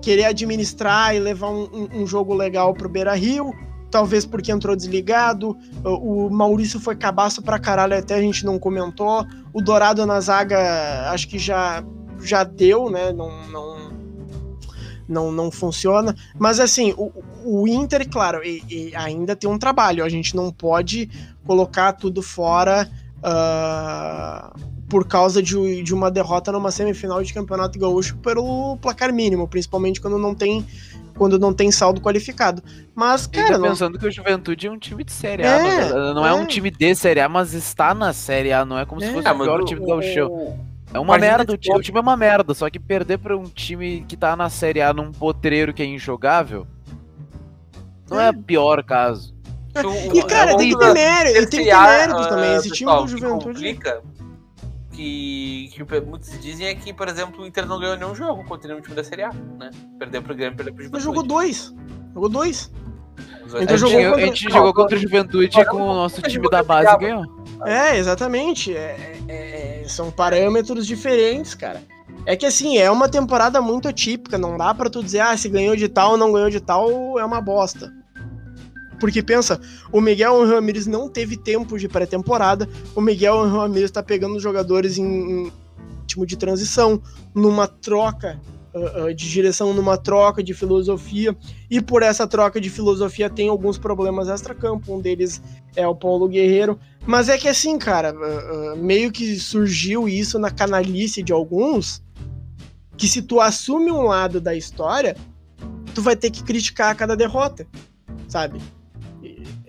querer 0.02 0.26
administrar 0.26 1.16
e 1.16 1.20
levar 1.20 1.50
um, 1.50 1.64
um, 1.74 2.02
um 2.02 2.08
jogo 2.08 2.34
legal 2.34 2.74
pro 2.74 2.88
Beira 2.88 3.16
Rio 3.16 3.54
talvez 3.94 4.26
porque 4.26 4.52
entrou 4.52 4.76
desligado. 4.76 5.56
O 5.84 6.28
Maurício 6.28 6.80
foi 6.80 6.96
cabaço 6.96 7.44
pra 7.44 7.60
caralho, 7.60 7.96
até 7.96 8.16
a 8.16 8.22
gente 8.22 8.44
não 8.44 8.58
comentou. 8.58 9.24
O 9.54 9.62
Dourado 9.62 10.04
na 10.04 10.20
zaga, 10.20 11.12
acho 11.12 11.28
que 11.28 11.38
já, 11.38 11.84
já 12.20 12.44
deu, 12.44 12.90
né? 12.90 13.14
Não, 13.14 13.48
não, 13.50 13.92
não, 15.08 15.32
não 15.32 15.52
funciona. 15.52 16.16
Mas 16.40 16.60
assim, 16.60 16.96
o, 16.98 17.12
o 17.46 17.68
Inter, 17.68 18.10
claro, 18.10 18.44
e, 18.44 18.64
e 18.68 18.96
ainda 18.96 19.36
tem 19.36 19.48
um 19.48 19.60
trabalho. 19.60 20.04
A 20.04 20.10
gente 20.10 20.36
não 20.36 20.52
pode 20.52 21.08
colocar 21.46 21.94
tudo 21.94 22.24
fora. 22.24 22.90
Uh, 23.20 24.73
por 24.90 25.08
causa 25.08 25.42
de, 25.42 25.82
de 25.82 25.94
uma 25.94 26.12
derrota 26.12 26.52
numa 26.52 26.72
semifinal 26.72 27.24
de 27.24 27.34
campeonato 27.34 27.80
gaúcho 27.80 28.18
pelo 28.18 28.78
placar 28.78 29.12
mínimo, 29.14 29.48
principalmente 29.48 30.00
quando 30.00 30.18
não 30.18 30.36
tem 30.36 30.66
quando 31.16 31.38
não 31.38 31.54
tem 31.54 31.72
saldo 31.72 32.02
qualificado. 32.02 32.64
Mas, 32.96 33.28
cara. 33.28 33.58
Não... 33.58 33.70
pensando 33.70 34.00
que 34.00 34.08
o 34.08 34.12
Juventude 34.12 34.66
é 34.66 34.72
um 34.72 34.80
time 34.80 35.04
de 35.04 35.12
Série 35.12 35.44
A. 35.44 35.48
É, 35.48 35.90
não, 35.90 36.14
não 36.16 36.26
é. 36.26 36.30
é. 36.30 36.34
um 36.34 36.46
time 36.46 36.72
de 36.72 36.96
Série 36.96 37.20
A, 37.20 37.30
mas 37.30 37.54
está 37.54 37.94
na 37.94 38.14
Série 38.14 38.52
A. 38.52 38.66
Não 38.66 38.80
é 38.80 38.86
como 38.86 39.04
é. 39.04 39.08
se 39.08 39.14
fosse 39.14 39.28
ah, 39.28 39.34
o 39.34 39.40
pior 39.40 39.64
time 39.64 39.80
do 39.80 39.88
Gauchão. 39.88 40.58
É 40.92 41.00
uma 41.00 41.18
merda, 41.18 41.54
o 41.54 41.58
time, 41.58 41.78
o 41.78 41.82
time 41.82 41.98
é 41.98 42.02
uma 42.02 42.18
merda, 42.18 42.54
só 42.54 42.70
que 42.70 42.80
perder 42.80 43.18
pra 43.18 43.36
um 43.36 43.46
time 43.46 44.06
que 44.08 44.16
tá 44.16 44.36
na 44.36 44.50
Série 44.50 44.82
A 44.82 44.94
num 44.94 45.12
potreiro 45.12 45.74
que 45.74 45.82
é 45.82 45.86
injogável 45.86 46.68
não 48.10 48.20
é, 48.20 48.28
é 48.28 48.30
o 48.30 48.34
pior 48.44 48.84
caso. 48.84 49.34
E, 50.14 50.22
cara, 50.24 50.56
tem 50.56 50.70
que 50.70 50.78
ter 50.78 50.94
mérito, 50.94 51.50
tem 51.50 51.66
que 51.66 51.72
ter 51.72 51.76
mérito 51.76 52.30
também. 52.30 52.56
Esse 52.56 52.70
time 52.70 52.92
do 52.92 53.08
Juventude. 53.08 53.46
Complica 53.46 54.02
que, 54.94 55.70
que 55.74 56.02
muitos 56.02 56.40
dizem 56.40 56.68
é 56.68 56.76
que, 56.76 56.94
por 56.94 57.08
exemplo, 57.08 57.44
o 57.44 57.48
Inter 57.48 57.66
não 57.66 57.80
ganhou 57.80 57.98
nenhum 57.98 58.16
jogo 58.16 58.44
contra 58.46 58.68
nenhum 58.68 58.82
time 58.82 58.96
da 58.96 59.04
Série 59.04 59.24
A, 59.24 59.32
né? 59.60 59.72
Perdeu 60.00 60.22
pro 60.22 60.36
Grêmio, 60.36 60.56
perdeu 60.56 60.74
pro 60.74 60.84
Juventude. 60.84 60.94
Mas 60.94 61.04
jogou 61.04 61.24
dois. 61.24 61.74
Jogou 62.14 62.30
dois. 62.30 62.72
A 63.54 63.60
gente, 63.60 63.78
jogou 63.78 64.02
contra... 64.02 64.16
a 64.16 64.26
gente 64.26 64.52
jogou 64.52 64.74
contra 64.74 64.98
o 64.98 65.00
Juventude 65.00 65.66
com 65.66 65.78
o 65.78 65.94
nosso 65.94 66.22
time 66.22 66.50
da 66.50 66.64
base 66.64 66.94
e 66.94 66.98
ganhou. 66.98 67.24
É, 67.66 67.98
exatamente. 67.98 68.76
É, 68.76 69.20
é, 69.28 69.82
é, 69.84 69.88
são 69.88 70.12
parâmetros 70.12 70.88
diferentes, 70.88 71.54
cara. 71.54 71.82
É 72.26 72.36
que 72.36 72.46
assim, 72.46 72.78
é 72.78 72.90
uma 72.90 73.10
temporada 73.10 73.62
muito 73.62 73.88
atípica, 73.88 74.38
não 74.38 74.58
dá 74.58 74.74
para 74.74 74.90
tu 74.90 75.04
dizer, 75.04 75.20
ah, 75.20 75.36
se 75.36 75.50
ganhou 75.50 75.76
de 75.76 75.90
tal 75.90 76.12
ou 76.12 76.18
não 76.18 76.32
ganhou 76.32 76.50
de 76.50 76.62
tal, 76.62 77.20
é 77.20 77.26
uma 77.26 77.42
bosta. 77.42 77.92
Porque 79.04 79.22
pensa, 79.22 79.60
o 79.92 80.00
Miguel 80.00 80.48
Ramirez 80.48 80.88
não 80.88 81.10
teve 81.10 81.36
tempo 81.36 81.78
de 81.78 81.90
pré-temporada, 81.90 82.70
o 82.96 83.02
Miguel 83.02 83.46
Ramirez 83.50 83.90
está 83.90 84.02
pegando 84.02 84.38
os 84.38 84.42
jogadores 84.42 84.98
em, 84.98 85.04
em 85.04 85.52
ritmo 86.00 86.26
de 86.26 86.38
transição, 86.38 87.02
numa 87.36 87.68
troca 87.68 88.40
uh, 88.74 89.08
uh, 89.08 89.14
de 89.14 89.30
direção, 89.30 89.74
numa 89.74 89.98
troca 89.98 90.42
de 90.42 90.54
filosofia, 90.54 91.36
e 91.70 91.82
por 91.82 92.02
essa 92.02 92.26
troca 92.26 92.62
de 92.62 92.70
filosofia 92.70 93.30
tem 93.30 93.50
alguns 93.50 93.78
problemas 93.78 94.30
extra-campo, 94.30 94.96
um 94.96 95.02
deles 95.02 95.42
é 95.76 95.86
o 95.86 95.94
Paulo 95.94 96.30
Guerreiro, 96.30 96.80
mas 97.06 97.28
é 97.28 97.38
que 97.38 97.50
assim, 97.50 97.78
cara, 97.78 98.14
uh, 98.14 98.78
meio 98.78 99.12
que 99.12 99.38
surgiu 99.38 100.08
isso 100.08 100.40
na 100.40 100.50
canalice 100.50 101.22
de 101.22 101.34
alguns, 101.34 102.02
que 102.96 103.10
se 103.10 103.22
tu 103.22 103.42
assume 103.42 103.92
um 103.92 104.04
lado 104.04 104.40
da 104.40 104.56
história, 104.56 105.18
tu 105.94 106.02
vai 106.02 106.16
ter 106.16 106.32
que 106.32 106.42
criticar 106.42 106.90
a 106.90 106.96
cada 106.96 107.18
derrota, 107.18 107.68
sabe? 108.30 108.62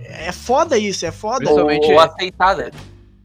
É 0.04 0.32
foda 0.32 0.76
isso, 0.78 1.04
é 1.06 1.10
foda. 1.12 1.38
Principalmente- 1.44 1.92
Ou 1.92 2.00
aceitar, 2.00 2.56
né? 2.56 2.70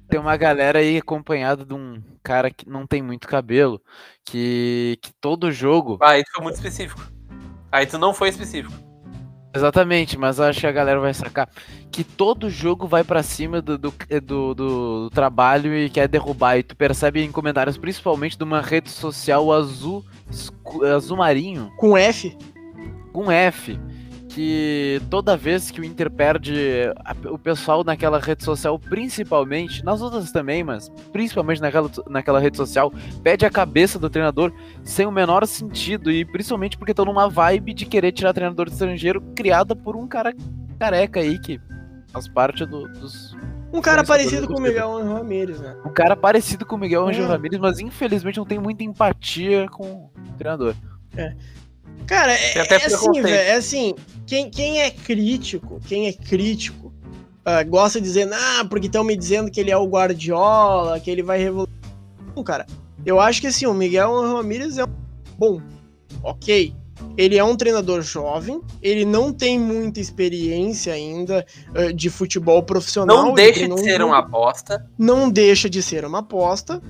Tem 0.10 0.20
uma 0.20 0.36
galera 0.38 0.80
aí 0.80 0.98
acompanhada 0.98 1.64
de 1.64 1.74
um 1.74 2.02
cara 2.24 2.50
que 2.50 2.68
não 2.68 2.88
tem 2.88 3.02
muito 3.02 3.28
cabelo, 3.28 3.80
que, 4.26 4.98
que 5.02 5.12
todo 5.22 5.52
jogo. 5.52 6.00
Ah, 6.02 6.12
aí 6.12 6.24
tu 6.24 6.32
foi 6.34 6.44
muito 6.44 6.56
específico. 6.56 7.02
Aí 7.72 7.86
tu 7.86 7.98
não 8.00 8.14
foi 8.14 8.30
específico. 8.30 8.74
Exatamente, 9.56 10.18
mas 10.18 10.40
acho 10.40 10.60
que 10.62 10.68
a 10.68 10.72
galera 10.72 11.00
vai 11.00 11.14
sacar. 11.14 11.50
Que 11.92 12.04
todo 12.04 12.50
jogo 12.50 12.88
vai 12.88 13.04
pra 13.04 13.24
cima 13.24 13.62
do, 13.62 13.78
do, 13.78 13.94
do- 14.24 14.54
do 14.56 15.10
trabalho 15.12 15.76
e 15.76 15.90
quer 15.90 16.08
derrubar. 16.08 16.58
E 16.58 16.64
tu 16.64 16.76
percebe 16.76 17.22
em 17.24 17.32
comentários, 17.32 17.78
principalmente 17.78 18.38
de 18.38 18.44
uma 18.44 18.62
rede 18.62 18.90
social 18.90 19.52
azul, 19.52 20.04
azul 20.96 21.18
marinho, 21.18 21.72
Com 21.78 21.98
F. 21.98 22.36
com 23.12 23.32
F. 23.32 23.80
Que 24.30 25.02
toda 25.10 25.36
vez 25.36 25.72
que 25.72 25.82
o 25.82 25.84
Inter 25.84 26.10
perde, 26.12 26.54
o 27.32 27.38
pessoal 27.38 27.84
naquela 27.84 28.20
rede 28.20 28.44
social, 28.44 28.78
principalmente, 28.78 29.84
nas 29.84 30.02
outras 30.04 30.32
também, 30.32 30.64
mas 30.64 30.88
principalmente 31.12 31.60
naquela, 31.60 31.90
naquela 32.08 32.40
rede 32.40 32.56
social, 32.56 32.94
pede 33.24 33.44
a 33.44 33.50
cabeça 33.50 33.98
do 33.98 34.08
treinador 34.10 34.54
sem 34.84 35.08
o 35.08 35.12
menor 35.12 35.46
sentido. 35.48 36.12
E 36.12 36.24
principalmente 36.24 36.78
porque 36.78 36.92
estão 36.92 37.06
numa 37.06 37.28
vibe 37.28 37.74
de 37.74 37.86
querer 37.88 38.12
tirar 38.12 38.32
treinador 38.34 38.68
estrangeiro 38.68 39.20
criada 39.36 39.76
por 39.76 39.96
um 39.96 40.08
cara 40.08 40.32
careca 40.78 41.20
aí 41.20 41.40
que 41.40 41.60
faz 42.14 42.28
parte 42.28 42.66
do- 42.68 42.88
dos. 42.88 43.36
Um 43.74 43.82
cara 43.82 44.04
parecido 44.04 44.48
do 44.48 44.54
com 44.54 44.60
o 44.60 44.62
Miguel 44.64 44.98
Angel 44.98 45.14
Ramírez, 45.14 45.60
né? 45.60 45.76
Um 45.86 45.90
cara 45.92 46.16
parecido 46.16 46.66
com 46.66 46.76
o 46.76 46.80
Miguel 46.80 47.08
Angel 47.08 47.26
É. 47.26 47.28
Ramírez, 47.28 47.60
mas 47.60 47.80
infelizmente 47.80 48.38
não 48.38 48.46
tem 48.46 48.60
muita 48.60 48.84
empatia 48.84 49.68
com 49.70 49.84
o 50.06 50.12
treinador. 50.38 50.76
Cara, 52.10 52.34
é, 52.34 52.58
é 52.58 52.86
assim, 52.88 53.22
velho. 53.22 53.28
É 53.28 53.54
assim, 53.54 53.94
quem, 54.26 54.50
quem 54.50 54.82
é 54.82 54.90
crítico, 54.90 55.80
quem 55.88 56.08
é 56.08 56.12
crítico, 56.12 56.92
ah, 57.46 57.62
gosta 57.62 58.02
de 58.02 58.08
dizer, 58.08 58.28
ah, 58.34 58.66
porque 58.68 58.88
estão 58.88 59.04
me 59.04 59.16
dizendo 59.16 59.52
que 59.52 59.60
ele 59.60 59.70
é 59.70 59.78
o 59.78 59.86
Guardiola, 59.86 61.00
que 61.00 61.12
ele 61.12 61.22
vai 61.22 61.38
revolucionar. 61.38 61.80
Não, 62.36 62.44
cara. 62.44 62.66
Eu 63.06 63.20
acho 63.20 63.40
que 63.40 63.46
assim, 63.46 63.68
o 63.68 63.76
Miguel 63.76 64.12
Ramírez 64.22 64.80
é 64.80 64.86
um 64.86 64.90
bom. 65.38 65.62
Ok. 66.24 66.74
Ele 67.16 67.38
é 67.38 67.44
um 67.44 67.56
treinador 67.56 68.02
jovem, 68.02 68.60
ele 68.82 69.06
não 69.06 69.32
tem 69.32 69.60
muita 69.60 70.00
experiência 70.00 70.92
ainda 70.92 71.46
ah, 71.76 71.94
de 71.94 72.10
futebol 72.10 72.64
profissional. 72.64 73.24
Não 73.24 73.34
deixa 73.36 73.68
de 73.68 73.82
ser 73.82 74.02
uma 74.02 74.18
aposta. 74.18 74.84
não 74.98 75.30
deixa 75.30 75.70
de 75.70 75.84
ser 75.84 76.04
uma 76.06 76.20
aposta, 76.20 76.82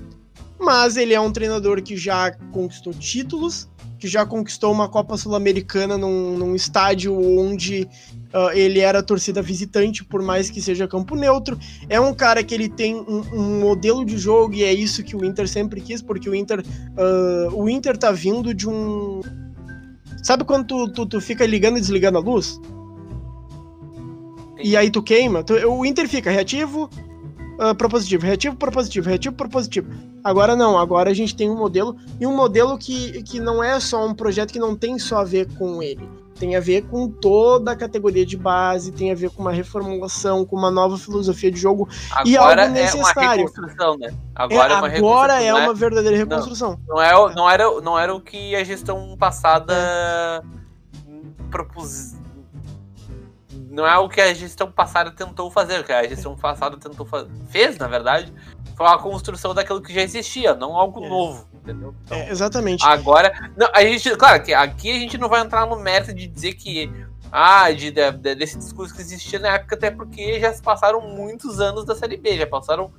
mas 0.58 0.96
ele 0.96 1.14
é 1.14 1.20
um 1.20 1.32
treinador 1.32 1.82
que 1.82 1.96
já 1.96 2.32
conquistou 2.52 2.92
títulos, 2.92 3.68
que 4.00 4.08
já 4.08 4.24
conquistou 4.24 4.72
uma 4.72 4.88
Copa 4.88 5.16
Sul-Americana 5.16 5.98
num, 5.98 6.38
num 6.38 6.54
estádio 6.54 7.14
onde 7.14 7.86
ah, 8.32 8.50
ele 8.54 8.80
era 8.80 9.02
torcida 9.02 9.42
visitante, 9.42 10.02
por 10.02 10.22
mais 10.22 10.48
que 10.48 10.60
seja 10.60 10.88
campo 10.88 11.14
neutro. 11.14 11.58
É 11.88 12.00
um 12.00 12.14
cara 12.14 12.42
que 12.42 12.54
ele 12.54 12.68
tem 12.68 12.96
um, 12.96 13.22
um 13.32 13.60
modelo 13.60 14.04
de 14.04 14.16
jogo 14.16 14.54
e 14.54 14.64
é 14.64 14.72
isso 14.72 15.04
que 15.04 15.14
o 15.14 15.24
Inter 15.24 15.46
sempre 15.46 15.80
quis, 15.82 16.00
porque 16.00 16.28
o 16.30 16.34
Inter, 16.34 16.64
ah, 16.96 17.48
o 17.52 17.68
Inter 17.68 17.96
tá 17.96 18.10
vindo 18.10 18.54
de 18.54 18.66
um. 18.68 19.20
Sabe 20.22 20.44
quando 20.44 20.66
tu, 20.66 20.92
tu, 20.92 21.06
tu 21.06 21.20
fica 21.20 21.44
ligando 21.44 21.76
e 21.76 21.80
desligando 21.80 22.18
a 22.18 22.20
luz? 22.20 22.58
E 24.62 24.76
aí 24.76 24.90
tu 24.90 25.02
queima? 25.02 25.44
O 25.66 25.84
Inter 25.84 26.08
fica 26.08 26.30
reativo, 26.30 26.88
ah, 27.60 27.74
propositivo, 27.74 28.24
reativo, 28.26 28.56
propositivo, 28.56 29.08
reativo, 29.08 29.34
propositivo. 29.36 29.88
Agora 30.24 30.56
não, 30.56 30.78
agora 30.78 31.10
a 31.10 31.14
gente 31.14 31.36
tem 31.36 31.48
um 31.50 31.56
modelo, 31.56 31.96
e 32.18 32.26
um 32.26 32.34
modelo 32.34 32.76
que, 32.78 33.22
que 33.22 33.38
não 33.38 33.62
é 33.62 33.78
só 33.78 34.04
um 34.06 34.14
projeto 34.14 34.52
que 34.52 34.58
não 34.58 34.74
tem 34.74 34.98
só 34.98 35.18
a 35.18 35.24
ver 35.24 35.46
com 35.56 35.82
ele. 35.82 36.08
Tem 36.38 36.56
a 36.56 36.60
ver 36.60 36.86
com 36.86 37.06
toda 37.06 37.72
a 37.72 37.76
categoria 37.76 38.24
de 38.24 38.34
base, 38.34 38.90
tem 38.92 39.12
a 39.12 39.14
ver 39.14 39.28
com 39.28 39.42
uma 39.42 39.52
reformulação, 39.52 40.42
com 40.46 40.56
uma 40.56 40.70
nova 40.70 40.96
filosofia 40.96 41.50
de 41.50 41.60
jogo. 41.60 41.86
E 42.24 42.34
Agora 42.34 42.62
algo 42.64 42.78
é 42.78 42.94
uma 42.94 43.00
uma 43.12 43.12
reconstrução, 43.34 43.98
né? 43.98 44.06
É, 44.08 44.14
Agora 44.34 44.72
é, 44.72 44.76
uma 44.78 44.86
agora 44.88 44.88
reconstrução. 45.34 45.38
é 45.38 45.52
não 45.52 45.60
uma 45.64 45.74
verdadeira 45.74 46.16
reconstrução. 46.16 46.80
Não, 46.88 47.02
é, 47.02 47.14
o- 47.14 47.28
não, 47.34 47.50
era, 47.50 47.80
não 47.82 47.98
era 47.98 48.14
o 48.14 48.20
que 48.22 48.56
a 48.56 48.64
gestão 48.64 49.14
passada 49.18 50.42
propus. 51.50 52.14
Não 53.70 53.86
é 53.86 53.96
o 53.98 54.08
que 54.08 54.20
a 54.20 54.34
gestão 54.34 54.70
passada 54.70 55.12
tentou 55.12 55.48
fazer, 55.50 55.78
o 55.80 55.84
que 55.84 55.92
a 55.92 56.06
gestão 56.06 56.36
passada 56.36 56.76
tentou. 56.76 57.06
Fez, 57.48 57.78
na 57.78 57.86
verdade, 57.86 58.34
foi 58.76 58.84
uma 58.84 58.98
construção 58.98 59.54
daquilo 59.54 59.80
que 59.80 59.94
já 59.94 60.02
existia, 60.02 60.54
não 60.54 60.74
algo 60.76 61.04
É. 61.04 61.08
novo. 61.08 61.48
Entendeu? 61.54 61.94
Então, 62.04 62.18
É, 62.18 62.30
exatamente. 62.30 62.84
Agora. 62.84 63.52
Não, 63.56 63.68
a 63.72 63.82
gente, 63.82 64.10
claro 64.16 64.42
que 64.42 64.52
aqui 64.52 64.90
a 64.90 64.98
gente 64.98 65.16
não 65.16 65.28
vai 65.28 65.40
entrar 65.42 65.66
no 65.66 65.78
mérito 65.78 66.12
de 66.12 66.26
dizer 66.26 66.54
que. 66.54 66.90
Ah, 67.30 67.70
de, 67.70 67.92
de- 67.92 68.10
de- 68.10 68.34
desse 68.34 68.58
discurso 68.58 68.92
que 68.92 69.00
existia 69.02 69.38
na 69.38 69.50
época, 69.50 69.76
até 69.76 69.88
porque 69.88 70.40
já 70.40 70.52
se 70.52 70.60
passaram 70.60 71.00
muitos 71.00 71.60
anos 71.60 71.84
da 71.84 71.94
Série 71.94 72.16
B, 72.16 72.36
já 72.36 72.44
passaram 72.46 72.90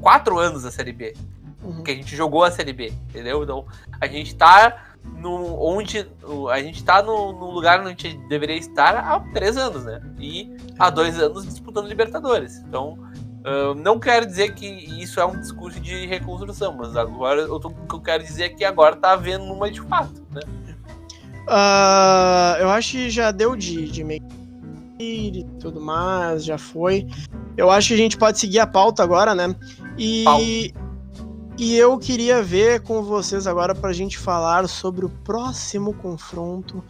quatro 0.00 0.38
anos 0.38 0.62
da 0.62 0.70
Série 0.70 0.92
B 0.92 1.14
Uhum. 1.62 1.82
que 1.82 1.90
a 1.90 1.94
gente 1.94 2.16
jogou 2.16 2.42
a 2.44 2.50
Série 2.50 2.72
B, 2.72 2.86
entendeu? 3.10 3.42
Então, 3.42 3.66
a 4.00 4.06
gente 4.06 4.34
tá 4.34 4.91
no 5.04 5.56
onde 5.62 6.06
a 6.50 6.58
gente 6.60 6.82
tá 6.84 7.02
no, 7.02 7.32
no 7.32 7.50
lugar 7.50 7.80
onde 7.80 7.88
a 8.06 8.10
gente 8.10 8.16
deveria 8.28 8.56
estar 8.56 8.96
há 8.96 9.20
três 9.32 9.56
anos, 9.56 9.84
né? 9.84 10.00
E 10.18 10.54
há 10.78 10.90
dois 10.90 11.18
anos 11.20 11.44
disputando 11.46 11.86
Libertadores. 11.86 12.56
Então, 12.58 12.98
ah, 13.44 13.74
não 13.76 13.98
quero 13.98 14.26
dizer 14.26 14.54
que 14.54 14.66
isso 14.66 15.20
é 15.20 15.24
um 15.26 15.38
discurso 15.38 15.78
de 15.80 16.06
reconstrução, 16.06 16.76
mas 16.76 16.96
agora 16.96 17.40
eu 17.40 17.58
tô- 17.60 17.68
o 17.68 17.86
que 17.86 17.94
eu 17.94 18.00
quero 18.00 18.22
dizer 18.22 18.44
é 18.44 18.48
que 18.48 18.64
agora 18.64 18.96
tá 18.96 19.12
havendo 19.12 19.44
uma 19.44 19.70
de 19.70 19.80
fato, 19.82 20.22
né? 20.30 20.42
Ah, 21.48 22.56
eu 22.60 22.68
acho 22.70 22.92
que 22.92 23.10
já 23.10 23.30
deu 23.30 23.56
de, 23.56 23.88
de 23.90 24.04
meio 24.04 24.22
e 24.98 25.44
tudo 25.58 25.80
mais, 25.80 26.44
já 26.44 26.56
foi. 26.56 27.08
Eu 27.56 27.70
acho 27.70 27.88
que 27.88 27.94
a 27.94 27.96
gente 27.96 28.16
pode 28.16 28.38
seguir 28.38 28.60
a 28.60 28.66
pauta 28.66 29.02
agora, 29.02 29.34
né? 29.34 29.54
E, 29.98 30.24
Pauta. 30.24 30.91
E 31.58 31.76
eu 31.76 31.98
queria 31.98 32.42
ver 32.42 32.80
com 32.82 33.02
vocês 33.02 33.46
agora 33.46 33.74
pra 33.74 33.92
gente 33.92 34.16
falar 34.18 34.68
sobre 34.68 35.04
o 35.04 35.08
próximo 35.08 35.92
confronto 35.94 36.82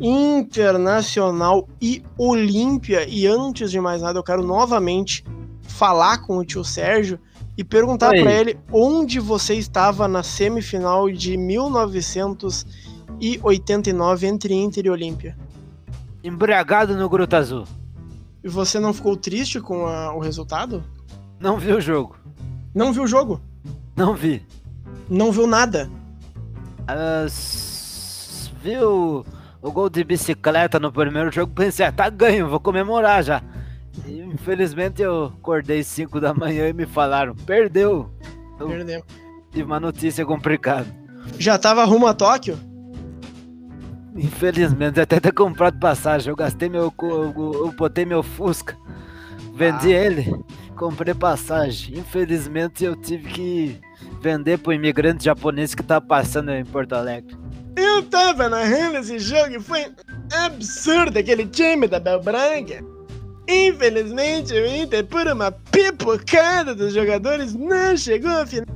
internacional 0.00 1.68
e 1.80 2.02
Olímpia. 2.18 3.06
E 3.08 3.26
antes 3.26 3.70
de 3.70 3.80
mais 3.80 4.02
nada, 4.02 4.18
eu 4.18 4.22
quero 4.22 4.42
novamente 4.46 5.24
falar 5.62 6.18
com 6.18 6.36
o 6.38 6.44
tio 6.44 6.62
Sérgio 6.64 7.18
e 7.56 7.62
perguntar 7.64 8.10
pra 8.22 8.32
ele 8.32 8.58
onde 8.72 9.18
você 9.20 9.54
estava 9.54 10.08
na 10.08 10.22
semifinal 10.22 11.10
de 11.10 11.36
1989 11.36 14.26
entre 14.26 14.54
Inter 14.54 14.86
e 14.86 14.90
Olímpia. 14.90 15.36
Embriagado 16.24 16.96
no 16.96 17.08
Gruta 17.08 17.36
Azul. 17.38 17.64
E 18.42 18.48
você 18.48 18.80
não 18.80 18.92
ficou 18.92 19.16
triste 19.16 19.60
com 19.60 19.86
a- 19.86 20.12
o 20.14 20.18
resultado? 20.18 20.82
Não 21.38 21.58
vi 21.58 21.72
o 21.72 21.80
jogo. 21.80 22.16
Não 22.74 22.92
viu 22.92 23.04
o 23.04 23.06
jogo? 23.06 23.40
Não 23.96 24.14
vi. 24.14 24.44
Não 25.08 25.30
viu 25.32 25.46
nada? 25.46 25.90
Ah, 26.86 27.24
s- 27.26 28.50
viu 28.62 29.24
o 29.60 29.70
gol 29.72 29.88
de 29.90 30.02
bicicleta 30.04 30.78
no 30.80 30.90
primeiro 30.92 31.30
jogo? 31.30 31.52
Pensei, 31.54 31.84
ah, 31.86 31.92
tá 31.92 32.08
ganho, 32.08 32.48
vou 32.48 32.58
comemorar 32.60 33.22
já. 33.22 33.42
E, 34.06 34.20
infelizmente 34.20 35.02
eu 35.02 35.26
acordei 35.38 35.82
5 35.82 36.18
da 36.20 36.32
manhã 36.32 36.68
e 36.68 36.72
me 36.72 36.86
falaram, 36.86 37.34
perdeu. 37.34 38.10
Eu 38.58 38.68
Perdemos. 38.68 39.04
tive 39.50 39.64
uma 39.64 39.78
notícia 39.80 40.24
complicada. 40.24 40.86
Já 41.38 41.58
tava 41.58 41.84
rumo 41.84 42.06
a 42.06 42.14
Tóquio? 42.14 42.58
Infelizmente, 44.14 45.00
até 45.00 45.18
ter 45.18 45.32
comprado 45.32 45.78
passagem. 45.78 46.28
Eu 46.30 46.36
gastei 46.36 46.68
meu. 46.68 46.92
Eu, 47.02 47.34
eu 47.54 47.72
botei 47.76 48.04
meu 48.04 48.22
Fusca. 48.22 48.76
Vendi 49.54 49.90
ele. 49.90 50.34
Comprei 50.82 51.14
passagem. 51.14 51.96
Infelizmente, 51.96 52.82
eu 52.84 52.96
tive 52.96 53.28
que 53.28 53.80
vender 54.20 54.58
pro 54.58 54.72
imigrante 54.72 55.26
japonês 55.26 55.76
que 55.76 55.82
tá 55.82 56.00
passando 56.00 56.50
em 56.50 56.64
Porto 56.64 56.94
Alegre. 56.94 57.36
Eu 57.76 58.02
tava 58.02 58.48
narrando 58.48 58.98
esse 58.98 59.16
jogo 59.20 59.54
e 59.54 59.60
foi 59.60 59.86
absurdo 60.32 61.16
aquele 61.16 61.46
time 61.46 61.86
da 61.86 62.00
Bel 62.00 62.20
Branca. 62.20 62.84
Infelizmente, 63.48 64.52
o 64.54 64.66
Inter, 64.66 65.06
por 65.06 65.24
uma 65.28 65.52
pipocada 65.52 66.74
dos 66.74 66.92
jogadores, 66.92 67.54
não 67.54 67.96
chegou 67.96 68.32
à 68.32 68.44
final. 68.44 68.66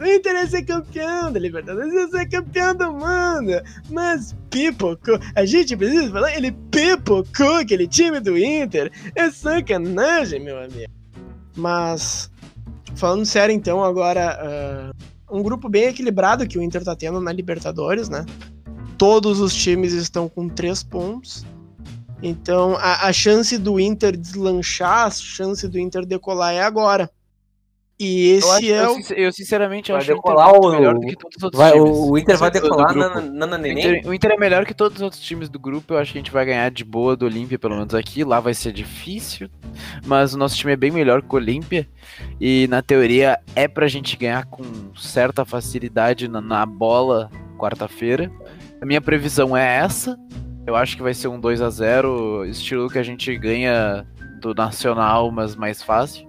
O 0.00 0.04
Inter 0.04 0.34
ia 0.34 0.46
ser 0.48 0.64
campeão 0.64 1.30
da 1.30 1.38
Libertadores, 1.38 1.94
ia 1.94 2.08
ser 2.08 2.28
campeão 2.28 2.74
do 2.74 2.92
mundo. 2.92 3.62
Mas 3.88 4.34
pipocou. 4.50 5.20
A 5.36 5.44
gente 5.44 5.76
precisa 5.76 6.10
falar, 6.10 6.34
ele 6.34 6.50
pipocou 6.72 7.58
aquele 7.58 7.86
time 7.86 8.18
do 8.18 8.36
Inter. 8.36 8.90
É 9.14 9.30
sacanagem, 9.30 10.40
meu 10.40 10.58
amigo. 10.58 10.99
Mas, 11.60 12.30
falando 12.96 13.26
sério 13.26 13.54
então, 13.54 13.84
agora, 13.84 14.38
ah, 14.40 14.92
um 15.30 15.42
grupo 15.42 15.68
bem 15.68 15.84
equilibrado 15.84 16.48
que 16.48 16.58
o 16.58 16.62
Inter 16.62 16.82
tá 16.82 16.96
tendo 16.96 17.20
na 17.20 17.32
Libertadores, 17.32 18.08
né? 18.08 18.24
Todos 18.96 19.40
os 19.40 19.54
times 19.54 19.92
estão 19.92 20.28
com 20.28 20.48
três 20.48 20.82
pontos. 20.82 21.44
Então, 22.22 22.76
a, 22.76 23.06
a 23.06 23.12
chance 23.12 23.56
do 23.56 23.78
Inter 23.78 24.16
deslanchar, 24.16 25.06
a 25.06 25.10
chance 25.10 25.66
do 25.68 25.78
Inter 25.78 26.04
decolar 26.04 26.52
é 26.54 26.62
agora. 26.62 27.10
E 28.00 28.30
esse 28.30 28.72
é 28.72 28.82
eu 28.86 28.94
o. 28.96 29.12
eu 29.12 29.30
sinceramente 29.32 29.92
acho 29.92 30.10
o 30.10 30.16
Inter 30.16 30.32
o- 30.34 30.70
melhor 30.70 30.94
do 30.94 31.00
que 31.06 31.16
todos 31.16 31.36
os 31.36 31.42
outros 31.42 31.60
Vai, 31.62 31.72
times. 31.72 31.90
o, 31.90 32.10
o 32.12 32.18
Inter 32.18 32.38
vai 32.38 32.50
decolar 32.50 32.94
na, 32.96 33.20
na, 33.20 33.46
na 33.46 33.56
O 33.56 33.58
Neném? 33.60 33.78
Inter, 33.98 34.08
o 34.10 34.14
Inter 34.14 34.30
é 34.32 34.36
melhor 34.38 34.64
que 34.64 34.72
todos 34.72 34.96
os 34.96 35.02
outros 35.02 35.20
times 35.20 35.50
do 35.50 35.58
grupo. 35.58 35.92
Eu 35.92 35.98
acho 35.98 36.12
que 36.12 36.18
a 36.18 36.20
gente 36.22 36.30
vai 36.30 36.46
ganhar 36.46 36.70
de 36.70 36.82
boa 36.82 37.14
do 37.14 37.26
Olímpia, 37.26 37.58
pelo 37.58 37.76
menos 37.76 37.94
aqui. 37.94 38.24
Lá 38.24 38.40
vai 38.40 38.54
ser 38.54 38.72
difícil. 38.72 39.50
Mas 40.06 40.32
o 40.32 40.38
nosso 40.38 40.56
time 40.56 40.72
é 40.72 40.76
bem 40.76 40.90
melhor 40.90 41.20
que 41.20 41.32
o 41.32 41.36
Olímpia. 41.36 41.86
E 42.40 42.66
na 42.70 42.80
teoria 42.80 43.38
é 43.54 43.68
pra 43.68 43.86
gente 43.86 44.16
ganhar 44.16 44.46
com 44.46 44.64
certa 44.96 45.44
facilidade 45.44 46.26
na, 46.26 46.40
na 46.40 46.64
bola 46.64 47.30
quarta-feira. 47.58 48.32
A 48.80 48.86
minha 48.86 49.02
previsão 49.02 49.54
é 49.54 49.76
essa. 49.76 50.18
Eu 50.66 50.74
acho 50.74 50.96
que 50.96 51.02
vai 51.02 51.12
ser 51.12 51.28
um 51.28 51.38
2 51.38 51.60
a 51.60 51.68
0 51.68 52.46
estilo 52.46 52.88
que 52.88 52.98
a 52.98 53.02
gente 53.02 53.36
ganha 53.36 54.06
do 54.40 54.54
Nacional, 54.54 55.30
mas 55.30 55.54
mais 55.54 55.82
fácil. 55.82 56.26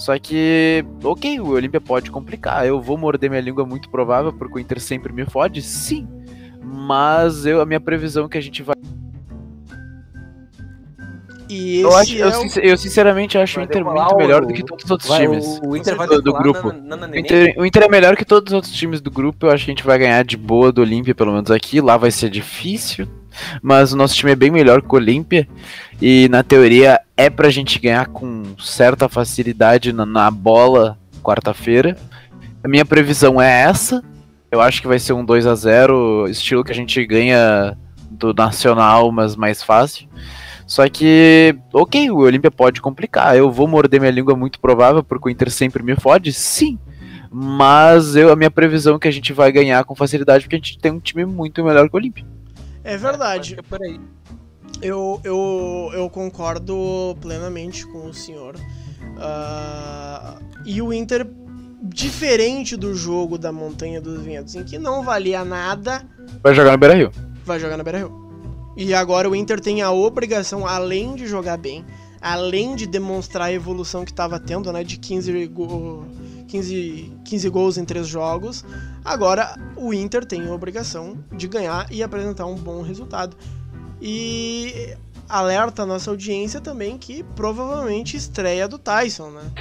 Só 0.00 0.18
que, 0.18 0.82
ok, 1.04 1.38
o 1.40 1.48
Olímpia 1.50 1.80
pode 1.80 2.10
complicar. 2.10 2.66
Eu 2.66 2.80
vou 2.80 2.96
morder 2.96 3.28
minha 3.28 3.42
língua 3.42 3.66
muito 3.66 3.90
provável, 3.90 4.32
porque 4.32 4.54
o 4.54 4.58
Inter 4.58 4.80
sempre 4.80 5.12
me 5.12 5.26
fode, 5.26 5.60
sim. 5.60 6.08
Mas 6.62 7.44
eu, 7.44 7.60
a 7.60 7.66
minha 7.66 7.80
previsão 7.80 8.24
é 8.24 8.28
que 8.28 8.38
a 8.38 8.40
gente 8.40 8.62
vai. 8.62 8.74
E 11.48 11.80
Eu, 11.80 11.94
acho, 11.96 12.14
eu, 12.16 12.26
é 12.26 12.30
o. 12.30 12.40
sincer- 12.40 12.64
eu 12.64 12.76
sinceramente 12.78 13.36
acho 13.36 13.56
Vai 13.56 13.64
o 13.64 13.66
Inter 13.66 13.84
muito 13.84 14.14
o- 14.14 14.16
melhor 14.16 14.46
do 14.46 14.54
que 14.54 14.62
todos 14.64 14.84
os 14.84 14.90
outros 14.90 15.08
Vai, 15.10 15.20
times. 15.22 15.44
o, 15.62 15.68
o 15.70 15.76
Inter 15.76 15.96
vai 15.96 16.06
do- 16.06 16.22
grupo. 16.22 16.72
na, 16.72 16.96
na, 16.96 17.06
na 17.08 17.14
O? 17.14 17.18
Inter, 17.18 17.54
o 17.58 17.66
Inter 17.66 17.82
é 17.82 17.88
melhor 17.88 18.16
que 18.16 18.24
todos 18.24 18.52
os 18.52 18.54
outros 18.54 18.72
times 18.72 19.00
do 19.00 19.10
grupo. 19.10 19.46
Eu 19.46 19.50
acho 19.50 19.64
que 19.64 19.70
a 19.70 19.74
gente 19.74 19.84
vai 19.84 19.98
ganhar 19.98 20.24
de 20.24 20.36
boa 20.36 20.70
do 20.70 20.80
Olímpia, 20.80 21.14
pelo 21.14 21.32
menos 21.32 21.50
aqui. 21.50 21.80
Lá 21.80 21.96
vai 21.96 22.10
ser 22.12 22.30
difícil. 22.30 23.06
Mas 23.62 23.92
o 23.92 23.96
nosso 23.96 24.14
time 24.14 24.32
é 24.32 24.36
bem 24.36 24.50
melhor 24.50 24.82
que 24.82 24.92
o 24.92 24.96
Olímpia. 24.96 25.46
E 26.00 26.28
na 26.28 26.42
teoria 26.42 27.00
é 27.16 27.28
pra 27.28 27.50
gente 27.50 27.78
ganhar 27.78 28.06
com 28.06 28.42
certa 28.58 29.08
facilidade 29.08 29.92
na, 29.92 30.06
na 30.06 30.30
bola 30.30 30.98
quarta-feira. 31.22 31.96
A 32.62 32.68
minha 32.68 32.84
previsão 32.84 33.40
é 33.40 33.62
essa. 33.62 34.02
Eu 34.50 34.60
acho 34.60 34.80
que 34.80 34.88
vai 34.88 34.98
ser 34.98 35.12
um 35.12 35.24
2 35.24 35.46
a 35.46 35.54
0 35.54 36.26
estilo 36.28 36.64
que 36.64 36.72
a 36.72 36.74
gente 36.74 37.04
ganha 37.06 37.76
do 38.10 38.34
Nacional, 38.34 39.12
mas 39.12 39.36
mais 39.36 39.62
fácil. 39.62 40.08
Só 40.66 40.88
que, 40.88 41.56
ok, 41.72 42.10
o 42.10 42.18
Olímpia 42.18 42.50
pode 42.50 42.80
complicar. 42.80 43.36
Eu 43.36 43.50
vou 43.50 43.66
morder 43.66 44.00
minha 44.00 44.12
língua 44.12 44.36
muito 44.36 44.60
provável, 44.60 45.02
porque 45.02 45.28
o 45.28 45.30
Inter 45.30 45.50
sempre 45.50 45.82
me 45.82 45.96
fode, 45.96 46.32
sim. 46.32 46.78
Mas 47.28 48.14
eu, 48.14 48.30
a 48.32 48.36
minha 48.36 48.50
previsão 48.50 48.96
é 48.96 48.98
que 48.98 49.08
a 49.08 49.10
gente 49.10 49.32
vai 49.32 49.50
ganhar 49.50 49.84
com 49.84 49.94
facilidade, 49.94 50.44
porque 50.44 50.56
a 50.56 50.58
gente 50.58 50.78
tem 50.78 50.92
um 50.92 51.00
time 51.00 51.24
muito 51.24 51.64
melhor 51.64 51.88
que 51.88 51.94
o 51.96 51.98
Olímpia. 51.98 52.24
É 52.84 52.96
verdade. 52.96 53.54
Ser 53.56 53.62
por 53.62 53.82
aí. 53.82 54.00
Eu, 54.82 55.20
eu, 55.24 55.90
eu 55.92 56.08
concordo 56.10 57.16
plenamente 57.20 57.86
com 57.86 58.06
o 58.06 58.14
senhor. 58.14 58.54
Ah, 59.18 60.36
e 60.64 60.80
o 60.80 60.92
Inter, 60.92 61.26
diferente 61.82 62.76
do 62.76 62.94
jogo 62.94 63.36
da 63.36 63.52
Montanha 63.52 64.00
dos 64.00 64.22
Ventos, 64.22 64.54
em 64.54 64.64
que 64.64 64.78
não 64.78 65.02
valia 65.02 65.44
nada, 65.44 66.02
Vai 66.42 66.54
jogar 66.54 66.72
no 66.72 66.78
Beira 66.78 66.94
Rio. 66.94 67.10
vai 67.44 67.58
jogar 67.58 67.76
na 67.76 67.82
Beira-Rio. 67.82 68.30
E 68.76 68.94
agora 68.94 69.28
o 69.28 69.34
Inter 69.34 69.60
tem 69.60 69.82
a 69.82 69.90
obrigação, 69.90 70.66
além 70.66 71.14
de 71.16 71.26
jogar 71.26 71.58
bem, 71.58 71.84
além 72.20 72.74
de 72.76 72.86
demonstrar 72.86 73.48
a 73.48 73.52
evolução 73.52 74.04
que 74.04 74.10
estava 74.12 74.38
tendo, 74.38 74.72
né, 74.72 74.84
de 74.84 74.96
15, 74.96 75.46
go 75.48 76.04
15, 76.50 77.12
15 77.24 77.48
gols 77.48 77.78
em 77.78 77.84
três 77.84 78.08
jogos, 78.08 78.64
agora 79.04 79.56
o 79.76 79.94
Inter 79.94 80.24
tem 80.24 80.48
a 80.48 80.52
obrigação 80.52 81.18
de 81.32 81.46
ganhar 81.46 81.86
e 81.92 82.02
apresentar 82.02 82.46
um 82.46 82.56
bom 82.56 82.82
resultado. 82.82 83.36
E 84.02 84.96
alerta 85.28 85.82
a 85.82 85.86
nossa 85.86 86.10
audiência 86.10 86.60
também 86.60 86.98
que 86.98 87.22
provavelmente 87.22 88.16
estreia 88.16 88.66
do 88.66 88.78
Tyson, 88.78 89.30
né? 89.30 89.52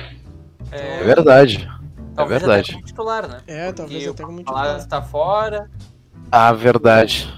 É 0.72 1.04
verdade. 1.04 1.70
talvez 2.16 2.42
verdade. 2.42 2.72
até 2.72 2.74
como 2.74 2.86
titular, 2.86 3.28
né? 3.28 3.42
É, 3.46 3.72
talvez 3.72 4.04
Porque 4.06 4.10
até 4.10 4.24
como 4.24 4.42
o 4.42 4.44
Palácio 4.44 4.80
titular. 4.82 4.84
está 4.84 5.02
fora. 5.02 5.70
Ah, 6.32 6.52
verdade. 6.52 7.32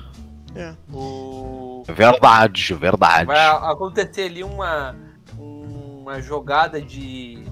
É. 0.55 0.73
O... 0.93 1.83
Verdade, 1.87 2.73
verdade. 2.73 3.25
Vai 3.25 3.45
acontecer 3.45 4.23
ali 4.23 4.43
uma, 4.43 4.95
uma 5.37 6.21
jogada 6.21 6.81
de 6.81 7.43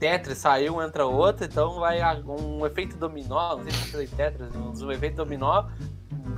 Tetris, 0.00 0.38
saiu, 0.38 0.82
entra 0.82 1.04
outra, 1.04 1.44
então 1.44 1.78
vai 1.78 2.00
um 2.24 2.64
efeito 2.64 2.96
dominó, 2.96 3.56
não 3.56 3.64
sei 3.64 3.72
se 3.72 3.90
foi 3.90 4.06
Tetris, 4.06 4.48
mas 4.54 4.80
um 4.80 4.90
efeito 4.90 5.16
dominó, 5.16 5.66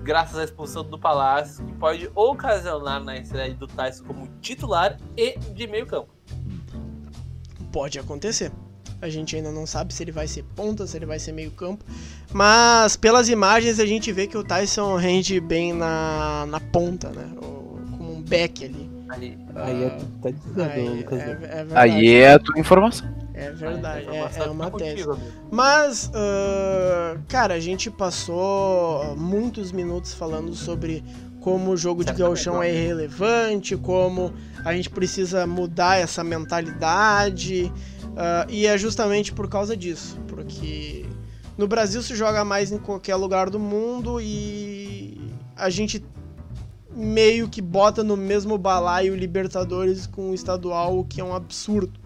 graças 0.02 0.36
à 0.36 0.42
expulsão 0.42 0.82
do 0.82 0.98
Palácio, 0.98 1.64
que 1.64 1.72
pode 1.74 2.10
ocasionar 2.12 3.02
na 3.02 3.16
estreia 3.16 3.54
do 3.54 3.68
Tyson 3.68 4.04
como 4.04 4.28
titular 4.40 4.98
e 5.16 5.38
de 5.38 5.68
meio 5.68 5.86
campo. 5.86 6.08
Pode 7.70 8.00
acontecer. 8.00 8.50
A 9.00 9.08
gente 9.08 9.36
ainda 9.36 9.52
não 9.52 9.64
sabe 9.64 9.94
se 9.94 10.02
ele 10.02 10.12
vai 10.12 10.26
ser 10.26 10.44
ponta, 10.56 10.86
se 10.86 10.96
ele 10.96 11.06
vai 11.06 11.18
ser 11.18 11.32
meio 11.32 11.50
campo. 11.52 11.84
Mas 12.32 12.96
pelas 12.96 13.28
imagens 13.28 13.78
a 13.78 13.86
gente 13.86 14.12
vê 14.12 14.26
que 14.26 14.36
o 14.36 14.44
Tyson 14.44 14.96
rende 14.96 15.40
bem 15.40 15.72
na, 15.72 16.46
na 16.46 16.60
ponta, 16.60 17.10
né? 17.10 17.28
Como 17.36 18.12
um 18.12 18.22
back 18.22 18.64
ali. 18.64 18.90
Aí, 19.08 19.38
Aí 19.54 19.84
é, 19.84 19.98
tá 20.20 20.30
dizendo, 20.30 20.62
Aí, 20.62 20.88
Lucas. 20.88 21.18
é, 21.20 21.30
é. 21.30 21.66
Aí 21.74 22.14
é 22.14 22.32
a 22.32 22.38
tua 22.38 22.58
informação. 22.58 23.21
É 23.34 23.50
verdade, 23.50 24.08
a 24.08 24.14
é, 24.14 24.30
é 24.46 24.50
uma 24.50 24.70
tá 24.70 24.78
tese. 24.78 25.04
contigo. 25.04 25.32
Mas, 25.50 26.10
ah, 26.14 27.16
cara, 27.28 27.54
a 27.54 27.60
gente 27.60 27.90
passou 27.90 29.16
muitos 29.16 29.72
minutos 29.72 30.12
falando 30.12 30.54
sobre 30.54 31.02
como 31.40 31.72
o 31.72 31.76
jogo 31.76 32.04
de 32.04 32.12
gauchão 32.12 32.62
é 32.62 32.72
irrelevante, 32.72 33.76
como 33.76 34.32
a 34.64 34.74
gente 34.74 34.90
precisa 34.90 35.46
mudar 35.46 35.98
essa 35.98 36.22
mentalidade. 36.22 37.72
ah, 38.16 38.46
e 38.48 38.66
é 38.66 38.76
justamente 38.76 39.32
por 39.32 39.48
causa 39.48 39.76
disso. 39.76 40.18
Porque 40.28 41.06
no 41.56 41.66
Brasil 41.66 42.02
se 42.02 42.14
joga 42.14 42.44
mais 42.44 42.70
em 42.70 42.78
qualquer 42.78 43.16
lugar 43.16 43.48
do 43.48 43.58
mundo 43.58 44.20
e 44.20 45.20
a 45.56 45.70
gente 45.70 46.04
meio 46.94 47.48
que 47.48 47.62
bota 47.62 48.04
no 48.04 48.16
mesmo 48.16 48.58
balaio 48.58 49.14
Libertadores 49.14 50.06
com 50.06 50.30
o 50.30 50.34
estadual, 50.34 50.98
o 50.98 51.04
que 51.04 51.20
é 51.20 51.24
um 51.24 51.34
absurdo, 51.34 51.98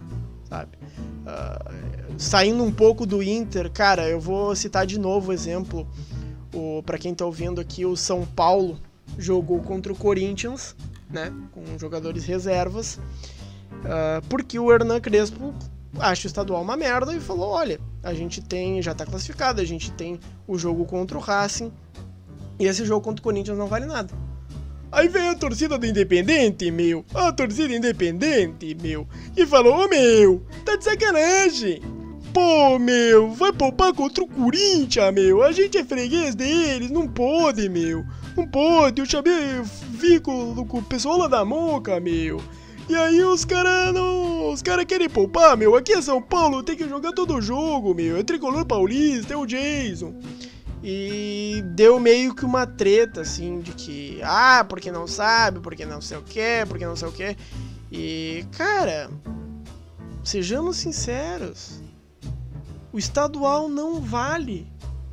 sabe? 0.49 0.77
Ah, 1.25 1.71
saindo 2.17 2.63
um 2.63 2.71
pouco 2.71 3.05
do 3.05 3.21
Inter, 3.21 3.71
cara, 3.71 4.07
eu 4.07 4.19
vou 4.19 4.55
citar 4.55 4.85
de 4.85 4.99
novo 4.99 5.29
o 5.29 5.33
exemplo, 5.33 5.87
o, 6.53 6.81
para 6.83 6.97
quem 6.97 7.13
tá 7.13 7.25
ouvindo 7.25 7.59
aqui, 7.59 7.85
o 7.85 7.95
São 7.95 8.25
Paulo 8.25 8.79
jogou 9.17 9.59
contra 9.61 9.91
o 9.91 9.95
Corinthians, 9.95 10.75
né, 11.09 11.33
com 11.51 11.77
jogadores 11.77 12.25
reservas, 12.25 12.99
ah, 13.85 14.21
porque 14.29 14.57
o 14.57 14.71
Hernan 14.71 14.99
Crespo 14.99 15.53
acha 15.99 16.27
o 16.27 16.27
estadual 16.27 16.61
uma 16.61 16.77
merda 16.77 17.13
e 17.13 17.19
falou, 17.19 17.49
olha, 17.49 17.79
a 18.03 18.13
gente 18.13 18.41
tem, 18.41 18.81
já 18.81 18.93
tá 18.93 19.05
classificado, 19.05 19.61
a 19.61 19.65
gente 19.65 19.91
tem 19.91 20.19
o 20.47 20.57
jogo 20.57 20.85
contra 20.85 21.17
o 21.17 21.21
Racing, 21.21 21.71
e 22.59 22.65
esse 22.65 22.85
jogo 22.85 23.03
contra 23.03 23.19
o 23.19 23.23
Corinthians 23.23 23.57
não 23.57 23.67
vale 23.67 23.85
nada. 23.85 24.13
Aí 24.97 25.07
veio 25.07 25.29
a 25.29 25.35
torcida 25.35 25.77
do 25.77 25.85
Independente, 25.85 26.71
meu. 26.71 27.05
A 27.13 27.31
torcida 27.31 27.71
Independente, 27.71 28.75
meu. 28.81 29.07
E 29.37 29.45
falou, 29.45 29.85
ô 29.85 29.87
meu, 29.87 30.41
tá 30.65 30.75
de 30.75 30.85
sacanagem. 30.85 31.83
Pô, 32.33 32.79
meu, 32.79 33.29
vai 33.29 33.53
poupar 33.53 33.93
contra 33.93 34.23
o 34.23 34.27
Corinthians, 34.27 35.13
meu. 35.13 35.43
A 35.43 35.51
gente 35.51 35.77
é 35.77 35.83
freguês 35.83 36.33
deles, 36.33 36.89
não 36.89 37.07
pode, 37.07 37.69
meu. 37.69 38.03
Não 38.35 38.47
pode, 38.47 38.99
eu 38.99 39.05
chamei, 39.05 39.61
com, 40.23 40.65
com 40.65 40.79
o 40.79 40.83
pessoal 40.83 41.19
lá 41.19 41.27
da 41.27 41.45
Moca, 41.45 41.99
meu. 41.99 42.41
E 42.89 42.95
aí 42.95 43.23
os 43.23 43.45
caras 43.45 43.93
não. 43.93 44.51
Os 44.51 44.63
caras 44.63 44.85
querem 44.85 45.07
poupar, 45.07 45.55
meu. 45.55 45.75
Aqui 45.75 45.93
é 45.93 46.01
São 46.01 46.19
Paulo, 46.19 46.63
tem 46.63 46.75
que 46.75 46.89
jogar 46.89 47.11
todo 47.11 47.39
jogo, 47.39 47.93
meu. 47.93 48.17
É 48.17 48.23
tricolor 48.23 48.65
paulista, 48.65 49.35
é 49.35 49.37
o 49.37 49.45
Jason. 49.45 50.15
E 50.89 51.61
deu 51.75 51.99
meio 51.99 52.33
que 52.33 52.45
uma 52.45 52.65
treta, 52.65 53.19
assim, 53.19 53.59
de 53.59 53.73
que, 53.73 54.21
ah, 54.23 54.65
porque 54.69 54.89
não 54.89 55.05
sabe, 55.05 55.59
porque 55.59 55.85
não 55.85 55.99
sei 55.99 56.17
o 56.17 56.21
que, 56.21 56.65
porque 56.65 56.85
não 56.85 56.95
sei 56.95 57.09
o 57.09 57.11
que. 57.11 57.35
E, 57.91 58.45
cara, 58.57 59.09
sejamos 60.23 60.77
sinceros, 60.77 61.81
o 62.93 62.97
estadual 62.97 63.67
não 63.67 63.99
vale. 63.99 64.65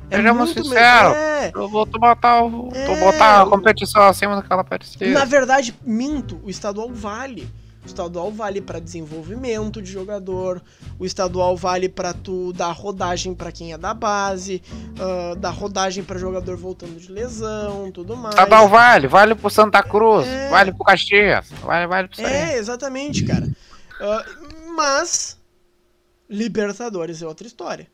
É 0.09 0.15
Sejamos 0.15 0.53
muito 0.53 0.63
sinceros. 0.63 1.13
É, 1.13 1.51
Eu 1.53 1.67
vou 1.67 1.85
botar, 1.85 2.41
o, 2.41 2.69
É, 2.73 3.11
botar 3.11 3.41
a 3.41 3.45
competição 3.45 4.03
acima 4.03 4.37
do 4.37 4.43
que 4.43 4.53
ela 4.53 4.63
parecia. 4.63 5.11
na 5.11 5.25
verdade, 5.25 5.77
minto, 5.85 6.39
o 6.41 6.49
estadual 6.49 6.89
vale. 6.89 7.49
O 7.85 7.87
estadual 7.87 8.31
vale 8.31 8.61
pra 8.61 8.79
desenvolvimento 8.79 9.79
de 9.79 9.91
jogador, 9.91 10.59
o 10.97 11.05
estadual 11.05 11.55
vale 11.55 11.87
pra 11.87 12.13
tu 12.13 12.51
dar 12.51 12.71
rodagem 12.71 13.35
pra 13.35 13.51
quem 13.51 13.73
é 13.73 13.77
da 13.77 13.93
base, 13.93 14.59
ah, 14.99 15.35
dar 15.35 15.51
rodagem 15.51 16.03
pra 16.03 16.17
jogador 16.17 16.57
voltando 16.57 16.99
de 16.99 17.11
lesão, 17.11 17.91
tudo 17.91 18.17
mais. 18.17 18.33
Estadual 18.33 18.67
vale, 18.67 19.07
vale 19.07 19.35
pro 19.35 19.51
Santa 19.51 19.83
Cruz, 19.83 20.25
É. 20.25 20.49
vale 20.49 20.73
pro 20.73 20.83
Caxias, 20.83 21.45
vale, 21.63 21.85
vale 21.85 22.07
pro. 22.07 22.25
É, 22.25 22.57
exatamente, 22.57 23.23
cara. 23.23 23.47
Ah, 24.01 24.25
mas 24.75 25.39
Libertadores 26.27 27.21
é 27.21 27.27
outra 27.27 27.45
história. 27.45 27.87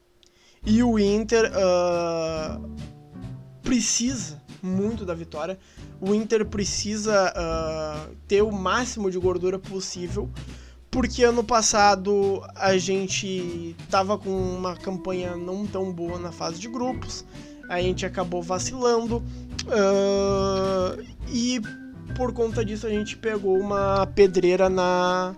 E 0.66 0.82
o 0.82 0.98
Inter 0.98 1.52
ah, 1.54 2.60
precisa 3.62 4.41
muito 4.62 5.06
da 5.06 5.14
vitória. 5.14 5.58
O 6.00 6.14
Inter 6.14 6.46
precisa 6.46 7.34
ah, 7.36 8.08
ter 8.28 8.42
o 8.42 8.52
máximo 8.52 9.10
de 9.10 9.18
gordura 9.18 9.58
possível 9.58 10.30
porque 10.92 11.24
ano 11.24 11.42
passado 11.42 12.44
a 12.54 12.78
gente 12.78 13.76
tava 13.90 14.18
com 14.18 14.30
uma 14.30 14.76
campanha 14.76 15.38
não 15.38 15.66
tão 15.66 15.92
boa 15.92 16.20
na 16.20 16.34
fase 16.34 16.60
de 16.60 16.68
grupos, 16.68 17.26
a 17.70 17.82
gente 17.82 18.06
acabou 18.06 18.44
vacilando 18.44 19.24
ah, 19.70 20.98
e 21.30 21.62
por 22.16 22.34
conta 22.34 22.64
disso 22.64 22.86
a 22.86 22.90
gente 22.90 23.16
pegou 23.16 23.58
uma 23.58 24.06
pedreira 24.06 24.70
na 24.70 25.34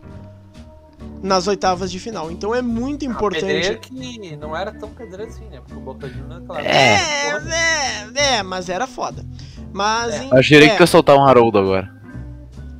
nas 1.24 1.48
oitavas 1.48 1.90
de 1.90 2.00
final. 2.00 2.30
Então 2.30 2.54
é 2.54 2.62
muito 2.62 3.06
importante. 3.06 3.46
Pedreiro 3.46 3.80
que 3.80 4.36
não 4.36 4.56
era 4.56 4.72
tão 4.74 4.90
pedreiro 4.90 5.32
assim, 5.32 5.46
né? 5.46 5.60
Porque 5.62 5.74
o 5.76 5.80
Boca 5.80 6.08
Juniors, 6.08 6.44
claro. 6.46 6.66
É, 6.66 6.98
é, 8.16 8.36
é, 8.38 8.44
mas 8.44 8.68
era 8.70 8.86
foda. 8.86 9.26
Mas 9.72 10.14
É. 10.16 10.24
em- 10.26 10.30
Eu 10.30 10.38
achei 10.38 10.64
é, 10.66 10.76
que 10.76 10.82
ia 10.84 10.88
soltar 10.88 11.16
um 11.18 11.26
Haroldo 11.26 11.58
agora. 11.58 11.90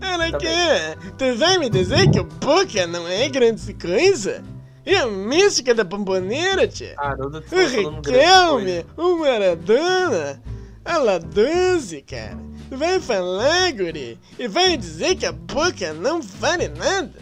Era 0.02 0.32
Tá 0.32 0.38
que? 0.38 1.12
Tu 1.18 1.36
vai 1.38 1.58
me 1.58 1.70
dizer 1.70 2.12
que 2.12 2.20
o 2.20 2.26
Boca 2.26 2.86
não 2.86 3.08
é 3.08 3.28
grande 3.30 3.74
coisa? 3.74 4.44
É 4.86 4.98
a 4.98 5.08
mística 5.08 5.74
da 5.74 5.86
pomboneira, 5.86 6.68
tia? 6.68 6.94
Haroldo 6.98 7.38
O 7.38 7.42
tá 7.42 7.56
Riquelme, 7.56 8.86
o 8.98 9.16
Maradona, 9.18 10.42
a 10.84 10.98
La 10.98 11.18
12, 11.18 12.02
cara. 12.02 12.38
Vai 12.70 13.00
falar, 13.00 13.72
guri, 13.72 14.20
e 14.38 14.48
vai 14.48 14.76
dizer 14.76 15.16
que 15.16 15.26
a 15.26 15.32
Boca 15.32 15.94
não 15.94 16.22
vale 16.22 16.68
nada? 16.68 17.14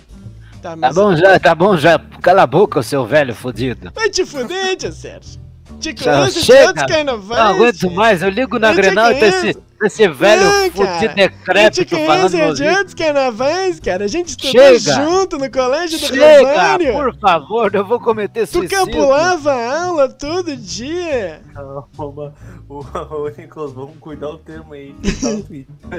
Tá, 0.61 0.77
Tá 0.77 0.93
bom 0.93 1.15
já, 1.15 1.39
tá 1.39 1.55
bom 1.55 1.75
já. 1.77 1.99
Cala 2.21 2.43
a 2.43 2.47
boca, 2.47 2.83
seu 2.83 3.05
velho 3.05 3.33
fudido. 3.33 3.91
vai 3.95 4.09
te 4.09 4.25
fuder, 4.25 4.75
tia 4.77 4.91
Sérgio. 4.91 5.41
Te 5.79 5.93
de 5.93 6.03
chega. 6.03 6.67
outros 6.67 6.85
carnavais. 6.85 7.39
Não 7.43 7.47
aguento 7.55 7.77
tia. 7.77 7.89
mais, 7.89 8.21
eu 8.21 8.29
ligo 8.29 8.59
na 8.59 8.71
Grenal 8.71 9.11
e 9.11 9.15
conheço. 9.19 9.47
esse, 9.47 9.59
esse 9.83 10.07
velho 10.09 10.43
Não, 10.43 10.71
fudido 10.71 10.93
Eu 10.93 11.09
te 11.09 11.15
decrépito 11.15 11.95
falando 12.05 12.39
ouvido. 12.39 12.69
outros 12.69 12.93
carnavais, 12.93 13.79
cara. 13.79 14.05
A 14.05 14.07
gente 14.07 14.29
estudou 14.29 14.51
Chega. 14.51 14.93
junto 14.93 15.39
no 15.39 15.49
colégio 15.49 15.97
do 15.97 16.05
Chega, 16.05 16.49
Rosário. 16.51 16.93
por 16.93 17.17
favor, 17.17 17.73
eu 17.73 17.83
vou 17.83 17.99
cometer 17.99 18.45
Tu 18.45 18.51
suicídio. 18.59 18.77
capulava 18.85 19.53
a 19.53 19.83
aula 19.85 20.07
todo 20.09 20.55
dia. 20.55 21.41
Calma, 21.55 22.31
o, 22.69 22.79
o 22.79 23.29
Nicolas, 23.35 23.71
vamos 23.73 23.95
cuidar 23.99 24.29
o 24.29 24.37
termo 24.37 24.73
aí. 24.73 24.93
que 25.01 25.65
tá. 25.81 25.95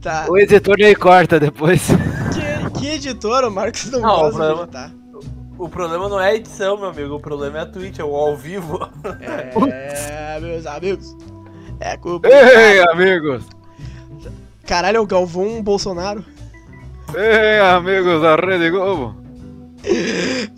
Tá. 0.24 0.26
O 0.30 0.38
editor 0.38 0.76
aí 0.80 0.94
corta 0.94 1.38
depois. 1.38 1.82
Que, 2.32 2.40
que 2.78 2.86
editor, 2.88 3.44
o 3.44 3.50
Marcos 3.50 3.90
não, 3.90 4.00
Não, 4.00 4.08
gosta 4.08 4.26
o 4.28 4.32
problema- 4.32 4.56
de 4.56 4.62
editar. 4.62 4.92
O 5.58 5.68
problema 5.68 6.08
não 6.08 6.20
é 6.20 6.28
a 6.30 6.34
edição, 6.34 6.76
meu 6.78 6.88
amigo. 6.88 7.14
O 7.16 7.20
problema 7.20 7.58
é 7.58 7.60
a 7.62 7.66
Twitch, 7.66 7.98
é 7.98 8.04
o 8.04 8.14
ao 8.16 8.34
vivo. 8.36 8.78
É, 9.70 10.40
meus 10.40 10.64
amigos. 10.66 11.14
É 11.80 11.96
culpa. 11.98 12.28
Ei, 12.28 12.80
amigos! 12.90 13.44
Caralho, 14.66 14.96
é 14.98 15.00
o 15.00 15.06
Galvão 15.06 15.62
Bolsonaro. 15.62 16.24
Ei, 17.14 17.58
amigos 17.60 18.22
da 18.22 18.36
Rede 18.36 18.70
Globo! 18.70 19.19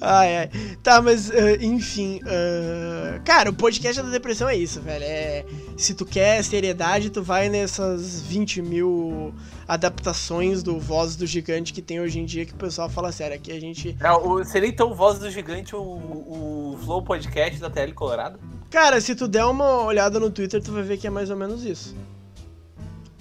Ai, 0.01 0.37
ai. 0.37 0.51
Tá, 0.83 1.01
mas, 1.01 1.31
ah, 1.31 1.53
enfim. 1.61 2.21
ah, 2.27 3.21
cara, 3.25 3.51
o 3.51 3.55
podcast 3.55 4.03
da 4.03 4.09
depressão 4.11 4.49
é 4.49 4.57
isso, 4.57 4.81
velho. 4.81 5.05
É, 5.05 5.45
se 5.77 5.95
tu 5.95 6.05
quer 6.05 6.43
seriedade, 6.43 7.11
tu 7.11 7.23
vai 7.23 7.49
nessas 7.49 8.21
20 8.23 8.63
mil 8.63 9.35
adaptações 9.67 10.63
do 10.63 10.79
Voz 10.79 11.17
do 11.17 11.27
Gigante 11.27 11.73
que 11.73 11.81
tem 11.83 12.01
hoje 12.01 12.19
em 12.19 12.25
dia 12.25 12.45
que 12.45 12.53
o 12.53 12.57
pessoal 12.57 12.89
fala 12.89 13.13
sério. 13.13 13.37
Aqui 13.37 13.53
a 13.53 13.61
gente. 13.61 13.97
É, 14.01 14.11
o- 14.13 14.45
seria 14.45 14.69
então 14.69 14.95
Voz 14.95 15.19
do 15.19 15.31
Gigante 15.31 15.75
o, 15.77 15.81
o 15.81 16.79
Flow 16.85 17.03
Podcast 17.03 17.61
da 17.61 17.71
TL 17.71 17.93
Colorado? 17.95 18.39
Cara, 18.71 19.01
se 19.01 19.15
tu 19.15 19.29
der 19.29 19.45
uma 19.45 19.83
olhada 19.85 20.19
no 20.19 20.31
Twitter, 20.31 20.63
tu 20.63 20.73
vai 20.73 20.83
ver 20.83 20.97
que 20.97 21.07
é 21.07 21.11
mais 21.11 21.31
ou 21.31 21.37
menos 21.37 21.65
isso. 21.65 21.95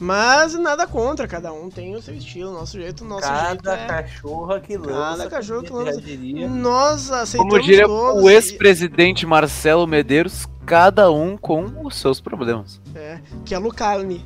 Mas 0.04 0.56
nada 0.56 0.88
contra, 0.88 1.28
cada 1.28 1.54
um 1.54 1.70
tem 1.70 1.96
o 1.96 2.02
seu 2.02 2.16
estilo, 2.16 2.52
nosso 2.52 2.76
jeito, 2.76 3.06
nosso 3.06 3.28
jeito 3.28 3.64
Cada 3.64 3.74
é... 3.76 3.86
cachorra 3.86 4.60
que 4.60 4.76
lança. 4.76 5.30
cachorro 5.30 5.62
que 5.62 5.72
lança. 5.72 6.02
Nós 6.50 7.12
aceitamos 7.12 7.54
Como 7.54 7.64
diria 7.64 7.86
todos 7.86 8.24
o 8.24 8.28
e- 8.28 8.34
ex-presidente 8.34 9.28
Marcelo 9.28 9.86
Medeiros, 9.86 10.48
cada 10.66 11.12
um 11.12 11.38
com 11.38 11.86
os 11.86 11.98
seus 11.98 12.20
problemas. 12.20 12.82
É, 12.96 13.20
que 13.46 13.54
é 13.54 13.60
Lucarne. 13.60 14.26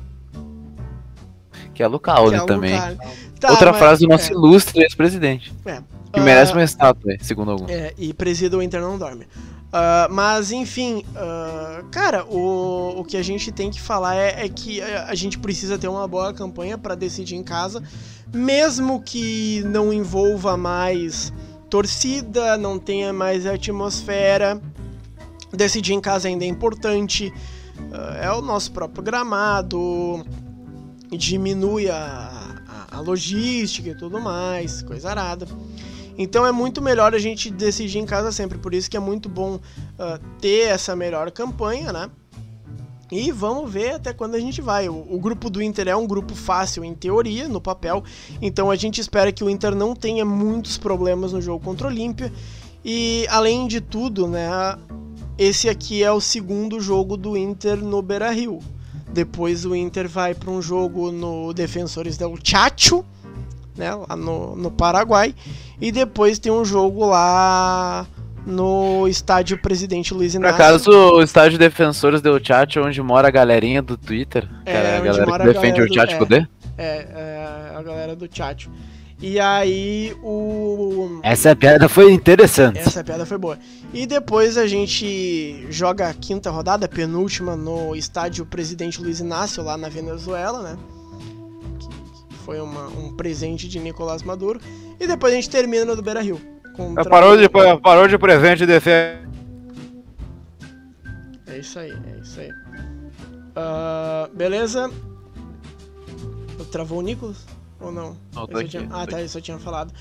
Que 1.74 1.82
é 1.82 1.86
Lucaune 1.86 2.38
que 2.38 2.42
é 2.42 2.46
também. 2.46 2.72
Lucarne. 2.74 2.98
Tá, 3.38 3.50
Outra 3.50 3.70
mas- 3.72 3.78
frase 3.78 4.06
do 4.06 4.08
nosso 4.08 4.32
é, 4.32 4.34
ilustre 4.34 4.82
ex-presidente. 4.82 5.52
É. 5.66 5.82
Que 6.16 6.20
merece 6.22 6.52
uma 6.52 6.64
estátua, 6.64 7.12
é, 7.12 7.18
segundo 7.20 7.50
alguns. 7.50 7.70
É, 7.70 7.92
e 7.98 8.14
presida 8.14 8.56
o 8.56 8.62
Inter 8.62 8.80
não 8.80 8.96
dorme. 8.96 9.26
Ah, 9.78 10.08
mas, 10.10 10.52
enfim, 10.52 11.04
ah, 11.14 11.84
cara, 11.90 12.24
o, 12.24 13.00
o 13.00 13.04
que 13.04 13.16
a 13.16 13.22
gente 13.22 13.52
tem 13.52 13.70
que 13.70 13.80
falar 13.80 14.16
é, 14.16 14.46
é 14.46 14.48
que 14.48 14.80
a, 14.80 15.14
gente 15.14 15.38
precisa 15.38 15.76
ter 15.76 15.86
uma 15.86 16.08
boa 16.08 16.32
campanha 16.32 16.78
para 16.78 16.94
decidir 16.94 17.36
em 17.36 17.42
casa, 17.42 17.82
mesmo 18.32 19.02
que 19.02 19.62
não 19.66 19.92
envolva 19.92 20.56
mais 20.56 21.30
torcida, 21.68 22.56
não 22.56 22.78
tenha 22.78 23.12
mais 23.12 23.44
atmosfera. 23.44 24.60
Decidir 25.52 25.92
em 25.92 26.00
casa 26.00 26.28
ainda 26.28 26.44
é 26.46 26.48
importante. 26.48 27.30
ah, 27.92 28.18
é 28.22 28.30
o 28.32 28.40
nosso 28.40 28.72
próprio 28.72 29.02
gramado, 29.02 30.24
diminui 31.10 31.90
a, 31.90 32.56
a, 32.90 32.96
a 32.96 33.00
logística 33.00 33.90
e 33.90 33.94
tudo 33.94 34.18
mais, 34.20 34.80
coisa 34.80 35.10
arada. 35.10 35.46
Então 36.18 36.46
é 36.46 36.52
muito 36.52 36.80
melhor 36.80 37.14
a 37.14 37.18
gente 37.18 37.50
decidir 37.50 37.98
em 37.98 38.06
casa 38.06 38.32
sempre. 38.32 38.58
Por 38.58 38.74
isso 38.74 38.90
que 38.90 38.96
é 38.96 39.00
muito 39.00 39.28
bom 39.28 39.60
ah, 39.98 40.18
ter 40.40 40.68
essa 40.68 40.96
melhor 40.96 41.30
campanha, 41.30 41.92
né? 41.92 42.10
E 43.10 43.30
vamos 43.30 43.70
ver 43.70 43.94
até 43.94 44.12
quando 44.12 44.34
a 44.34 44.40
gente 44.40 44.60
vai. 44.60 44.88
O, 44.88 45.06
o 45.14 45.18
grupo 45.18 45.48
do 45.48 45.62
Inter 45.62 45.88
é 45.88 45.96
um 45.96 46.06
grupo 46.06 46.34
fácil 46.34 46.84
em 46.84 46.94
teoria, 46.94 47.46
no 47.46 47.60
papel. 47.60 48.02
Então 48.42 48.70
a 48.70 48.76
gente 48.76 49.00
espera 49.00 49.30
que 49.30 49.44
o 49.44 49.50
Inter 49.50 49.74
não 49.74 49.94
tenha 49.94 50.24
muitos 50.24 50.76
problemas 50.76 51.32
no 51.32 51.40
jogo 51.40 51.64
contra 51.64 51.86
o 51.86 51.90
Olímpia. 51.90 52.32
E 52.84 53.26
além 53.30 53.66
de 53.66 53.80
tudo, 53.80 54.26
né? 54.26 54.48
Esse 55.38 55.68
aqui 55.68 56.02
é 56.02 56.10
o 56.10 56.20
segundo 56.20 56.80
jogo 56.80 57.16
do 57.16 57.36
Inter 57.36 57.76
no 57.76 58.00
Beira 58.00 58.30
Rio. 58.30 58.58
Depois 59.12 59.64
o 59.64 59.74
Inter 59.74 60.08
vai 60.08 60.34
para 60.34 60.50
um 60.50 60.60
jogo 60.60 61.12
no 61.12 61.52
Defensores 61.52 62.16
del 62.16 62.34
Chacho, 62.42 63.04
né? 63.76 63.94
Lá 63.94 64.16
no, 64.16 64.56
no 64.56 64.70
Paraguai. 64.70 65.34
E 65.80 65.92
depois 65.92 66.38
tem 66.38 66.50
um 66.52 66.64
jogo 66.64 67.06
lá 67.06 68.06
no 68.46 69.08
estádio 69.08 69.58
Presidente 69.60 70.14
Luiz 70.14 70.32
Por 70.32 70.38
Inácio. 70.38 70.54
acaso, 70.54 70.90
o 70.90 71.22
estádio 71.22 71.58
Defensores 71.58 72.20
deu 72.20 72.38
chat 72.42 72.78
onde 72.78 73.02
mora 73.02 73.28
a 73.28 73.30
galerinha 73.30 73.82
do 73.82 73.96
Twitter? 73.96 74.48
Que 74.64 74.70
É, 74.70 74.74
é, 74.74 74.96
a 74.96 75.00
galera 75.00 75.26
que 75.26 75.38
defende 75.52 75.72
galera 75.72 75.90
o 75.90 75.94
chat 75.94 76.12
do- 76.12 76.18
poder? 76.18 76.48
É, 76.78 76.96
é, 76.96 77.72
a 77.76 77.82
galera 77.82 78.14
do 78.14 78.28
Chacho. 78.30 78.70
E 79.20 79.40
aí 79.40 80.14
o. 80.22 81.20
Essa 81.22 81.56
piada 81.56 81.88
foi 81.88 82.12
interessante. 82.12 82.78
Essa 82.78 83.02
piada 83.02 83.24
foi 83.24 83.38
boa. 83.38 83.58
E 83.94 84.06
depois 84.06 84.58
a 84.58 84.66
gente 84.66 85.66
joga 85.70 86.08
a 86.10 86.12
quinta 86.12 86.50
rodada, 86.50 86.86
penúltima, 86.86 87.56
no 87.56 87.96
estádio 87.96 88.44
Presidente 88.44 89.00
Luiz 89.00 89.18
Inácio, 89.20 89.62
lá 89.62 89.78
na 89.78 89.88
Venezuela, 89.88 90.60
né? 90.62 90.76
Foi 92.46 92.60
uma- 92.60 92.86
um 92.86 93.12
presente 93.12 93.66
de 93.66 93.80
Nicolás 93.80 94.22
Maduro. 94.22 94.60
E 95.00 95.06
depois 95.08 95.32
a 95.32 95.36
gente 95.36 95.50
termina 95.50 95.84
no 95.84 95.96
do 95.96 96.00
Beira 96.02 96.20
Rio. 96.22 96.40
contra 96.76 97.04
Parou 97.06 97.32
o- 97.32 97.36
de, 97.38 97.48
parou 97.80 98.06
de 98.06 98.16
presente 98.18 98.64
descer. 98.66 99.18
É 101.46 101.58
isso 101.58 101.78
aí, 101.78 101.90
é 101.90 102.20
isso 102.22 102.38
aí. 102.38 102.50
Ah, 103.56 104.28
beleza? 104.32 104.90
Travou 106.70 106.98
o 106.98 107.02
Nicolas? 107.02 107.46
Ou 107.80 107.90
não? 107.90 108.16
Não, 108.34 108.42
Eu 108.42 108.46
tô 108.48 108.52
só 108.54 108.60
aqui, 108.60 108.68
tinha- 108.68 108.88
Ah, 108.92 109.06
tá, 109.06 109.20
eu 109.22 109.28
só 109.28 109.40
tinha 109.40 109.58
falado. 109.58 109.92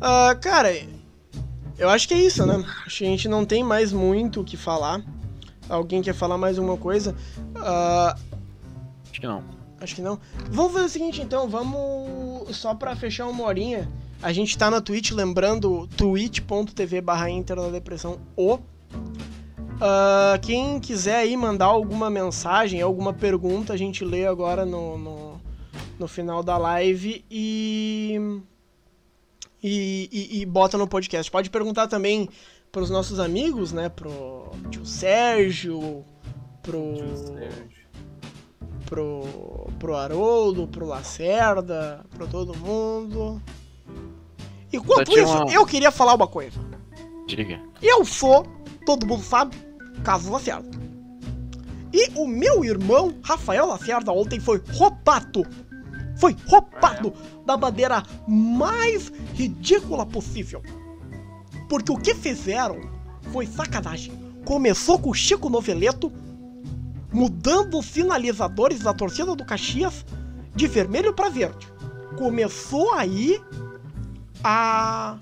Ah, 0.00 0.34
cara, 0.40 0.70
eu 1.78 1.88
acho 1.88 2.06
que 2.08 2.14
é 2.14 2.18
isso, 2.18 2.44
né? 2.44 2.62
Acho 2.84 2.98
que 2.98 3.04
a 3.04 3.08
gente 3.08 3.28
não 3.28 3.44
tem 3.46 3.62
mais 3.62 3.92
muito 3.92 4.40
o 4.40 4.44
que 4.44 4.56
falar. 4.56 5.00
Alguém 5.68 6.02
quer 6.02 6.14
falar 6.14 6.36
mais 6.36 6.58
alguma 6.58 6.76
coisa? 6.76 7.14
Ah, 7.56 8.14
Acho 9.10 9.20
que 9.20 9.26
não. 9.26 9.44
Acho 9.80 9.94
que 9.94 10.02
não. 10.02 10.18
Vamos 10.50 10.72
fazer 10.72 10.84
o 10.86 10.88
seguinte, 10.88 11.22
então. 11.22 11.48
Vamos. 11.48 12.56
Só 12.56 12.74
pra 12.74 12.96
fechar 12.96 13.28
uma 13.28 13.44
horinha. 13.44 13.88
A 14.22 14.32
gente 14.32 14.56
tá 14.56 14.70
na 14.70 14.80
Twitch, 14.80 15.10
lembrando, 15.10 15.86
twitch.tv 15.96 17.00
barra 17.00 17.28
Inter 17.28 17.56
na 17.56 17.68
Depressão 17.68 18.18
O. 18.36 18.58
Ah, 19.80 20.38
quem 20.40 20.78
quiser 20.80 21.16
aí 21.16 21.36
mandar 21.36 21.66
alguma 21.66 22.08
mensagem, 22.08 22.80
alguma 22.80 23.12
pergunta, 23.12 23.72
a 23.72 23.76
gente 23.76 24.04
lê 24.04 24.26
agora 24.26 24.64
no, 24.64 24.96
no, 24.96 25.40
no 25.98 26.08
final 26.08 26.42
da 26.42 26.56
live 26.56 27.24
e, 27.30 28.40
e, 29.62 30.08
e, 30.12 30.40
e 30.40 30.46
bota 30.46 30.78
no 30.78 30.86
podcast. 30.86 31.30
Pode 31.30 31.50
perguntar 31.50 31.88
também 31.88 32.28
pros 32.70 32.90
nossos 32.90 33.18
amigos, 33.18 33.72
né? 33.72 33.88
Pro 33.88 34.52
tio 34.70 34.86
Sérgio, 34.86 36.04
pro 36.62 36.80
pro, 38.86 39.68
pro 39.78 39.94
Haroldo, 39.96 40.66
pro 40.66 40.86
Lacerda, 40.86 42.04
pro 42.10 42.26
todo 42.26 42.56
mundo. 42.56 43.40
Enquanto 44.72 45.10
isso, 45.18 45.32
uma- 45.32 45.52
eu 45.52 45.64
queria 45.66 45.90
falar 45.90 46.14
uma 46.14 46.26
coisa. 46.26 46.58
Diga. 47.26 47.60
Eu 47.80 48.04
sou, 48.04 48.46
todo 48.84 49.06
mundo 49.06 49.22
sabe, 49.22 49.56
Carlos 50.02 50.28
Lacerda. 50.28 50.68
E 51.92 52.10
o 52.16 52.26
meu 52.26 52.64
irmão, 52.64 53.14
Rafael 53.22 53.66
Lacerda, 53.66 54.12
ontem 54.12 54.40
foi 54.40 54.60
roubado 54.72 55.42
foi 56.16 56.36
roubado 56.46 57.12
da 57.44 57.56
maneira 57.56 58.00
mais 58.28 59.10
ridícula 59.34 60.06
possível. 60.06 60.62
Porque 61.68 61.90
o 61.90 61.96
que 61.96 62.14
fizeram 62.14 62.80
foi 63.32 63.46
sacanagem. 63.48 64.12
Começou 64.44 64.96
com 64.96 65.10
o 65.10 65.14
Chico 65.14 65.48
Noveleto 65.50 66.12
mudando 67.14 67.78
os 67.78 67.86
sinalizadores 67.86 68.80
da 68.80 68.92
torcida 68.92 69.34
do 69.36 69.44
Caxias 69.44 70.04
de 70.54 70.66
vermelho 70.66 71.14
para 71.14 71.30
verde. 71.30 71.72
Começou 72.18 72.92
aí 72.92 73.40
a 74.42 75.16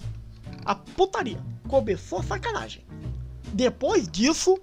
a 0.64 0.74
putaria. 0.74 1.38
Começou 1.68 2.20
a 2.20 2.22
sacanagem. 2.22 2.84
Depois 3.52 4.08
disso, 4.08 4.58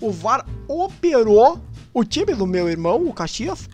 o 0.00 0.10
VAR 0.10 0.46
operou 0.66 1.60
o 1.92 2.04
time 2.04 2.34
do 2.34 2.46
meu 2.46 2.68
irmão, 2.68 3.06
o 3.06 3.12
Caxias, 3.12 3.68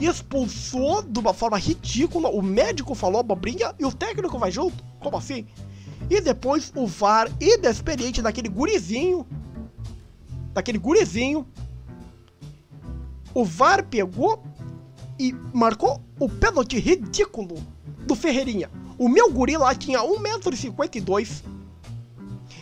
expulsou 0.00 1.02
de 1.02 1.18
uma 1.18 1.32
forma 1.32 1.56
ridícula. 1.56 2.28
O 2.28 2.42
médico 2.42 2.94
falou 2.94 3.20
abobrinha 3.20 3.74
e 3.78 3.84
o 3.84 3.92
técnico 3.92 4.38
vai 4.38 4.50
junto? 4.50 4.84
Como 5.00 5.16
assim? 5.16 5.46
E 6.10 6.20
depois 6.20 6.72
o 6.74 6.86
VAR 6.86 7.30
inexperiente 7.40 8.20
daquele 8.20 8.48
gurizinho, 8.48 9.26
daquele 10.52 10.78
gurizinho, 10.78 11.46
o 13.34 13.44
VAR 13.44 13.84
pegou 13.84 14.42
e 15.18 15.34
marcou 15.52 16.00
o 16.18 16.28
pênalti 16.28 16.78
ridículo 16.78 17.56
do 18.06 18.14
Ferreirinha. 18.14 18.70
O 18.96 19.08
meu 19.08 19.30
guri 19.30 19.56
lá 19.56 19.74
tinha 19.74 20.00
1,52m. 20.00 21.42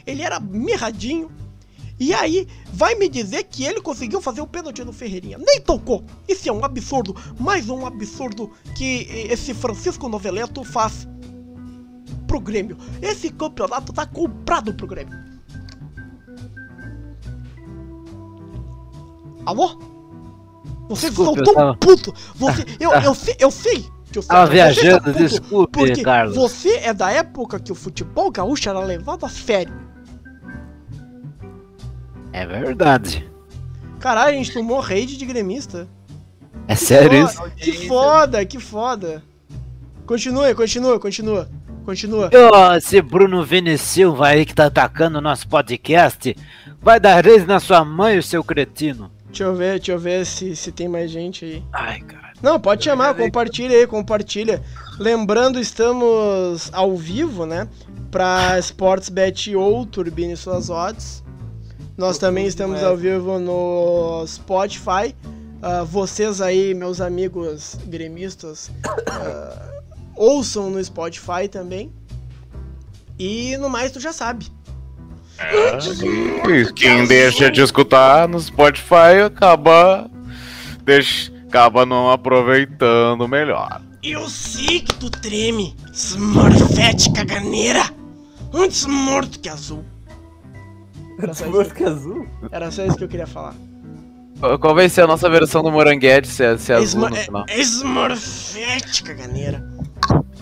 Ele 0.06 0.22
era 0.22 0.40
mirradinho. 0.40 1.30
E 2.00 2.12
aí, 2.14 2.48
vai 2.72 2.94
me 2.94 3.08
dizer 3.08 3.44
que 3.44 3.64
ele 3.64 3.80
conseguiu 3.80 4.20
fazer 4.20 4.40
o 4.40 4.46
pênalti 4.46 4.82
no 4.82 4.92
Ferreirinha. 4.92 5.38
Nem 5.38 5.60
tocou. 5.60 6.02
Isso 6.26 6.48
é 6.48 6.52
um 6.52 6.64
absurdo. 6.64 7.14
Mais 7.38 7.68
um 7.68 7.86
absurdo 7.86 8.50
que 8.74 9.06
esse 9.30 9.54
Francisco 9.54 10.08
Noveleto 10.08 10.64
faz 10.64 11.06
pro 12.26 12.40
Grêmio. 12.40 12.78
Esse 13.00 13.30
campeonato 13.30 13.92
tá 13.92 14.06
comprado 14.06 14.74
pro 14.74 14.86
Grêmio. 14.86 15.16
Alô? 19.44 19.91
Vocês 20.96 21.12
Desculpa, 21.14 21.32
são 21.32 21.38
eu 21.40 21.44
tão 21.44 21.54
tava- 21.54 21.76
puto. 21.76 22.14
Você, 22.34 22.64
eu, 22.80 22.90
eu, 22.92 23.14
sei, 23.14 23.36
eu 23.38 23.50
sei 23.50 23.84
que 24.10 24.18
eu 24.18 24.22
sei. 24.22 24.28
Tava 24.28 24.46
Você 24.46 24.48
tá 24.48 24.52
viajando, 24.52 25.04
puto 25.04 25.18
desculpe, 25.18 25.78
porque 25.78 26.02
Carlos. 26.02 26.36
Você 26.36 26.76
é 26.78 26.92
da 26.92 27.10
época 27.10 27.58
que 27.58 27.72
o 27.72 27.74
futebol 27.74 28.30
gaúcho 28.30 28.68
era 28.68 28.80
levado 28.80 29.24
a 29.24 29.28
sério. 29.28 29.72
É 32.32 32.46
verdade. 32.46 33.30
Caralho, 34.00 34.30
a 34.30 34.36
gente 34.36 34.52
tomou 34.52 34.80
raid 34.80 35.16
de 35.16 35.24
gremista. 35.26 35.86
É 36.66 36.74
sério 36.74 37.24
isso? 37.24 37.36
Foda, 37.36 37.50
Que 37.56 37.88
foda, 37.88 38.44
que 38.46 38.58
foda. 38.58 39.22
Continua, 40.06 40.54
continua, 40.54 40.98
continua. 40.98 41.48
Continua. 41.84 42.30
Ô, 42.32 42.74
esse 42.76 43.02
Bruno 43.02 43.44
Vini 43.44 43.76
Silva 43.76 44.28
aí 44.28 44.46
que 44.46 44.54
tá 44.54 44.66
atacando 44.66 45.18
o 45.18 45.20
nosso 45.20 45.48
podcast, 45.48 46.36
vai 46.80 47.00
dar 47.00 47.24
reis 47.24 47.44
na 47.44 47.58
sua 47.58 47.84
mãe, 47.84 48.18
o 48.18 48.22
seu 48.22 48.42
cretino. 48.44 49.10
Deixa 49.32 49.44
eu 49.44 49.54
ver, 49.54 49.78
deixa 49.78 49.92
eu 49.92 49.98
ver 49.98 50.26
se, 50.26 50.54
se 50.54 50.70
tem 50.70 50.86
mais 50.86 51.10
gente 51.10 51.46
aí. 51.46 51.64
Ai, 51.72 52.00
cara. 52.00 52.34
Não, 52.42 52.60
pode 52.60 52.84
chamar, 52.84 53.14
compartilha 53.14 53.74
aí, 53.74 53.86
compartilha. 53.86 54.62
Lembrando, 54.98 55.58
estamos 55.58 56.68
ao 56.70 56.94
vivo, 56.98 57.46
né? 57.46 57.66
Pra 58.10 58.58
Sportsbet 58.58 59.56
ou 59.56 59.86
Turbine 59.86 60.36
suas 60.36 60.68
odds. 60.68 61.24
Nós 61.96 62.18
também 62.18 62.46
estamos 62.46 62.82
ao 62.82 62.94
vivo 62.94 63.38
no 63.38 64.22
Spotify. 64.26 65.16
Ah, 65.62 65.82
vocês 65.82 66.42
aí, 66.42 66.74
meus 66.74 67.00
amigos 67.00 67.78
gremistas, 67.86 68.70
ah, 69.08 69.70
ouçam 70.14 70.68
no 70.68 70.84
Spotify 70.84 71.48
também. 71.50 71.90
E 73.18 73.56
no 73.56 73.70
mais, 73.70 73.92
tu 73.92 73.98
já 73.98 74.12
sabe. 74.12 74.46
E 76.48 76.72
Quem 76.72 77.06
deixa 77.06 77.50
de 77.50 77.60
escutar 77.62 78.28
no 78.28 78.38
Spotify 78.40 79.22
acaba. 79.26 80.10
Deixa, 80.84 81.32
acaba 81.48 81.84
não 81.86 82.10
aproveitando 82.10 83.26
melhor. 83.28 83.80
Eu 84.02 84.28
sei 84.28 84.80
que 84.80 84.94
tu 84.94 85.08
treme, 85.10 85.76
Smurfette 85.92 87.12
caganeira. 87.12 87.84
Antes 88.52 88.84
morto 88.86 89.38
que 89.38 89.48
azul. 89.48 89.84
Era 91.20 91.32
só, 91.34 91.44
isso, 91.46 91.54
Música 91.56 91.88
azul? 91.88 92.26
era 92.50 92.70
só 92.70 92.84
isso 92.84 92.96
que 92.96 93.04
eu 93.04 93.08
queria 93.08 93.26
falar. 93.26 93.54
Qual- 94.60 94.74
vai 94.74 94.88
ser 94.88 95.02
a 95.02 95.06
nossa 95.06 95.30
versão 95.30 95.62
do 95.62 95.70
Moranguete 95.70 96.26
se 96.26 96.44
é, 96.44 96.58
se 96.58 96.72
é 96.72 96.76
azul 96.76 97.08
no 97.08 97.14
final? 97.16 97.44
é, 97.48 97.60
Smurfette 97.60 99.04
caganeira. 99.04 99.64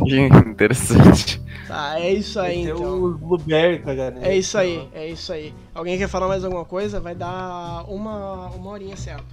Interessante. 0.06 1.40
Tá, 1.70 2.00
é 2.00 2.14
isso 2.14 2.40
aí 2.40 2.62
Esse 2.62 2.70
é 2.70 2.74
então. 2.74 3.04
o 3.04 3.14
Blueberry, 3.16 3.78
cara. 3.78 4.18
É 4.22 4.36
isso 4.36 4.58
aí, 4.58 4.88
é 4.92 5.06
isso 5.06 5.32
aí. 5.32 5.54
Alguém 5.72 5.96
quer 5.96 6.08
falar 6.08 6.26
mais 6.26 6.44
alguma 6.44 6.64
coisa? 6.64 6.98
Vai 6.98 7.14
dar 7.14 7.84
uma, 7.88 8.48
uma 8.48 8.70
horinha 8.72 8.96
certo. 8.96 9.24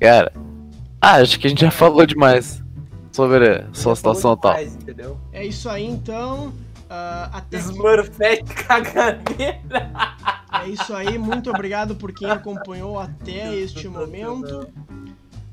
Cara, 0.00 0.32
ah, 0.98 1.16
acho 1.16 1.38
que 1.38 1.46
a 1.46 1.50
gente 1.50 1.60
já 1.60 1.70
falou 1.70 2.06
demais 2.06 2.62
sobre 3.12 3.48
a 3.48 3.66
sua 3.74 3.94
situação 3.94 4.32
atual. 4.32 4.54
Mais, 4.54 4.74
entendeu? 4.76 5.18
É 5.30 5.44
isso 5.44 5.68
aí 5.68 5.84
então. 5.84 6.54
Ah, 6.88 7.28
até. 7.30 7.58
Smurfette 7.58 8.54
caganeira. 8.54 9.92
É 10.64 10.68
isso 10.70 10.94
aí, 10.94 11.18
muito 11.18 11.50
obrigado 11.50 11.96
por 11.96 12.12
quem 12.12 12.30
acompanhou 12.30 12.98
até 12.98 13.54
este 13.54 13.88
momento. 13.88 14.66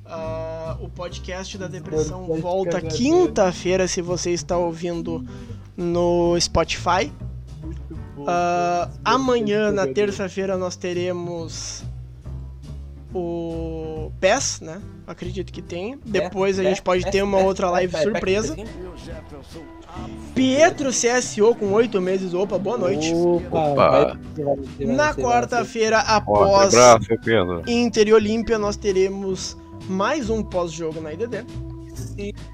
Ah, 0.06 0.78
o 0.80 0.88
podcast 0.88 1.58
da 1.58 1.68
depressão 1.68 2.26
volta 2.40 2.80
quinta-feira 2.80 3.86
se 3.86 4.02
você 4.02 4.32
está 4.32 4.58
ouvindo 4.58 5.26
no 5.76 6.40
Spotify. 6.40 7.12
Ah, 8.28 8.90
amanhã, 9.04 9.72
na 9.72 9.88
terça-feira, 9.88 10.58
nós 10.58 10.76
teremos 10.76 11.84
o 13.14 14.12
PES, 14.20 14.62
né? 14.62 14.82
Acredito 15.06 15.52
que 15.52 15.62
tem. 15.62 16.00
Depois 16.06 16.58
a 16.58 16.64
gente 16.64 16.82
pode 16.82 17.10
ter 17.12 17.22
uma 17.22 17.40
outra 17.40 17.70
live 17.70 17.96
surpresa. 17.98 18.56
Pietro 20.34 20.90
CSO 20.90 21.54
com 21.56 21.72
oito 21.74 22.02
meses. 22.02 22.34
Opa, 22.34 22.58
boa 22.58 22.78
noite. 22.78 23.14
Opa. 23.14 24.18
Na 24.80 25.14
quarta-feira, 25.14 26.00
após. 26.00 26.74
Inter 27.68 28.08
e 28.08 28.14
Olímpia, 28.14 28.58
nós 28.58 28.76
teremos 28.76 29.56
mais 29.88 30.30
um 30.30 30.42
pós-jogo 30.42 31.00
na 31.00 31.14
IDD. 31.14 31.46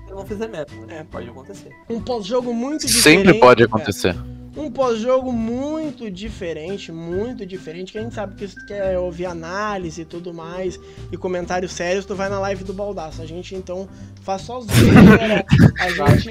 Eu 0.10 0.16
não 0.16 0.26
fizer 0.26 0.48
merda, 0.48 0.74
né? 0.88 1.06
Pode 1.12 1.30
acontecer. 1.30 1.70
Um 1.90 2.02
pós-jogo 2.02 2.54
muito 2.54 2.86
diferente. 2.88 3.04
Sempre 3.04 3.34
pode 3.40 3.64
acontecer. 3.64 4.16
É, 4.16 4.60
um 4.60 4.72
pós-jogo 4.72 5.32
muito 5.32 6.10
diferente, 6.10 6.92
muito 6.92 7.46
diferente, 7.46 7.92
que 7.92 7.98
a 7.98 8.02
gente 8.02 8.16
sabe 8.16 8.36
que 8.36 8.48
se 8.48 8.56
tu 8.56 8.66
quer 8.66 8.98
ouvir 8.98 9.26
análise 9.28 10.02
e 10.02 10.06
tudo 10.06 10.34
mais, 10.34 10.80
e 11.12 11.16
comentários 11.18 11.72
sérios, 11.72 12.06
tu 12.06 12.16
vai 12.16 12.28
na 12.30 12.40
live 12.40 12.64
do 12.64 12.74
Baldaço. 12.74 13.22
A 13.22 13.26
gente, 13.26 13.54
então, 13.56 13.88
faz 14.24 14.42
sozinho, 14.42 14.92
galera. 15.06 15.46
A 15.80 16.16
gente... 16.18 16.30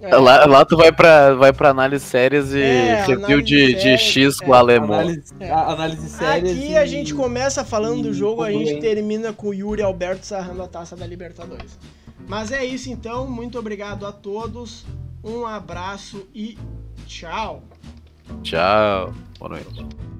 é, 0.00 0.16
Lá, 0.16 0.46
lá 0.46 0.64
tu 0.64 0.76
vai 0.76 0.90
pra, 0.90 1.34
vai 1.34 1.52
pra 1.52 1.68
análise 1.70 2.04
sérias 2.04 2.52
e 2.52 2.60
É, 2.62 3.04
review 3.06 3.40
de, 3.42 3.74
de 3.74 3.96
X 3.98 4.40
com 4.40 4.54
é, 4.54 4.58
alemão. 4.58 4.94
Análise, 4.94 5.32
É. 5.38 5.50
a- 5.50 5.68
análise 5.72 6.08
séria. 6.08 6.50
Aqui 6.50 6.76
a 6.76 6.86
gente 6.86 7.14
começa 7.14 7.62
falando 7.64 8.02
do 8.04 8.10
e 8.10 8.14
jogo, 8.14 8.42
a 8.42 8.50
gente 8.50 8.72
conclui. 8.74 8.80
termina 8.80 9.32
com 9.32 9.48
o 9.48 9.54
Yuri 9.54 9.82
Alberto 9.82 10.24
sarrando 10.26 10.62
a 10.62 10.66
taça 10.68 10.96
da 10.96 11.06
Libertadores. 11.06 11.78
Mas 12.28 12.50
é 12.50 12.64
isso 12.64 12.90
então, 12.90 13.26
muito 13.28 13.58
obrigado 13.58 14.06
a 14.06 14.12
todos, 14.12 14.84
um 15.22 15.46
abraço 15.46 16.26
e 16.34 16.58
tchau! 17.06 17.62
Tchau. 18.42 19.14
Boa 19.38 19.50
noite. 19.50 20.15